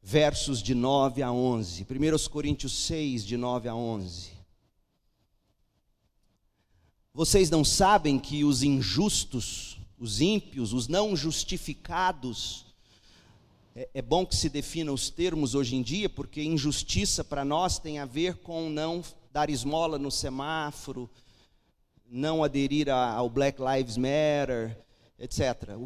Versos 0.00 0.62
de 0.62 0.74
9 0.74 1.20
a 1.20 1.30
11. 1.32 1.82
1 1.82 2.28
Coríntios 2.30 2.72
6, 2.86 3.26
de 3.26 3.36
9 3.36 3.68
a 3.68 3.74
11. 3.74 4.37
Vocês 7.12 7.50
não 7.50 7.64
sabem 7.64 8.18
que 8.18 8.44
os 8.44 8.62
injustos, 8.62 9.80
os 9.98 10.20
ímpios, 10.20 10.72
os 10.72 10.88
não 10.88 11.16
justificados, 11.16 12.66
é, 13.74 13.88
é 13.94 14.02
bom 14.02 14.24
que 14.24 14.36
se 14.36 14.48
defina 14.48 14.92
os 14.92 15.10
termos 15.10 15.54
hoje 15.54 15.76
em 15.76 15.82
dia, 15.82 16.08
porque 16.08 16.42
injustiça 16.42 17.24
para 17.24 17.44
nós 17.44 17.78
tem 17.78 17.98
a 17.98 18.04
ver 18.04 18.36
com 18.38 18.68
não 18.68 19.02
dar 19.32 19.50
esmola 19.50 19.98
no 19.98 20.10
semáforo, 20.10 21.10
não 22.08 22.42
aderir 22.42 22.88
ao 22.88 23.28
Black 23.28 23.60
Lives 23.60 23.96
Matter, 23.96 24.78
etc 25.18 25.76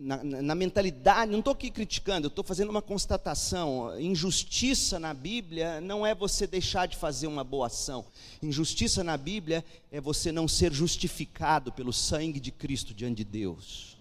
na, 0.00 0.24
na 0.24 0.54
mentalidade, 0.54 1.30
não 1.30 1.40
estou 1.40 1.52
aqui 1.52 1.70
criticando, 1.70 2.28
estou 2.28 2.42
fazendo 2.42 2.70
uma 2.70 2.80
constatação. 2.80 4.00
Injustiça 4.00 4.98
na 4.98 5.12
Bíblia 5.12 5.78
não 5.80 6.06
é 6.06 6.14
você 6.14 6.46
deixar 6.46 6.86
de 6.86 6.96
fazer 6.96 7.26
uma 7.26 7.44
boa 7.44 7.66
ação. 7.66 8.06
Injustiça 8.42 9.04
na 9.04 9.18
Bíblia 9.18 9.62
é 9.92 10.00
você 10.00 10.32
não 10.32 10.48
ser 10.48 10.72
justificado 10.72 11.70
pelo 11.70 11.92
sangue 11.92 12.40
de 12.40 12.50
Cristo 12.50 12.94
diante 12.94 13.18
de 13.18 13.24
Deus. 13.24 13.98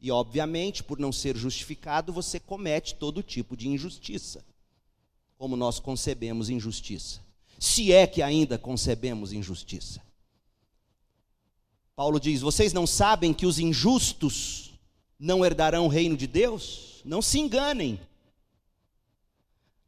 E, 0.00 0.10
obviamente, 0.10 0.82
por 0.82 0.98
não 0.98 1.12
ser 1.12 1.36
justificado, 1.36 2.12
você 2.12 2.40
comete 2.40 2.96
todo 2.96 3.22
tipo 3.22 3.56
de 3.56 3.68
injustiça. 3.68 4.44
Como 5.38 5.56
nós 5.56 5.78
concebemos 5.78 6.50
injustiça. 6.50 7.20
Se 7.60 7.92
é 7.92 8.08
que 8.08 8.22
ainda 8.22 8.58
concebemos 8.58 9.32
injustiça. 9.32 10.02
Paulo 11.94 12.18
diz: 12.18 12.40
Vocês 12.40 12.72
não 12.72 12.86
sabem 12.86 13.32
que 13.32 13.46
os 13.46 13.58
injustos 13.58 14.65
não 15.18 15.44
herdarão 15.44 15.86
o 15.86 15.88
reino 15.88 16.16
de 16.16 16.26
Deus? 16.26 17.00
Não 17.04 17.22
se 17.22 17.38
enganem. 17.38 18.00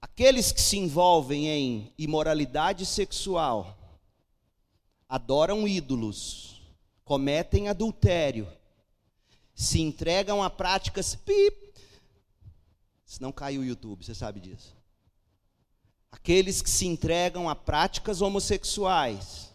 Aqueles 0.01 0.53
que 0.53 0.61
se 0.61 0.79
envolvem 0.79 1.49
em 1.49 1.93
imoralidade 1.99 2.87
sexual, 2.87 3.77
adoram 5.09 5.67
ídolos, 5.67 6.61
cometem 7.05 7.69
adultério, 7.69 8.49
se 9.55 9.81
entregam 9.81 10.43
a 10.43 10.49
práticas. 10.49 11.15
Pip, 11.15 11.75
se 13.05 13.21
não 13.21 13.33
cai 13.33 13.59
o 13.59 13.65
YouTube, 13.65 14.05
você 14.05 14.15
sabe 14.15 14.39
disso. 14.39 14.77
Aqueles 16.13 16.63
que 16.63 16.71
se 16.71 16.87
entregam 16.87 17.49
a 17.49 17.57
práticas 17.57 18.21
homossexuais, 18.23 19.53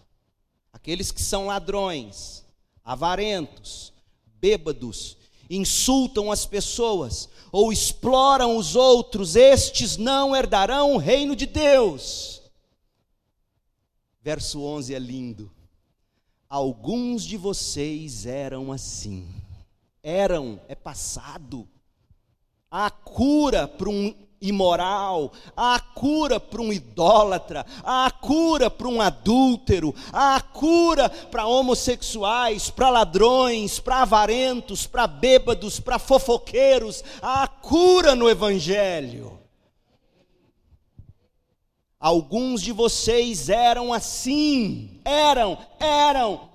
aqueles 0.72 1.12
que 1.12 1.22
são 1.22 1.48
ladrões, 1.48 2.44
avarentos, 2.84 3.94
bêbados, 4.26 5.18
insultam 5.56 6.32
as 6.32 6.46
pessoas 6.46 7.30
ou 7.52 7.72
exploram 7.72 8.58
os 8.58 8.76
outros, 8.76 9.36
estes 9.36 9.96
não 9.96 10.36
herdarão 10.36 10.96
o 10.96 10.98
reino 10.98 11.36
de 11.36 11.46
Deus. 11.46 12.42
Verso 14.22 14.62
11 14.62 14.96
é 14.96 15.00
lindo. 15.00 15.52
Alguns 16.50 17.24
de 17.24 17.38
vocês 17.38 18.26
eram 18.26 18.72
assim. 18.72 19.28
Eram, 20.02 20.60
é 20.68 20.76
passado. 20.76 21.68
Há 22.72 22.90
cura 22.90 23.68
para 23.68 23.90
um 23.90 24.16
imoral, 24.44 25.32
há 25.56 25.80
cura 25.80 26.40
para 26.40 26.62
um 26.62 26.72
idólatra, 26.72 27.66
há 27.84 28.12
cura 28.12 28.70
para 28.70 28.88
um 28.88 29.02
adúltero, 29.02 29.96
há 30.12 30.40
cura 30.42 31.10
para 31.10 31.48
homossexuais, 31.48 32.70
para 32.70 32.90
ladrões, 32.90 33.80
para 33.80 34.02
avarentos, 34.02 34.86
para 34.86 35.08
bêbados, 35.08 35.80
para 35.80 35.98
fofoqueiros, 35.98 37.04
há 37.22 37.48
cura 37.48 38.14
no 38.14 38.30
Evangelho. 38.30 39.40
Alguns 42.04 42.62
de 42.62 42.74
vocês 42.74 43.48
eram 43.48 43.94
assim, 43.94 45.00
eram, 45.06 45.58
eram, 45.80 46.50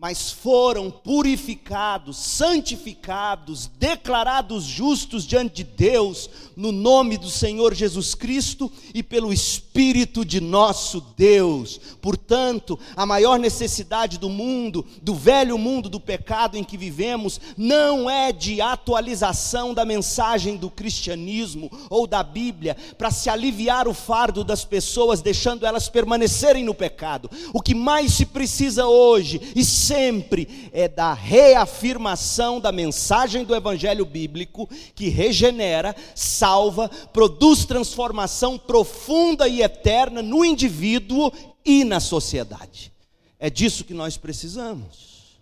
mas 0.00 0.30
foram 0.30 0.90
purificados, 0.90 2.16
santificados, 2.16 3.70
declarados 3.78 4.64
justos 4.64 5.26
diante 5.26 5.56
de 5.56 5.64
Deus, 5.64 6.30
no 6.56 6.72
nome 6.72 7.18
do 7.18 7.28
Senhor 7.28 7.74
Jesus 7.74 8.14
Cristo 8.14 8.72
e 8.94 9.02
pelo 9.02 9.30
Espírito 9.30 10.24
de 10.24 10.40
nosso 10.40 11.02
Deus. 11.18 11.78
Portanto, 12.00 12.78
a 12.96 13.04
maior 13.04 13.38
necessidade 13.38 14.18
do 14.18 14.30
mundo, 14.30 14.86
do 15.02 15.14
velho 15.14 15.58
mundo 15.58 15.90
do 15.90 16.00
pecado 16.00 16.56
em 16.56 16.64
que 16.64 16.78
vivemos, 16.78 17.38
não 17.54 18.08
é 18.08 18.32
de 18.32 18.58
atualização 18.62 19.74
da 19.74 19.84
mensagem 19.84 20.56
do 20.56 20.70
cristianismo 20.70 21.70
ou 21.90 22.06
da 22.06 22.22
Bíblia, 22.22 22.74
para 22.96 23.10
se 23.10 23.28
aliviar 23.28 23.86
o 23.86 23.92
fardo 23.92 24.42
das 24.44 24.64
pessoas, 24.64 25.20
deixando 25.20 25.66
elas 25.66 25.90
permanecerem 25.90 26.64
no 26.64 26.74
pecado. 26.74 27.30
O 27.52 27.60
que 27.60 27.74
mais 27.74 28.14
se 28.14 28.24
precisa 28.24 28.86
hoje, 28.86 29.52
e 29.54 29.62
sempre 29.90 30.70
é 30.72 30.86
da 30.86 31.12
reafirmação 31.12 32.60
da 32.60 32.70
mensagem 32.70 33.44
do 33.44 33.56
Evangelho 33.56 34.06
bíblico 34.06 34.68
que 34.94 35.08
regenera, 35.08 35.96
salva, 36.14 36.88
produz 37.12 37.64
transformação 37.64 38.56
profunda 38.56 39.48
e 39.48 39.62
eterna 39.62 40.22
no 40.22 40.44
indivíduo 40.44 41.32
e 41.64 41.82
na 41.82 41.98
sociedade. 41.98 42.92
É 43.36 43.50
disso 43.50 43.82
que 43.82 43.92
nós 43.92 44.16
precisamos. 44.16 45.40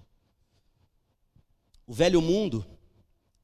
O 1.87 1.93
velho 1.93 2.23
mundo 2.23 2.65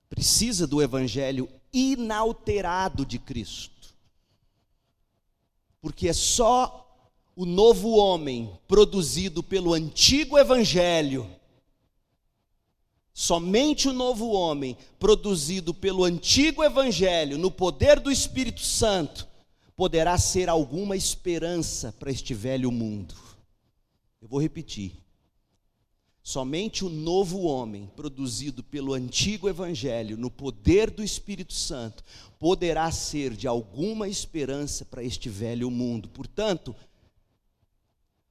precisa 0.08 0.66
do 0.66 0.80
Evangelho 0.82 1.50
inalterado 1.70 3.04
de 3.04 3.18
Cristo, 3.18 3.94
porque 5.82 6.08
é 6.08 6.14
só 6.14 6.83
o 7.36 7.44
novo 7.44 7.96
homem 7.96 8.50
produzido 8.68 9.42
pelo 9.42 9.72
antigo 9.72 10.38
evangelho, 10.38 11.28
somente 13.12 13.88
o 13.88 13.92
novo 13.92 14.30
homem 14.30 14.76
produzido 14.98 15.74
pelo 15.74 16.04
antigo 16.04 16.62
evangelho, 16.62 17.36
no 17.36 17.50
poder 17.50 17.98
do 17.98 18.10
Espírito 18.10 18.60
Santo, 18.60 19.26
poderá 19.76 20.16
ser 20.16 20.48
alguma 20.48 20.96
esperança 20.96 21.92
para 21.98 22.10
este 22.10 22.32
velho 22.32 22.70
mundo. 22.70 23.14
Eu 24.22 24.28
vou 24.28 24.40
repetir. 24.40 24.92
Somente 26.22 26.86
o 26.86 26.88
novo 26.88 27.42
homem, 27.42 27.90
produzido 27.94 28.62
pelo 28.62 28.94
antigo 28.94 29.46
evangelho, 29.46 30.16
no 30.16 30.30
poder 30.30 30.90
do 30.90 31.02
Espírito 31.02 31.52
Santo, 31.52 32.02
poderá 32.38 32.90
ser 32.90 33.36
de 33.36 33.46
alguma 33.46 34.08
esperança 34.08 34.86
para 34.86 35.04
este 35.04 35.28
velho 35.28 35.70
mundo. 35.70 36.08
Portanto, 36.08 36.74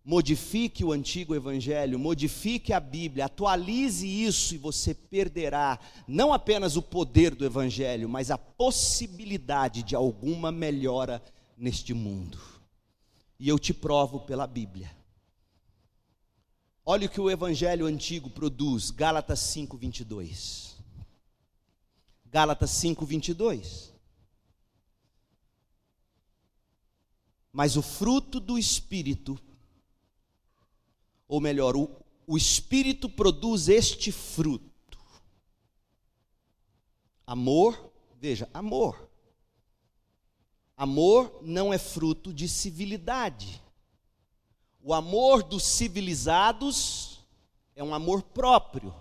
Modifique 0.06 0.84
o 0.84 0.92
antigo 0.92 1.34
evangelho, 1.34 1.98
modifique 1.98 2.74
a 2.74 2.80
Bíblia, 2.80 3.26
atualize 3.26 4.06
isso 4.06 4.54
e 4.54 4.58
você 4.58 4.94
perderá 4.94 5.80
não 6.06 6.34
apenas 6.34 6.76
o 6.76 6.82
poder 6.82 7.34
do 7.34 7.46
evangelho, 7.46 8.10
mas 8.10 8.30
a 8.30 8.38
possibilidade 8.38 9.82
de 9.82 9.96
alguma 9.96 10.52
melhora 10.52 11.24
neste 11.58 11.94
mundo. 11.94 12.38
E 13.40 13.48
eu 13.48 13.58
te 13.58 13.74
provo 13.74 14.20
pela 14.20 14.46
Bíblia. 14.46 14.92
Olha 16.86 17.08
o 17.08 17.10
que 17.10 17.22
o 17.22 17.32
evangelho 17.32 17.86
antigo 17.86 18.30
produz, 18.30 18.92
Gálatas 18.92 19.40
5:22. 19.40 20.76
Gálatas 22.26 22.72
5:22. 22.72 23.94
Mas 27.54 27.78
o 27.78 27.82
fruto 27.82 28.40
do 28.42 28.58
espírito 28.58 29.40
ou 31.34 31.42
melhor, 31.42 31.76
o, 31.76 31.90
o 32.28 32.38
Espírito 32.38 33.10
produz 33.10 33.68
este 33.68 34.12
fruto: 34.12 35.00
amor, 37.26 37.92
veja, 38.22 38.48
amor. 38.54 39.10
Amor 40.78 41.40
não 41.42 41.74
é 41.74 41.80
fruto 41.80 42.32
de 42.32 42.48
civilidade. 42.48 43.60
O 44.80 44.94
amor 44.94 45.42
dos 45.42 45.64
civilizados 45.64 47.20
é 47.76 47.84
um 47.84 47.96
amor 47.96 48.22
próprio, 48.22 48.94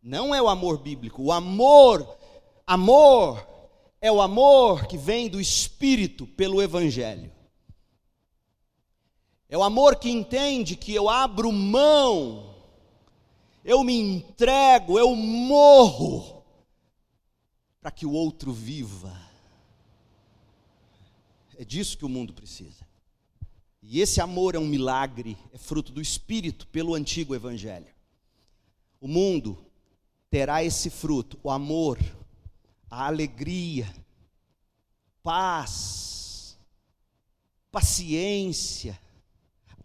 não 0.00 0.32
é 0.32 0.40
o 0.40 0.48
amor 0.48 0.78
bíblico. 0.78 1.20
O 1.20 1.32
amor, 1.32 2.16
amor, 2.64 3.44
é 4.00 4.12
o 4.12 4.22
amor 4.22 4.86
que 4.86 4.96
vem 4.96 5.28
do 5.28 5.40
Espírito 5.40 6.28
pelo 6.28 6.62
Evangelho. 6.62 7.35
É 9.48 9.56
o 9.56 9.62
amor 9.62 9.96
que 9.96 10.10
entende 10.10 10.74
que 10.74 10.92
eu 10.92 11.08
abro 11.08 11.52
mão, 11.52 12.54
eu 13.64 13.84
me 13.84 13.94
entrego, 13.94 14.98
eu 14.98 15.14
morro, 15.14 16.42
para 17.80 17.90
que 17.92 18.04
o 18.04 18.12
outro 18.12 18.52
viva. 18.52 19.16
É 21.56 21.64
disso 21.64 21.96
que 21.96 22.04
o 22.04 22.08
mundo 22.08 22.32
precisa. 22.32 22.84
E 23.80 24.00
esse 24.00 24.20
amor 24.20 24.56
é 24.56 24.58
um 24.58 24.66
milagre, 24.66 25.38
é 25.52 25.58
fruto 25.58 25.92
do 25.92 26.00
Espírito 26.00 26.66
pelo 26.66 26.94
antigo 26.94 27.34
Evangelho. 27.34 27.94
O 29.00 29.06
mundo 29.06 29.64
terá 30.28 30.64
esse 30.64 30.90
fruto, 30.90 31.38
o 31.42 31.50
amor, 31.50 31.98
a 32.90 33.06
alegria, 33.06 33.88
paz, 35.22 36.58
paciência, 37.70 38.98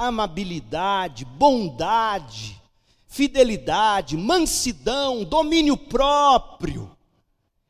amabilidade, 0.07 1.25
bondade, 1.25 2.59
fidelidade, 3.07 4.17
mansidão, 4.17 5.23
domínio 5.23 5.77
próprio. 5.77 6.95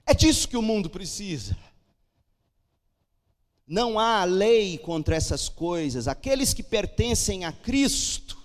É 0.05 0.13
disso 0.13 0.47
que 0.47 0.57
o 0.57 0.61
mundo 0.61 0.89
precisa. 0.89 1.57
Não 3.67 3.97
há 3.97 4.23
lei 4.23 4.77
contra 4.77 5.15
essas 5.15 5.47
coisas. 5.47 6.07
Aqueles 6.07 6.53
que 6.53 6.63
pertencem 6.63 7.45
a 7.45 7.51
Cristo 7.51 8.40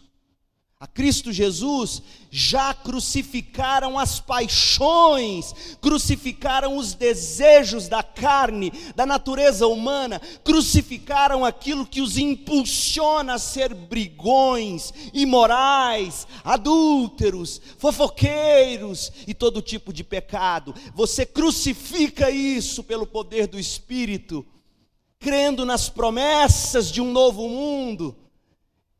a 0.78 0.86
Cristo 0.86 1.32
Jesus, 1.32 2.02
já 2.30 2.74
crucificaram 2.74 3.98
as 3.98 4.20
paixões, 4.20 5.54
crucificaram 5.80 6.76
os 6.76 6.92
desejos 6.92 7.88
da 7.88 8.02
carne, 8.02 8.70
da 8.94 9.06
natureza 9.06 9.66
humana, 9.66 10.20
crucificaram 10.44 11.46
aquilo 11.46 11.86
que 11.86 12.02
os 12.02 12.18
impulsiona 12.18 13.34
a 13.34 13.38
ser 13.38 13.72
brigões, 13.72 14.92
imorais, 15.14 16.28
adúlteros, 16.44 17.58
fofoqueiros 17.78 19.10
e 19.26 19.32
todo 19.32 19.62
tipo 19.62 19.94
de 19.94 20.04
pecado. 20.04 20.74
Você 20.94 21.24
crucifica 21.24 22.30
isso 22.30 22.84
pelo 22.84 23.06
poder 23.06 23.46
do 23.46 23.58
Espírito, 23.58 24.44
crendo 25.18 25.64
nas 25.64 25.88
promessas 25.88 26.92
de 26.92 27.00
um 27.00 27.10
novo 27.10 27.48
mundo 27.48 28.14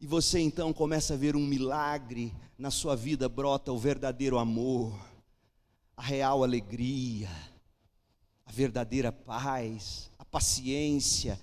e 0.07 0.09
você 0.09 0.39
então 0.39 0.73
começa 0.73 1.15
a 1.15 1.17
ver 1.17 1.35
um 1.35 1.45
milagre 1.45 2.33
na 2.57 2.71
sua 2.71 2.95
vida, 2.95 3.29
brota 3.29 3.73
o 3.73 3.79
verdadeiro 3.79 4.39
amor, 4.39 4.97
a 5.97 6.01
real 6.01 6.45
alegria, 6.45 7.29
a 8.45 8.53
verdadeira 8.53 9.11
paz, 9.11 10.09
a 10.17 10.25
paciência, 10.25 11.37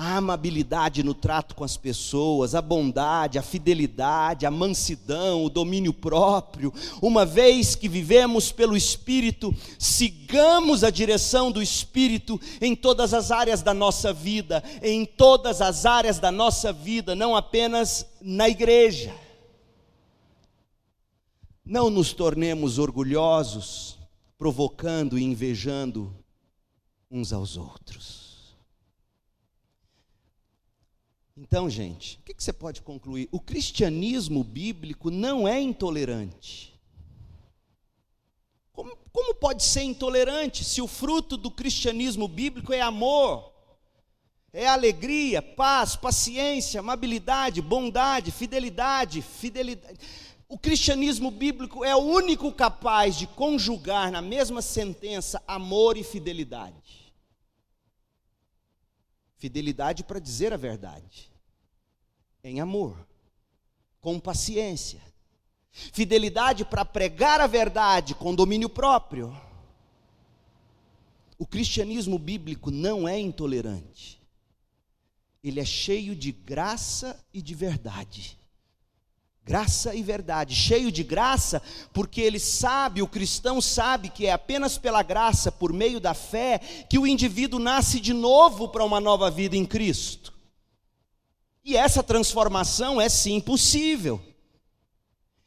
a 0.00 0.18
amabilidade 0.18 1.02
no 1.02 1.12
trato 1.12 1.56
com 1.56 1.64
as 1.64 1.76
pessoas, 1.76 2.54
a 2.54 2.62
bondade, 2.62 3.36
a 3.36 3.42
fidelidade, 3.42 4.46
a 4.46 4.50
mansidão, 4.50 5.44
o 5.44 5.50
domínio 5.50 5.92
próprio. 5.92 6.72
Uma 7.02 7.26
vez 7.26 7.74
que 7.74 7.88
vivemos 7.88 8.52
pelo 8.52 8.76
Espírito, 8.76 9.52
sigamos 9.76 10.84
a 10.84 10.90
direção 10.90 11.50
do 11.50 11.60
Espírito 11.60 12.40
em 12.60 12.76
todas 12.76 13.12
as 13.12 13.32
áreas 13.32 13.60
da 13.60 13.74
nossa 13.74 14.12
vida, 14.12 14.62
em 14.84 15.04
todas 15.04 15.60
as 15.60 15.84
áreas 15.84 16.20
da 16.20 16.30
nossa 16.30 16.72
vida, 16.72 17.16
não 17.16 17.34
apenas 17.34 18.06
na 18.20 18.48
igreja. 18.48 19.12
Não 21.64 21.90
nos 21.90 22.12
tornemos 22.12 22.78
orgulhosos, 22.78 23.98
provocando 24.38 25.18
e 25.18 25.24
invejando 25.24 26.14
uns 27.10 27.32
aos 27.32 27.56
outros. 27.56 28.17
Então, 31.40 31.70
gente, 31.70 32.18
o 32.18 32.22
que 32.24 32.42
você 32.42 32.52
pode 32.52 32.82
concluir? 32.82 33.28
O 33.30 33.38
cristianismo 33.38 34.42
bíblico 34.42 35.08
não 35.08 35.46
é 35.46 35.60
intolerante. 35.60 36.76
Como, 38.72 38.96
como, 39.12 39.34
pode 39.36 39.62
ser 39.62 39.82
intolerante 39.82 40.64
se 40.64 40.82
o 40.82 40.88
fruto 40.88 41.36
do 41.36 41.48
cristianismo 41.48 42.26
bíblico 42.26 42.72
é 42.72 42.80
amor, 42.80 43.52
é 44.52 44.66
alegria, 44.66 45.40
paz, 45.40 45.94
paciência, 45.94 46.80
amabilidade, 46.80 47.62
bondade, 47.62 48.32
fidelidade, 48.32 49.22
fidelidade. 49.22 49.96
O 50.48 50.58
cristianismo 50.58 51.30
bíblico 51.30 51.84
é 51.84 51.94
o 51.94 52.00
único 52.00 52.50
capaz 52.50 53.16
de 53.16 53.28
conjugar 53.28 54.10
na 54.10 54.20
mesma 54.20 54.60
sentença 54.60 55.40
amor 55.46 55.96
e 55.96 56.02
fidelidade. 56.02 56.97
Fidelidade 59.38 60.02
para 60.02 60.18
dizer 60.18 60.52
a 60.52 60.56
verdade, 60.56 61.30
em 62.42 62.60
amor, 62.60 63.06
com 64.00 64.18
paciência. 64.18 65.00
Fidelidade 65.70 66.64
para 66.64 66.84
pregar 66.84 67.40
a 67.40 67.46
verdade 67.46 68.14
com 68.16 68.34
domínio 68.34 68.68
próprio. 68.68 69.34
O 71.38 71.46
cristianismo 71.46 72.18
bíblico 72.18 72.68
não 72.70 73.06
é 73.06 73.18
intolerante, 73.18 74.20
ele 75.42 75.60
é 75.60 75.64
cheio 75.64 76.16
de 76.16 76.32
graça 76.32 77.24
e 77.32 77.40
de 77.40 77.54
verdade. 77.54 78.36
Graça 79.48 79.94
e 79.94 80.02
verdade, 80.02 80.54
cheio 80.54 80.92
de 80.92 81.02
graça, 81.02 81.62
porque 81.90 82.20
ele 82.20 82.38
sabe, 82.38 83.00
o 83.00 83.08
cristão 83.08 83.62
sabe 83.62 84.10
que 84.10 84.26
é 84.26 84.32
apenas 84.32 84.76
pela 84.76 85.02
graça, 85.02 85.50
por 85.50 85.72
meio 85.72 85.98
da 85.98 86.12
fé, 86.12 86.58
que 86.86 86.98
o 86.98 87.06
indivíduo 87.06 87.58
nasce 87.58 87.98
de 87.98 88.12
novo 88.12 88.68
para 88.68 88.84
uma 88.84 89.00
nova 89.00 89.30
vida 89.30 89.56
em 89.56 89.64
Cristo. 89.64 90.34
E 91.64 91.78
essa 91.78 92.02
transformação 92.02 93.00
é 93.00 93.08
sim 93.08 93.40
possível. 93.40 94.20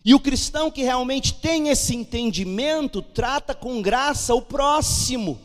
E 0.03 0.15
o 0.15 0.19
cristão 0.19 0.71
que 0.71 0.81
realmente 0.81 1.35
tem 1.35 1.69
esse 1.69 1.95
entendimento 1.95 3.03
trata 3.03 3.53
com 3.53 3.83
graça 3.83 4.33
o 4.33 4.41
próximo. 4.41 5.39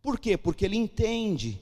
Por 0.00 0.20
quê? 0.20 0.36
Porque 0.36 0.64
ele 0.64 0.76
entende 0.76 1.58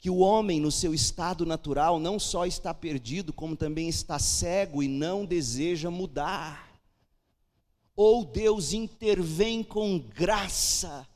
que 0.00 0.08
o 0.08 0.18
homem, 0.18 0.60
no 0.60 0.70
seu 0.70 0.94
estado 0.94 1.44
natural, 1.44 1.98
não 1.98 2.18
só 2.18 2.46
está 2.46 2.72
perdido, 2.72 3.32
como 3.32 3.56
também 3.56 3.88
está 3.88 4.18
cego 4.18 4.82
e 4.82 4.88
não 4.88 5.24
deseja 5.24 5.90
mudar. 5.90 6.68
Ou 7.96 8.24
Deus 8.24 8.72
intervém 8.72 9.62
com 9.64 9.98
graça 9.98 11.06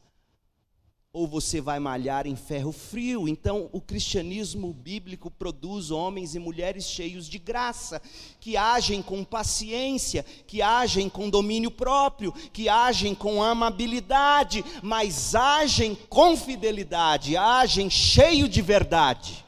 ou 1.12 1.26
você 1.28 1.60
vai 1.60 1.78
malhar 1.78 2.26
em 2.26 2.34
ferro 2.34 2.72
frio. 2.72 3.28
Então, 3.28 3.68
o 3.70 3.80
cristianismo 3.80 4.72
bíblico 4.72 5.30
produz 5.30 5.90
homens 5.90 6.34
e 6.34 6.38
mulheres 6.38 6.86
cheios 6.86 7.28
de 7.28 7.38
graça, 7.38 8.00
que 8.40 8.56
agem 8.56 9.02
com 9.02 9.22
paciência, 9.22 10.24
que 10.46 10.62
agem 10.62 11.10
com 11.10 11.28
domínio 11.28 11.70
próprio, 11.70 12.32
que 12.52 12.68
agem 12.68 13.14
com 13.14 13.42
amabilidade, 13.42 14.64
mas 14.82 15.34
agem 15.34 15.94
com 16.08 16.34
fidelidade, 16.34 17.36
agem 17.36 17.90
cheio 17.90 18.48
de 18.48 18.62
verdade. 18.62 19.44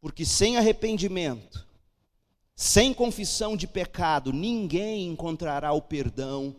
Porque 0.00 0.24
sem 0.24 0.56
arrependimento, 0.56 1.66
sem 2.56 2.94
confissão 2.94 3.56
de 3.56 3.66
pecado, 3.66 4.32
ninguém 4.32 5.08
encontrará 5.08 5.72
o 5.72 5.82
perdão 5.82 6.56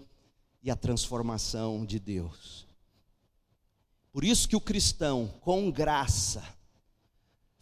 e 0.61 0.69
a 0.69 0.75
transformação 0.75 1.83
de 1.83 1.99
Deus. 1.99 2.62
Por 4.13 4.23
isso 4.23 4.47
que 4.47 4.55
o 4.55 4.61
cristão, 4.61 5.27
com 5.41 5.71
graça, 5.71 6.43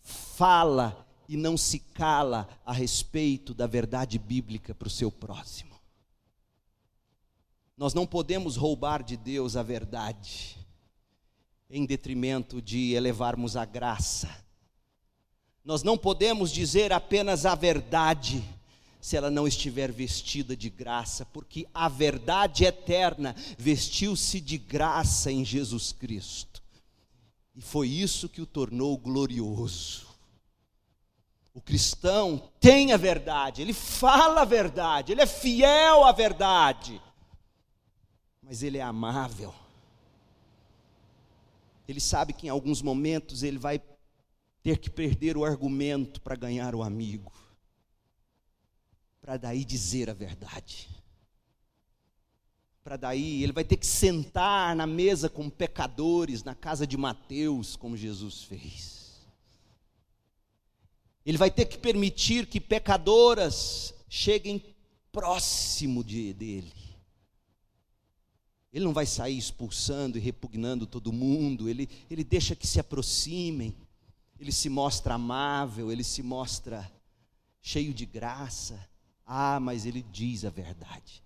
fala 0.04 1.08
e 1.30 1.38
não 1.38 1.56
se 1.56 1.80
cala 1.80 2.46
a 2.66 2.74
respeito 2.74 3.54
da 3.54 3.66
verdade 3.66 4.20
bíblica 4.20 4.76
para 4.76 4.90
o 4.90 4.92
seu 4.92 5.10
próximo. 5.10 5.72
Nós 7.78 7.94
não 7.94 8.06
podemos 8.06 8.58
roubar 8.58 9.02
de 9.02 9.16
Deus 9.16 9.56
a 9.56 9.64
verdade, 9.64 10.58
em 11.70 11.86
detrimento 11.86 12.62
de 12.62 12.92
elevarmos 12.92 13.56
a 13.56 13.64
graça. 13.64 14.30
Nós 15.64 15.84
não 15.84 15.98
podemos 15.98 16.52
dizer 16.52 16.92
apenas 16.92 17.46
a 17.46 17.56
verdade, 17.56 18.44
se 19.02 19.18
ela 19.18 19.32
não 19.32 19.48
estiver 19.48 19.92
vestida 19.92 20.56
de 20.56 20.70
graça, 20.70 21.26
porque 21.26 21.68
a 21.74 21.90
verdade 21.90 22.64
eterna 22.64 23.36
vestiu-se 23.58 24.40
de 24.40 24.60
graça 24.60 25.32
em 25.32 25.44
Jesus 25.44 25.92
Cristo. 25.92 26.62
E 27.56 27.62
foi 27.62 27.90
isso 27.90 28.30
que 28.30 28.42
o 28.42 28.46
tornou 28.46 28.96
glorioso. 28.96 30.08
O 31.52 31.60
cristão 31.60 32.50
tem 32.60 32.94
a 32.94 32.98
verdade, 32.98 33.62
ele 33.62 33.74
fala 33.74 34.42
a 34.42 34.46
verdade, 34.46 35.12
ele 35.12 35.22
é 35.22 35.26
fiel 35.26 36.06
à 36.06 36.12
verdade, 36.12 37.02
mas 38.42 38.62
ele 38.62 38.78
é 38.78 38.84
amável. 38.84 39.54
Ele 41.88 42.00
sabe 42.00 42.32
que 42.32 42.46
em 42.46 42.50
alguns 42.50 42.82
momentos 42.82 43.42
ele 43.42 43.58
vai 43.58 43.82
ter 44.62 44.78
que 44.78 44.90
perder 44.90 45.36
o 45.36 45.44
argumento 45.44 46.22
para 46.22 46.36
ganhar 46.36 46.76
o 46.76 46.84
amigo 46.84 47.34
para 49.22 49.38
daí 49.38 49.64
dizer 49.64 50.10
a 50.10 50.14
verdade. 50.14 50.90
Para 52.84 52.98
daí 52.98 53.44
ele 53.44 53.54
vai 53.54 53.64
ter 53.64 53.78
que 53.78 53.86
sentar 53.86 54.76
na 54.76 54.88
mesa 54.88 55.30
com 55.30 55.50
pecadores, 55.50 56.44
na 56.44 56.56
casa 56.56 56.88
de 56.88 56.98
Mateus, 56.98 57.76
como 57.76 57.96
Jesus 57.96 58.44
fez. 58.44 59.22
Ele 61.24 61.38
vai 61.38 61.52
ter 61.52 61.66
que 61.66 61.78
permitir 61.78 62.48
que 62.48 62.60
pecadoras 62.60 63.94
cheguem 64.10 64.76
próximo 65.12 66.04
de, 66.04 66.34
dele. 66.34 66.74
Ele 68.74 68.86
não 68.86 68.94
vai 68.94 69.06
sair 69.06 69.38
expulsando 69.38 70.18
e 70.18 70.22
repugnando 70.22 70.88
todo 70.88 71.14
mundo, 71.14 71.70
ele, 71.70 71.88
ele 72.10 72.24
deixa 72.24 72.56
que 72.56 72.66
se 72.66 72.80
aproximem, 72.80 73.76
ele 74.40 74.52
se 74.52 74.70
mostra 74.70 75.14
amável, 75.14 75.92
ele 75.92 76.04
se 76.04 76.24
mostra 76.24 76.92
cheio 77.62 77.94
de 77.94 78.06
graça. 78.08 78.90
Ah, 79.34 79.62
mas 79.62 79.86
ele 79.86 80.02
diz 80.02 80.44
a 80.44 80.50
verdade. 80.50 81.24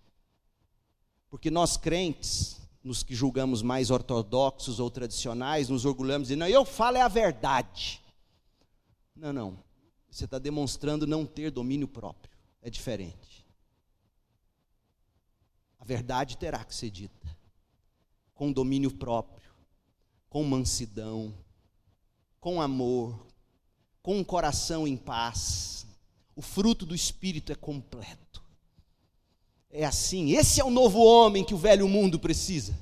Porque 1.27 1.49
nós 1.49 1.75
crentes, 1.75 2.61
nos 2.83 3.01
que 3.01 3.15
julgamos 3.15 3.63
mais 3.63 3.89
ortodoxos 3.89 4.79
ou 4.79 4.91
tradicionais, 4.91 5.69
nos 5.69 5.85
orgulhamos 5.85 6.27
de 6.27 6.35
não, 6.35 6.47
eu 6.47 6.63
falo 6.63 6.97
é 6.97 7.01
a 7.01 7.07
verdade. 7.07 7.99
Não, 9.15 9.33
não. 9.33 9.57
Você 10.07 10.25
está 10.25 10.37
demonstrando 10.37 11.07
não 11.07 11.25
ter 11.25 11.49
domínio 11.49 11.87
próprio. 11.87 12.31
É 12.61 12.69
diferente. 12.69 13.43
A 15.79 15.83
verdade 15.83 16.37
terá 16.37 16.63
que 16.63 16.75
ser 16.75 16.91
dita 16.91 17.35
com 18.35 18.51
domínio 18.51 18.93
próprio, 18.93 19.51
com 20.29 20.43
mansidão, 20.43 21.33
com 22.39 22.61
amor, 22.61 23.25
com 24.03 24.19
um 24.19 24.23
coração 24.23 24.87
em 24.87 24.95
paz 24.95 25.75
o 26.35 26.41
fruto 26.41 26.85
do 26.85 26.93
Espírito 26.93 27.51
é 27.51 27.55
completo. 27.55 28.43
É 29.69 29.85
assim, 29.85 30.31
esse 30.31 30.59
é 30.59 30.63
o 30.63 30.69
novo 30.69 30.99
homem 30.99 31.43
que 31.43 31.53
o 31.53 31.57
velho 31.57 31.87
mundo 31.87 32.19
precisa. 32.19 32.77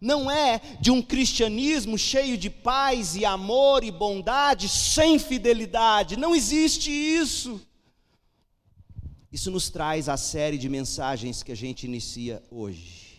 Não 0.00 0.30
é 0.30 0.60
de 0.80 0.90
um 0.90 1.02
cristianismo 1.02 1.98
cheio 1.98 2.38
de 2.38 2.48
paz 2.48 3.16
e 3.16 3.24
amor 3.24 3.82
e 3.82 3.90
bondade, 3.90 4.68
sem 4.68 5.18
fidelidade. 5.18 6.16
Não 6.16 6.34
existe 6.34 6.90
isso. 6.90 7.60
Isso 9.30 9.50
nos 9.50 9.68
traz 9.68 10.08
a 10.08 10.16
série 10.16 10.56
de 10.56 10.68
mensagens 10.68 11.42
que 11.42 11.52
a 11.52 11.56
gente 11.56 11.84
inicia 11.84 12.42
hoje. 12.50 13.18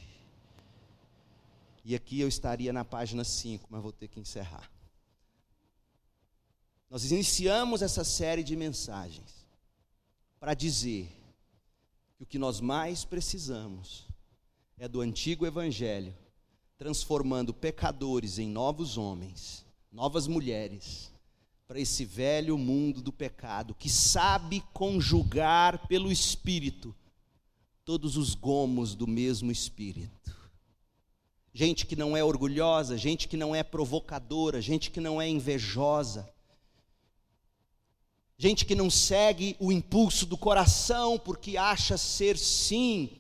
E 1.84 1.96
aqui 1.96 2.20
eu 2.20 2.28
estaria 2.28 2.72
na 2.72 2.86
página 2.86 3.24
5, 3.24 3.68
mas 3.70 3.82
vou 3.82 3.92
ter 3.92 4.08
que 4.08 4.20
encerrar. 4.20 4.70
Nós 6.90 7.12
iniciamos 7.12 7.82
essa 7.82 8.04
série 8.04 8.44
de 8.44 8.56
mensagens 8.56 9.46
para 10.40 10.54
dizer 10.54 11.10
que 12.18 12.24
o 12.24 12.26
que 12.26 12.40
nós 12.40 12.60
mais 12.60 13.06
precisamos 13.06 14.08
é 14.78 14.88
do 14.88 15.02
antigo 15.02 15.46
evangelho, 15.46 16.16
transformando 16.78 17.54
pecadores 17.54 18.40
em 18.40 18.48
novos 18.48 18.98
homens 18.98 19.66
novas 19.92 20.28
mulheres, 20.28 21.12
para 21.68 21.80
esse 21.80 22.04
velho 22.06 22.58
mundo 22.58 23.02
do 23.02 23.12
pecado, 23.12 23.76
que 23.76 23.90
sabe 23.90 24.64
conjugar 24.74 25.88
pelo 25.88 26.12
Espírito 26.12 26.96
todos 27.86 28.18
os 28.18 28.34
gomos 28.34 28.96
do 28.96 29.08
mesmo 29.08 29.52
Espírito. 29.52 30.36
Gente 31.54 31.86
que 31.86 31.96
não 31.96 32.16
é 32.16 32.24
orgulhosa, 32.24 32.98
gente 32.98 33.28
que 33.28 33.38
não 33.38 33.56
é 33.56 33.64
provocadora, 33.64 34.62
gente 34.62 34.92
que 34.92 35.00
não 35.00 35.22
é 35.22 35.28
invejosa, 35.28 36.28
gente 38.40 38.66
que 38.66 38.74
não 38.74 38.90
segue 38.90 39.58
o 39.60 39.70
impulso 39.70 40.26
do 40.26 40.38
coração 40.38 41.20
porque 41.20 41.58
acha 41.58 41.98
ser 41.98 42.38
sim 42.38 43.20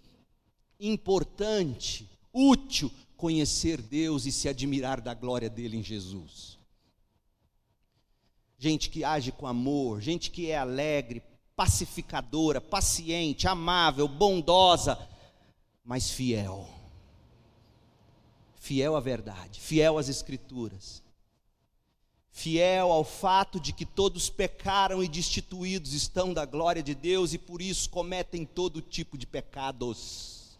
importante, 0.80 2.09
útil 2.34 2.89
conhecer 3.17 3.82
Deus 3.82 4.26
e 4.26 4.32
se 4.32 4.47
admirar 4.47 5.01
da 5.01 5.13
glória 5.13 5.49
dele 5.49 5.76
em 5.76 5.84
Jesus. 5.84 6.57
Gente 8.57 8.89
que 8.89 9.03
age 9.03 9.34
com 9.34 9.45
amor, 9.45 9.99
gente 9.99 10.32
que 10.32 10.49
é 10.49 10.57
alegre, 10.57 11.22
pacificadora, 11.53 12.61
paciente, 12.61 13.45
amável, 13.45 14.07
bondosa, 14.07 14.97
mas 15.84 16.09
fiel. 16.09 16.70
Fiel 18.55 18.95
à 18.95 19.01
verdade, 19.01 19.59
fiel 19.59 19.97
às 19.97 20.07
Escrituras 20.07 21.03
fiel 22.39 22.89
ao 22.89 23.03
fato 23.03 23.59
de 23.59 23.73
que 23.73 23.85
todos 23.85 24.29
pecaram 24.29 25.03
e 25.03 25.09
destituídos 25.09 25.91
estão 25.91 26.33
da 26.33 26.45
glória 26.45 26.81
de 26.81 26.95
Deus 26.95 27.33
e 27.33 27.37
por 27.37 27.61
isso 27.61 27.89
cometem 27.89 28.45
todo 28.45 28.81
tipo 28.81 29.17
de 29.17 29.27
pecados. 29.27 30.57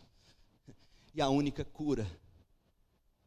E 1.16 1.22
a 1.22 1.30
única 1.30 1.64
cura 1.64 2.06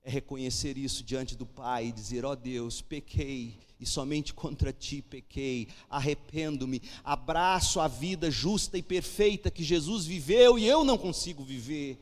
é 0.04 0.10
reconhecer 0.10 0.76
isso 0.76 1.02
diante 1.02 1.34
do 1.34 1.46
Pai 1.46 1.86
e 1.86 1.92
dizer: 1.92 2.26
ó 2.26 2.32
oh 2.32 2.36
Deus, 2.36 2.82
pequei 2.82 3.58
e 3.80 3.86
somente 3.86 4.34
contra 4.34 4.70
ti 4.70 5.00
pequei, 5.00 5.68
arrependo-me, 5.88 6.82
abraço 7.02 7.80
a 7.80 7.88
vida 7.88 8.30
justa 8.30 8.76
e 8.76 8.82
perfeita 8.82 9.50
que 9.50 9.64
Jesus 9.64 10.04
viveu 10.04 10.58
e 10.58 10.68
eu 10.68 10.84
não 10.84 10.98
consigo 10.98 11.42
viver. 11.42 11.98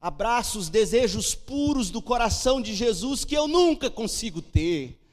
Abraço 0.00 0.58
os 0.58 0.68
desejos 0.68 1.32
puros 1.32 1.90
do 1.90 2.02
coração 2.02 2.60
de 2.60 2.74
Jesus 2.74 3.24
que 3.24 3.36
eu 3.36 3.46
nunca 3.46 3.88
consigo 3.88 4.42
ter 4.42 5.03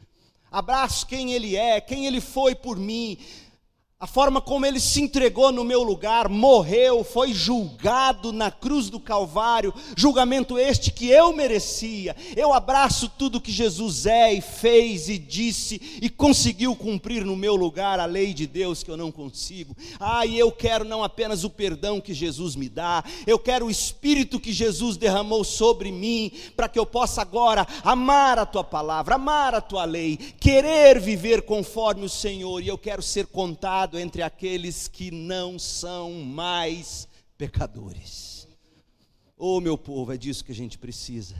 abraço 0.51 1.07
quem 1.07 1.31
Ele 1.31 1.55
é, 1.55 1.79
quem 1.79 2.05
Ele 2.05 2.19
foi 2.19 2.53
por 2.53 2.77
mim, 2.77 3.17
a 4.01 4.07
forma 4.07 4.41
como 4.41 4.65
ele 4.65 4.79
se 4.79 4.99
entregou 4.99 5.51
no 5.51 5.63
meu 5.63 5.83
lugar, 5.83 6.27
morreu, 6.27 7.03
foi 7.03 7.35
julgado 7.35 8.33
na 8.33 8.49
cruz 8.49 8.89
do 8.89 8.99
Calvário, 8.99 9.71
julgamento 9.95 10.57
este 10.57 10.91
que 10.91 11.07
eu 11.07 11.31
merecia. 11.31 12.15
Eu 12.35 12.51
abraço 12.51 13.07
tudo 13.07 13.39
que 13.39 13.51
Jesus 13.51 14.07
é 14.07 14.33
e 14.33 14.41
fez 14.41 15.07
e 15.07 15.19
disse 15.19 15.99
e 16.01 16.09
conseguiu 16.09 16.75
cumprir 16.75 17.23
no 17.23 17.35
meu 17.35 17.55
lugar 17.55 17.99
a 17.99 18.07
lei 18.07 18.33
de 18.33 18.47
Deus 18.47 18.81
que 18.81 18.89
eu 18.89 18.97
não 18.97 19.11
consigo. 19.11 19.77
Ah, 19.99 20.25
e 20.25 20.35
eu 20.35 20.51
quero 20.51 20.83
não 20.83 21.03
apenas 21.03 21.43
o 21.43 21.49
perdão 21.51 22.01
que 22.01 22.11
Jesus 22.11 22.55
me 22.55 22.69
dá, 22.69 23.03
eu 23.27 23.37
quero 23.37 23.67
o 23.67 23.71
espírito 23.71 24.39
que 24.39 24.51
Jesus 24.51 24.97
derramou 24.97 25.43
sobre 25.43 25.91
mim, 25.91 26.31
para 26.55 26.67
que 26.67 26.79
eu 26.79 26.87
possa 26.87 27.21
agora 27.21 27.67
amar 27.83 28.39
a 28.39 28.47
tua 28.47 28.63
palavra, 28.63 29.13
amar 29.13 29.53
a 29.53 29.61
tua 29.61 29.85
lei, 29.85 30.17
querer 30.39 30.99
viver 30.99 31.43
conforme 31.43 32.03
o 32.03 32.09
Senhor, 32.09 32.63
e 32.63 32.67
eu 32.67 32.79
quero 32.79 33.03
ser 33.03 33.27
contado 33.27 33.90
entre 33.97 34.21
aqueles 34.21 34.87
que 34.87 35.11
não 35.11 35.57
são 35.57 36.23
mais 36.23 37.07
pecadores. 37.37 38.47
Oh, 39.37 39.59
meu 39.59 39.77
povo, 39.77 40.13
é 40.13 40.17
disso 40.17 40.45
que 40.45 40.51
a 40.51 40.55
gente 40.55 40.77
precisa. 40.77 41.35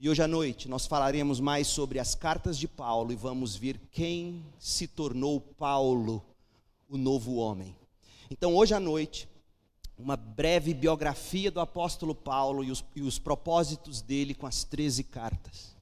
E 0.00 0.08
hoje 0.08 0.22
à 0.22 0.28
noite 0.28 0.68
nós 0.68 0.86
falaremos 0.86 1.40
mais 1.40 1.66
sobre 1.66 1.98
as 1.98 2.14
cartas 2.14 2.58
de 2.58 2.68
Paulo 2.68 3.12
e 3.12 3.16
vamos 3.16 3.56
ver 3.56 3.80
quem 3.90 4.44
se 4.58 4.86
tornou 4.86 5.40
Paulo, 5.40 6.22
o 6.88 6.98
novo 6.98 7.36
homem. 7.36 7.74
Então, 8.30 8.54
hoje 8.54 8.74
à 8.74 8.80
noite, 8.80 9.28
uma 9.96 10.16
breve 10.16 10.74
biografia 10.74 11.50
do 11.50 11.60
apóstolo 11.60 12.14
Paulo 12.14 12.64
e 12.64 12.70
os, 12.70 12.84
e 12.96 13.02
os 13.02 13.18
propósitos 13.18 14.02
dele 14.02 14.34
com 14.34 14.46
as 14.46 14.64
13 14.64 15.04
cartas. 15.04 15.74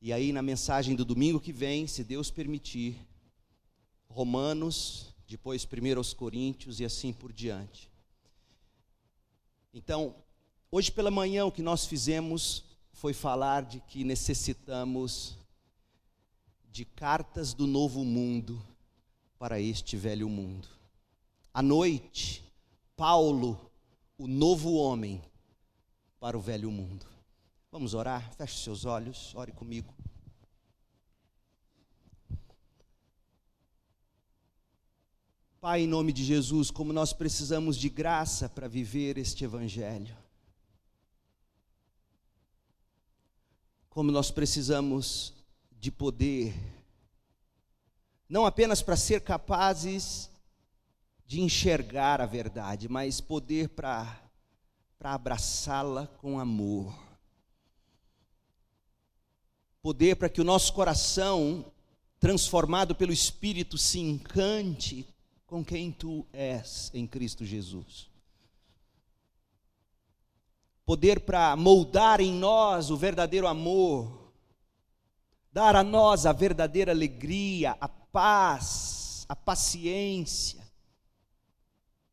E 0.00 0.12
aí, 0.12 0.32
na 0.32 0.42
mensagem 0.42 0.96
do 0.96 1.04
domingo 1.04 1.38
que 1.38 1.52
vem, 1.52 1.86
se 1.86 2.02
Deus 2.02 2.30
permitir, 2.30 2.96
Romanos, 4.12 5.14
depois 5.26 5.64
1 5.64 6.14
Coríntios 6.14 6.80
e 6.80 6.84
assim 6.84 7.12
por 7.12 7.32
diante. 7.32 7.90
Então, 9.72 10.14
hoje 10.70 10.92
pela 10.92 11.10
manhã 11.10 11.46
o 11.46 11.52
que 11.52 11.62
nós 11.62 11.86
fizemos 11.86 12.64
foi 12.92 13.14
falar 13.14 13.62
de 13.62 13.80
que 13.80 14.04
necessitamos 14.04 15.36
de 16.70 16.84
cartas 16.84 17.54
do 17.54 17.66
novo 17.66 18.04
mundo 18.04 18.62
para 19.38 19.58
este 19.58 19.96
velho 19.96 20.28
mundo. 20.28 20.68
À 21.52 21.62
noite, 21.62 22.44
Paulo, 22.94 23.58
o 24.18 24.26
novo 24.26 24.74
homem 24.74 25.20
para 26.20 26.36
o 26.36 26.40
velho 26.40 26.70
mundo. 26.70 27.06
Vamos 27.70 27.94
orar? 27.94 28.32
Feche 28.34 28.62
seus 28.62 28.84
olhos, 28.84 29.34
ore 29.34 29.52
comigo. 29.52 30.01
Pai, 35.62 35.82
em 35.82 35.86
nome 35.86 36.12
de 36.12 36.24
Jesus, 36.24 36.72
como 36.72 36.92
nós 36.92 37.12
precisamos 37.12 37.76
de 37.76 37.88
graça 37.88 38.48
para 38.48 38.66
viver 38.66 39.16
este 39.16 39.44
Evangelho. 39.44 40.16
Como 43.88 44.10
nós 44.10 44.28
precisamos 44.28 45.32
de 45.70 45.88
poder, 45.88 46.52
não 48.28 48.44
apenas 48.44 48.82
para 48.82 48.96
ser 48.96 49.20
capazes 49.20 50.28
de 51.24 51.40
enxergar 51.40 52.20
a 52.20 52.26
verdade, 52.26 52.88
mas 52.88 53.20
poder 53.20 53.68
para 53.68 54.20
abraçá-la 55.00 56.08
com 56.08 56.40
amor. 56.40 56.92
Poder 59.80 60.16
para 60.16 60.28
que 60.28 60.40
o 60.40 60.44
nosso 60.44 60.72
coração, 60.72 61.64
transformado 62.18 62.96
pelo 62.96 63.12
Espírito, 63.12 63.78
se 63.78 64.00
encante 64.00 65.06
com 65.52 65.62
quem 65.62 65.92
tu 65.92 66.26
és 66.32 66.90
em 66.94 67.06
Cristo 67.06 67.44
Jesus. 67.44 68.08
Poder 70.86 71.20
para 71.20 71.54
moldar 71.56 72.22
em 72.22 72.32
nós 72.32 72.90
o 72.90 72.96
verdadeiro 72.96 73.46
amor, 73.46 74.32
dar 75.52 75.76
a 75.76 75.84
nós 75.84 76.24
a 76.24 76.32
verdadeira 76.32 76.90
alegria, 76.90 77.76
a 77.78 77.86
paz, 77.86 79.26
a 79.28 79.36
paciência, 79.36 80.62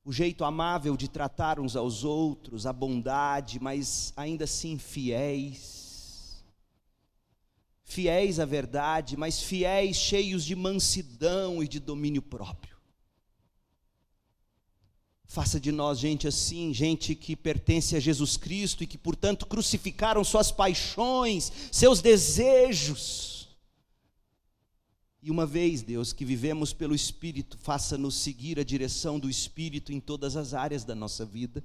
o 0.03 0.11
jeito 0.11 0.43
amável 0.43 0.97
de 0.97 1.07
tratar 1.07 1.61
uns 1.61 1.77
aos 1.77 2.03
outros, 2.03 2.65
a 2.65 2.73
bondade, 2.73 3.57
mas 3.57 4.11
ainda 4.17 4.43
assim 4.43 4.77
fiéis. 4.77 6.43
Fiéis 7.85 8.37
à 8.37 8.43
verdade, 8.43 9.15
mas 9.15 9.41
fiéis 9.41 9.95
cheios 9.95 10.43
de 10.43 10.57
mansidão 10.57 11.63
e 11.63 11.69
de 11.69 11.79
domínio 11.79 12.21
próprio. 12.21 12.68
Faça 15.31 15.59
de 15.59 15.71
nós 15.71 15.99
gente 15.99 16.27
assim, 16.27 16.73
gente 16.73 17.13
que 17.13 17.35
pertence 17.35 17.95
a 17.95 17.99
Jesus 17.99 18.35
Cristo 18.35 18.83
e 18.83 18.87
que, 18.87 18.97
portanto, 18.97 19.45
crucificaram 19.45 20.23
suas 20.23 20.51
paixões, 20.51 21.51
seus 21.71 22.01
desejos. 22.01 23.47
E 25.21 25.29
uma 25.29 25.45
vez, 25.45 25.83
Deus, 25.83 26.11
que 26.11 26.25
vivemos 26.25 26.73
pelo 26.73 26.95
Espírito, 26.95 27.59
faça-nos 27.59 28.15
seguir 28.15 28.59
a 28.59 28.63
direção 28.63 29.19
do 29.19 29.29
Espírito 29.29 29.93
em 29.93 29.99
todas 29.99 30.35
as 30.35 30.55
áreas 30.55 30.83
da 30.83 30.95
nossa 30.95 31.23
vida. 31.23 31.63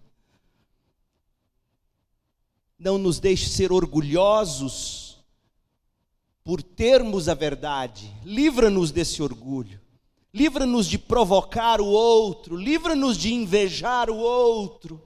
Não 2.78 2.98
nos 2.98 3.18
deixe 3.18 3.48
ser 3.48 3.72
orgulhosos 3.72 5.24
por 6.44 6.62
termos 6.62 7.30
a 7.30 7.34
verdade, 7.34 8.14
livra-nos 8.26 8.90
desse 8.90 9.22
orgulho 9.22 9.83
livra-nos 10.34 10.88
de 10.88 10.98
provocar 10.98 11.80
o 11.80 11.86
outro, 11.86 12.56
livra-nos 12.56 13.16
de 13.16 13.32
invejar 13.32 14.10
o 14.10 14.16
outro. 14.16 15.00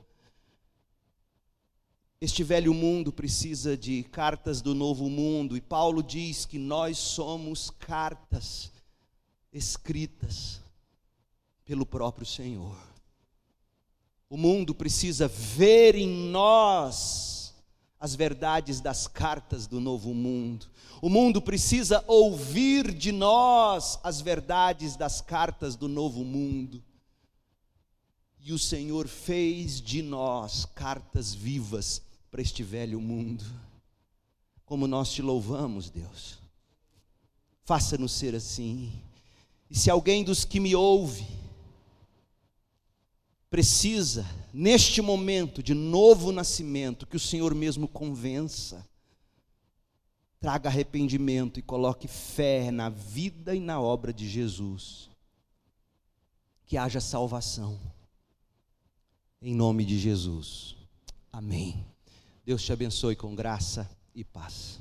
Este 2.18 2.42
velho 2.42 2.72
mundo 2.72 3.12
precisa 3.12 3.76
de 3.76 4.02
cartas 4.04 4.62
do 4.62 4.74
novo 4.74 5.10
mundo, 5.10 5.54
e 5.54 5.60
Paulo 5.60 6.02
diz 6.02 6.46
que 6.46 6.58
nós 6.58 6.96
somos 6.96 7.68
cartas 7.68 8.72
escritas 9.52 10.62
pelo 11.64 11.84
próprio 11.84 12.26
Senhor. 12.26 12.76
O 14.30 14.36
mundo 14.36 14.74
precisa 14.74 15.28
ver 15.28 15.94
em 15.94 16.08
nós 16.08 17.37
as 18.00 18.14
verdades 18.14 18.80
das 18.80 19.06
cartas 19.06 19.66
do 19.66 19.80
novo 19.80 20.14
mundo. 20.14 20.66
O 21.02 21.08
mundo 21.08 21.42
precisa 21.42 22.04
ouvir 22.06 22.94
de 22.94 23.12
nós 23.12 23.98
as 24.02 24.20
verdades 24.20 24.96
das 24.96 25.20
cartas 25.20 25.76
do 25.76 25.88
novo 25.88 26.24
mundo. 26.24 26.82
E 28.40 28.52
o 28.52 28.58
Senhor 28.58 29.08
fez 29.08 29.80
de 29.80 30.02
nós 30.02 30.64
cartas 30.64 31.34
vivas 31.34 32.02
para 32.30 32.42
este 32.42 32.62
velho 32.62 33.00
mundo. 33.00 33.44
como 34.64 34.86
nós 34.86 35.10
te 35.10 35.22
louvamos, 35.22 35.88
Deus. 35.88 36.38
Faça-nos 37.64 38.12
ser 38.12 38.34
assim. 38.34 38.92
E 39.70 39.74
se 39.78 39.90
alguém 39.90 40.22
dos 40.22 40.44
que 40.44 40.60
me 40.60 40.74
ouve 40.74 41.37
precisa, 43.50 44.26
neste 44.52 45.00
momento 45.00 45.62
de 45.62 45.74
novo 45.74 46.32
nascimento, 46.32 47.06
que 47.06 47.16
o 47.16 47.20
Senhor 47.20 47.54
mesmo 47.54 47.88
convença, 47.88 48.86
traga 50.40 50.68
arrependimento 50.68 51.58
e 51.58 51.62
coloque 51.62 52.06
fé 52.06 52.70
na 52.70 52.88
vida 52.88 53.54
e 53.54 53.60
na 53.60 53.80
obra 53.80 54.12
de 54.12 54.28
Jesus. 54.28 55.08
Que 56.66 56.76
haja 56.76 57.00
salvação. 57.00 57.80
Em 59.40 59.54
nome 59.54 59.84
de 59.84 59.98
Jesus. 59.98 60.76
Amém. 61.32 61.84
Deus 62.44 62.62
te 62.62 62.72
abençoe 62.72 63.16
com 63.16 63.34
graça 63.34 63.88
e 64.14 64.24
paz. 64.24 64.78